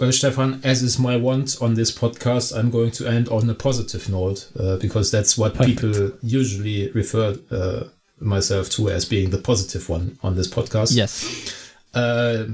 Well, 0.00 0.10
Stefan, 0.10 0.60
as 0.64 0.82
is 0.82 0.98
my 0.98 1.16
want 1.16 1.56
on 1.62 1.74
this 1.74 1.96
podcast, 1.96 2.56
I'm 2.56 2.70
going 2.70 2.90
to 2.92 3.06
end 3.06 3.28
on 3.28 3.48
a 3.48 3.54
positive 3.54 4.08
note 4.08 4.50
uh, 4.58 4.76
because 4.76 5.12
that's 5.12 5.38
what 5.38 5.54
Perfect. 5.54 5.80
people 5.80 6.12
usually 6.20 6.90
refer 6.90 7.36
uh, 7.50 7.84
myself 8.18 8.70
to 8.70 8.90
as 8.90 9.04
being 9.04 9.30
the 9.30 9.38
positive 9.38 9.88
one 9.88 10.18
on 10.22 10.34
this 10.34 10.48
podcast. 10.48 10.96
Yes 10.96 11.63
uh, 11.94 12.46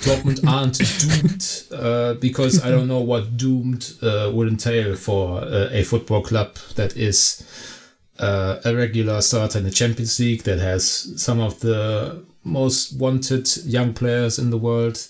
Dortmund 0.00 0.46
aren't 0.46 0.78
doomed 0.78 1.62
uh, 1.72 2.14
because 2.14 2.64
I 2.64 2.70
don't 2.70 2.88
know 2.88 3.00
what 3.00 3.36
doomed 3.36 3.92
uh, 4.02 4.30
would 4.32 4.48
entail 4.48 4.96
for 4.96 5.40
uh, 5.40 5.68
a 5.70 5.84
football 5.84 6.22
club 6.22 6.56
that 6.74 6.96
is 6.96 7.44
uh, 8.18 8.58
a 8.64 8.74
regular 8.74 9.20
starter 9.20 9.58
in 9.58 9.64
the 9.64 9.70
Champions 9.70 10.18
League 10.18 10.42
that 10.42 10.58
has 10.58 11.12
some 11.22 11.40
of 11.40 11.60
the 11.60 12.24
most 12.42 12.98
wanted 12.98 13.48
young 13.64 13.92
players 13.92 14.38
in 14.38 14.50
the 14.50 14.58
world, 14.58 15.06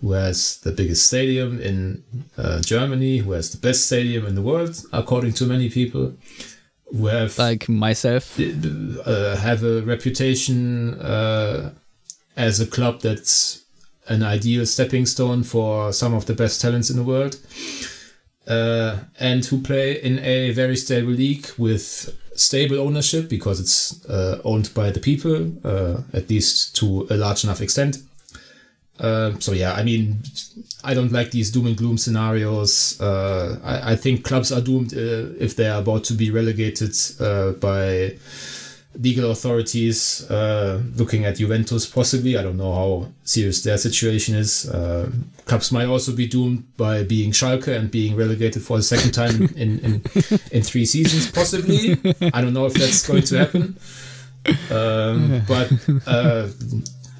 who 0.00 0.12
has 0.12 0.58
the 0.58 0.72
biggest 0.72 1.06
stadium 1.06 1.60
in 1.60 2.02
uh, 2.36 2.60
Germany, 2.60 3.18
who 3.18 3.32
has 3.32 3.50
the 3.50 3.58
best 3.58 3.86
stadium 3.86 4.26
in 4.26 4.34
the 4.34 4.42
world, 4.42 4.82
according 4.92 5.32
to 5.34 5.46
many 5.46 5.68
people. 5.70 6.14
Who 6.92 7.06
have 7.06 7.36
like 7.36 7.68
myself 7.68 8.36
have 8.36 9.64
a 9.64 9.82
reputation 9.82 10.94
as 12.36 12.60
a 12.60 12.66
club 12.66 13.00
that's 13.00 13.64
an 14.08 14.22
ideal 14.22 14.66
stepping 14.66 15.06
stone 15.06 15.42
for 15.42 15.92
some 15.92 16.14
of 16.14 16.26
the 16.26 16.34
best 16.34 16.60
talents 16.60 16.90
in 16.90 16.96
the 16.96 17.02
world. 17.02 17.38
Uh, 18.46 18.98
and 19.18 19.44
who 19.46 19.60
play 19.60 20.00
in 20.00 20.20
a 20.20 20.52
very 20.52 20.76
stable 20.76 21.10
league 21.10 21.48
with 21.58 22.16
stable 22.36 22.78
ownership 22.78 23.28
because 23.28 23.58
it's 23.58 24.04
uh, 24.08 24.40
owned 24.44 24.72
by 24.72 24.90
the 24.90 25.00
people, 25.00 25.52
uh, 25.64 26.02
at 26.12 26.30
least 26.30 26.76
to 26.76 27.08
a 27.10 27.16
large 27.16 27.42
enough 27.42 27.60
extent. 27.60 27.98
Uh, 29.00 29.32
so 29.40 29.52
yeah, 29.52 29.74
I 29.74 29.82
mean, 29.82 30.20
I 30.84 30.94
don't 30.94 31.12
like 31.12 31.32
these 31.32 31.50
doom 31.50 31.66
and 31.66 31.76
gloom 31.76 31.98
scenarios. 31.98 33.00
Uh, 33.00 33.58
I, 33.64 33.92
I, 33.92 33.96
think 33.96 34.24
clubs 34.24 34.52
are 34.52 34.60
doomed 34.60 34.94
uh, 34.94 35.34
if 35.38 35.54
they 35.56 35.68
are 35.68 35.80
about 35.80 36.04
to 36.04 36.14
be 36.14 36.30
relegated 36.30 36.94
by 37.60 38.16
legal 38.98 39.30
authorities 39.30 40.28
uh, 40.30 40.80
looking 40.96 41.24
at 41.24 41.36
Juventus 41.36 41.86
possibly. 41.86 42.36
I 42.36 42.42
don't 42.42 42.56
know 42.56 42.74
how 42.74 43.08
serious 43.24 43.62
their 43.62 43.78
situation 43.78 44.34
is. 44.34 44.68
Uh, 44.68 45.10
clubs 45.44 45.72
might 45.72 45.86
also 45.86 46.14
be 46.14 46.26
doomed 46.26 46.76
by 46.76 47.02
being 47.02 47.32
Schalke 47.32 47.76
and 47.76 47.90
being 47.90 48.16
relegated 48.16 48.62
for 48.62 48.76
the 48.76 48.82
second 48.82 49.12
time 49.12 49.42
in, 49.56 49.78
in, 49.80 50.02
in 50.50 50.62
three 50.62 50.86
seasons, 50.86 51.30
possibly. 51.30 51.92
I 52.32 52.40
don't 52.40 52.54
know 52.54 52.66
if 52.66 52.74
that's 52.74 53.06
going 53.06 53.22
to 53.24 53.38
happen. 53.38 53.78
Um, 54.70 55.42
but 55.46 55.72
uh, 56.06 56.48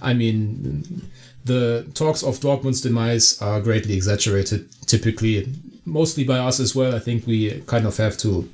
I 0.00 0.14
mean, 0.14 1.02
the 1.44 1.86
talks 1.94 2.22
of 2.22 2.38
Dortmund's 2.40 2.80
demise 2.80 3.40
are 3.42 3.60
greatly 3.60 3.94
exaggerated, 3.94 4.68
typically, 4.86 5.52
mostly 5.84 6.24
by 6.24 6.38
us 6.38 6.60
as 6.60 6.74
well. 6.74 6.94
I 6.94 6.98
think 6.98 7.26
we 7.26 7.60
kind 7.66 7.86
of 7.86 7.96
have 7.96 8.16
to 8.18 8.48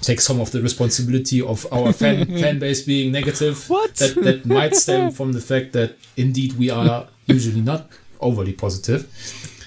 take 0.00 0.20
some 0.20 0.40
of 0.40 0.50
the 0.52 0.62
responsibility 0.62 1.40
of 1.42 1.66
our 1.72 1.92
fan 1.92 2.26
fan 2.40 2.58
base 2.58 2.82
being 2.82 3.12
negative. 3.12 3.68
What? 3.68 3.94
That 3.96 4.14
that 4.16 4.46
might 4.46 4.74
stem 4.76 5.10
from 5.10 5.32
the 5.32 5.40
fact 5.40 5.72
that 5.72 5.96
indeed 6.16 6.54
we 6.58 6.70
are 6.70 7.06
usually 7.26 7.60
not 7.60 7.88
overly 8.20 8.52
positive. 8.52 9.06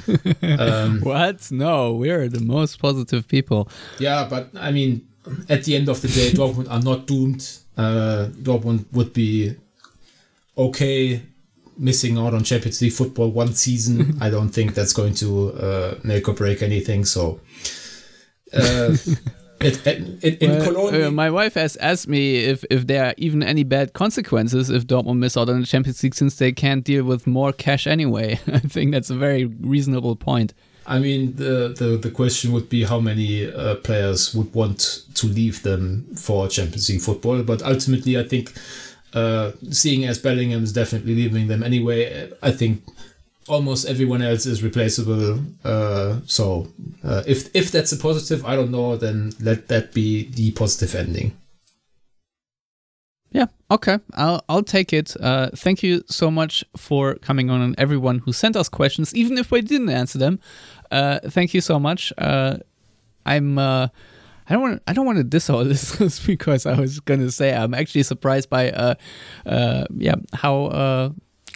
Um, 0.41 1.01
what? 1.01 1.51
No, 1.51 1.93
we're 1.93 2.27
the 2.27 2.41
most 2.41 2.79
positive 2.79 3.27
people. 3.27 3.69
Yeah, 3.99 4.27
but 4.27 4.49
I 4.59 4.71
mean, 4.71 5.07
at 5.47 5.63
the 5.63 5.75
end 5.75 5.87
of 5.89 6.01
the 6.01 6.07
day, 6.07 6.31
Dortmund 6.31 6.69
are 6.71 6.81
not 6.81 7.05
doomed. 7.05 7.47
Uh, 7.77 8.27
Dortmund 8.41 8.85
would 8.91 9.13
be 9.13 9.55
okay 10.57 11.21
missing 11.77 12.17
out 12.17 12.33
on 12.33 12.43
Champions 12.43 12.81
League 12.81 12.93
football 12.93 13.29
one 13.29 13.53
season. 13.53 14.17
I 14.21 14.31
don't 14.31 14.49
think 14.49 14.73
that's 14.73 14.91
going 14.91 15.13
to 15.15 15.53
uh, 15.53 15.95
make 16.03 16.27
or 16.27 16.33
break 16.33 16.63
anything. 16.63 17.05
So. 17.05 17.39
Uh, 18.51 18.97
it, 19.63 20.23
it, 20.23 20.41
in 20.41 20.51
well, 20.51 20.63
Cologne, 20.63 21.03
uh, 21.03 21.11
my 21.11 21.29
wife 21.29 21.53
has 21.55 21.77
asked 21.77 22.07
me 22.07 22.37
if, 22.37 22.63
if 22.69 22.87
there 22.87 23.05
are 23.05 23.13
even 23.17 23.43
any 23.43 23.63
bad 23.63 23.93
consequences 23.93 24.69
if 24.69 24.85
Dortmund 24.85 25.17
miss 25.17 25.37
out 25.37 25.49
on 25.49 25.61
the 25.61 25.65
Champions 25.65 26.01
League 26.03 26.15
since 26.15 26.35
they 26.35 26.51
can't 26.51 26.83
deal 26.83 27.03
with 27.03 27.27
more 27.27 27.53
cash 27.53 27.87
anyway. 27.87 28.39
I 28.47 28.59
think 28.59 28.91
that's 28.91 29.09
a 29.09 29.15
very 29.15 29.45
reasonable 29.45 30.15
point. 30.15 30.53
I 30.87 30.99
mean, 30.99 31.35
the, 31.35 31.75
the, 31.77 31.97
the 32.01 32.11
question 32.11 32.51
would 32.53 32.67
be 32.67 32.83
how 32.83 32.99
many 32.99 33.51
uh, 33.51 33.75
players 33.75 34.33
would 34.33 34.53
want 34.53 35.05
to 35.13 35.27
leave 35.27 35.61
them 35.63 36.07
for 36.15 36.47
Champions 36.47 36.89
League 36.89 37.01
football. 37.01 37.43
But 37.43 37.61
ultimately, 37.61 38.17
I 38.17 38.23
think 38.23 38.51
uh, 39.13 39.51
seeing 39.69 40.05
as 40.05 40.17
Bellingham 40.17 40.63
is 40.63 40.73
definitely 40.73 41.15
leaving 41.15 41.47
them 41.47 41.63
anyway, 41.63 42.31
I 42.41 42.51
think 42.51 42.83
almost 43.47 43.87
everyone 43.87 44.21
else 44.21 44.45
is 44.45 44.63
replaceable. 44.63 45.39
Uh, 45.63 46.19
so 46.25 46.67
uh, 47.03 47.23
if 47.27 47.53
if 47.55 47.71
that's 47.71 47.91
a 47.91 47.97
positive, 47.97 48.45
I 48.45 48.55
don't 48.55 48.71
know. 48.71 48.97
Then 48.97 49.33
let 49.39 49.67
that 49.67 49.93
be 49.93 50.29
the 50.29 50.51
positive 50.51 50.95
ending. 50.95 51.33
Yeah. 53.31 53.47
Okay. 53.69 53.99
I'll 54.13 54.43
I'll 54.49 54.63
take 54.63 54.93
it. 54.93 55.15
Uh, 55.19 55.49
thank 55.55 55.83
you 55.83 56.03
so 56.07 56.29
much 56.29 56.63
for 56.75 57.15
coming 57.15 57.49
on, 57.49 57.61
and 57.61 57.75
everyone 57.77 58.19
who 58.19 58.33
sent 58.33 58.55
us 58.55 58.69
questions, 58.69 59.15
even 59.15 59.37
if 59.37 59.51
we 59.51 59.61
didn't 59.61 59.89
answer 59.89 60.17
them. 60.17 60.39
Uh, 60.91 61.19
thank 61.29 61.53
you 61.53 61.61
so 61.61 61.79
much. 61.79 62.11
Uh, 62.17 62.57
I'm. 63.25 63.57
Uh, 63.57 63.87
I 64.49 64.53
don't 64.53 64.61
want. 64.61 64.83
I 64.85 64.93
don't 64.93 65.05
want 65.05 65.17
to 65.17 65.23
diss 65.23 65.49
our 65.49 65.63
listeners 65.63 66.19
because 66.25 66.65
I 66.65 66.77
was 66.77 66.99
gonna 66.99 67.31
say 67.31 67.55
I'm 67.55 67.73
actually 67.73 68.03
surprised 68.03 68.49
by. 68.49 68.71
Uh, 68.71 68.95
uh, 69.45 69.85
yeah, 69.95 70.15
how 70.33 70.65
uh 70.65 71.09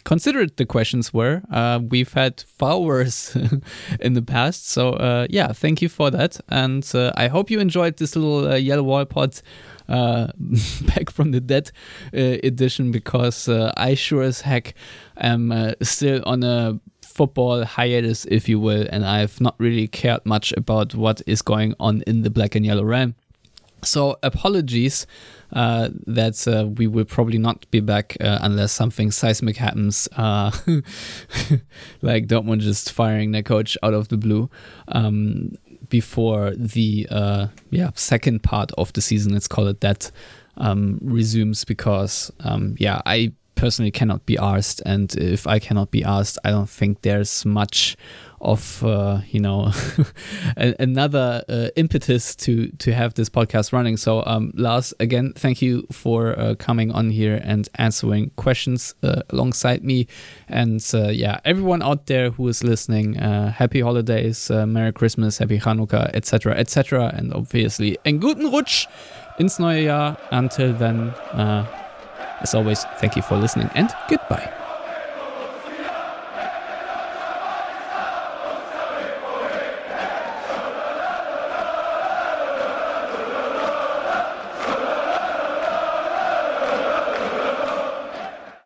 considerate 0.06 0.56
the 0.56 0.64
questions 0.64 1.12
were. 1.12 1.42
Uh, 1.50 1.80
we've 1.90 2.12
had 2.12 2.44
worse 2.60 3.36
in 4.00 4.12
the 4.14 4.22
past. 4.22 4.68
So, 4.68 4.90
uh, 4.90 5.26
yeah, 5.28 5.52
thank 5.52 5.82
you 5.82 5.88
for 5.88 6.10
that. 6.12 6.40
And 6.48 6.88
uh, 6.94 7.12
I 7.16 7.26
hope 7.26 7.50
you 7.50 7.58
enjoyed 7.58 7.96
this 7.96 8.14
little 8.14 8.48
uh, 8.48 8.54
Yellow 8.54 8.84
Wall 8.84 9.04
pod 9.04 9.42
uh, 9.88 10.28
back 10.82 11.10
from 11.10 11.32
the 11.32 11.40
dead 11.40 11.72
uh, 12.14 12.38
edition 12.44 12.92
because 12.92 13.48
I 13.48 13.94
sure 13.94 14.22
as 14.22 14.42
heck 14.42 14.74
am 15.18 15.74
still 15.82 16.22
on 16.24 16.44
a 16.44 16.80
football 17.02 17.64
hiatus, 17.64 18.26
if 18.26 18.48
you 18.48 18.60
will, 18.60 18.86
and 18.90 19.04
I've 19.04 19.40
not 19.40 19.56
really 19.58 19.88
cared 19.88 20.24
much 20.24 20.52
about 20.52 20.94
what 20.94 21.20
is 21.26 21.42
going 21.42 21.74
on 21.80 22.02
in 22.06 22.22
the 22.22 22.30
black 22.30 22.54
and 22.54 22.64
yellow 22.64 22.84
realm. 22.84 23.16
So 23.82 24.18
apologies 24.22 25.06
uh, 25.52 25.90
that 26.06 26.46
uh, 26.48 26.66
we 26.66 26.86
will 26.86 27.04
probably 27.04 27.38
not 27.38 27.70
be 27.70 27.80
back 27.80 28.16
uh, 28.20 28.38
unless 28.42 28.72
something 28.72 29.10
seismic 29.10 29.56
happens, 29.56 30.08
uh, 30.16 30.50
like 32.02 32.26
Dortmund 32.26 32.60
just 32.60 32.92
firing 32.92 33.30
their 33.30 33.42
coach 33.42 33.78
out 33.82 33.94
of 33.94 34.08
the 34.08 34.16
blue 34.16 34.50
um, 34.88 35.52
before 35.88 36.52
the 36.56 37.06
uh, 37.10 37.46
yeah 37.70 37.90
second 37.94 38.42
part 38.42 38.72
of 38.76 38.92
the 38.94 39.00
season. 39.00 39.32
Let's 39.32 39.48
call 39.48 39.68
it 39.68 39.80
that 39.82 40.10
um, 40.56 40.98
resumes 41.02 41.64
because 41.64 42.32
um, 42.40 42.74
yeah 42.78 43.00
I 43.06 43.32
personally 43.54 43.90
cannot 43.90 44.26
be 44.26 44.36
asked, 44.36 44.82
and 44.84 45.14
if 45.16 45.46
I 45.46 45.58
cannot 45.58 45.90
be 45.90 46.02
asked, 46.02 46.38
I 46.44 46.50
don't 46.50 46.68
think 46.68 47.02
there's 47.02 47.44
much 47.44 47.96
of 48.40 48.84
uh, 48.84 49.20
you 49.30 49.40
know 49.40 49.72
another 50.56 51.42
uh, 51.48 51.68
impetus 51.76 52.34
to 52.36 52.68
to 52.78 52.92
have 52.92 53.14
this 53.14 53.28
podcast 53.28 53.72
running. 53.72 53.96
So 53.96 54.22
um, 54.26 54.52
Lars, 54.54 54.92
again, 55.00 55.32
thank 55.34 55.62
you 55.62 55.86
for 55.90 56.38
uh, 56.38 56.54
coming 56.58 56.92
on 56.92 57.10
here 57.10 57.40
and 57.42 57.68
answering 57.76 58.30
questions 58.36 58.94
uh, 59.02 59.22
alongside 59.30 59.84
me. 59.84 60.06
And 60.48 60.84
uh, 60.94 61.08
yeah, 61.08 61.40
everyone 61.44 61.82
out 61.82 62.06
there 62.06 62.30
who 62.30 62.48
is 62.48 62.62
listening, 62.62 63.18
uh, 63.18 63.52
happy 63.52 63.80
holidays, 63.80 64.50
Merry 64.50 64.92
Christmas, 64.92 65.38
Happy 65.38 65.58
Hanukkah, 65.58 66.10
etc., 66.14 66.54
etc., 66.54 67.12
and 67.14 67.32
obviously 67.32 67.98
en 68.04 68.18
guten 68.18 68.50
Rutsch 68.50 68.86
ins 69.38 69.58
neue 69.58 69.84
Jahr. 69.84 70.16
Until 70.30 70.72
then, 70.72 71.12
as 72.40 72.54
always, 72.54 72.84
thank 72.98 73.16
you 73.16 73.22
for 73.22 73.36
listening 73.36 73.70
and 73.74 73.90
goodbye. 74.08 74.65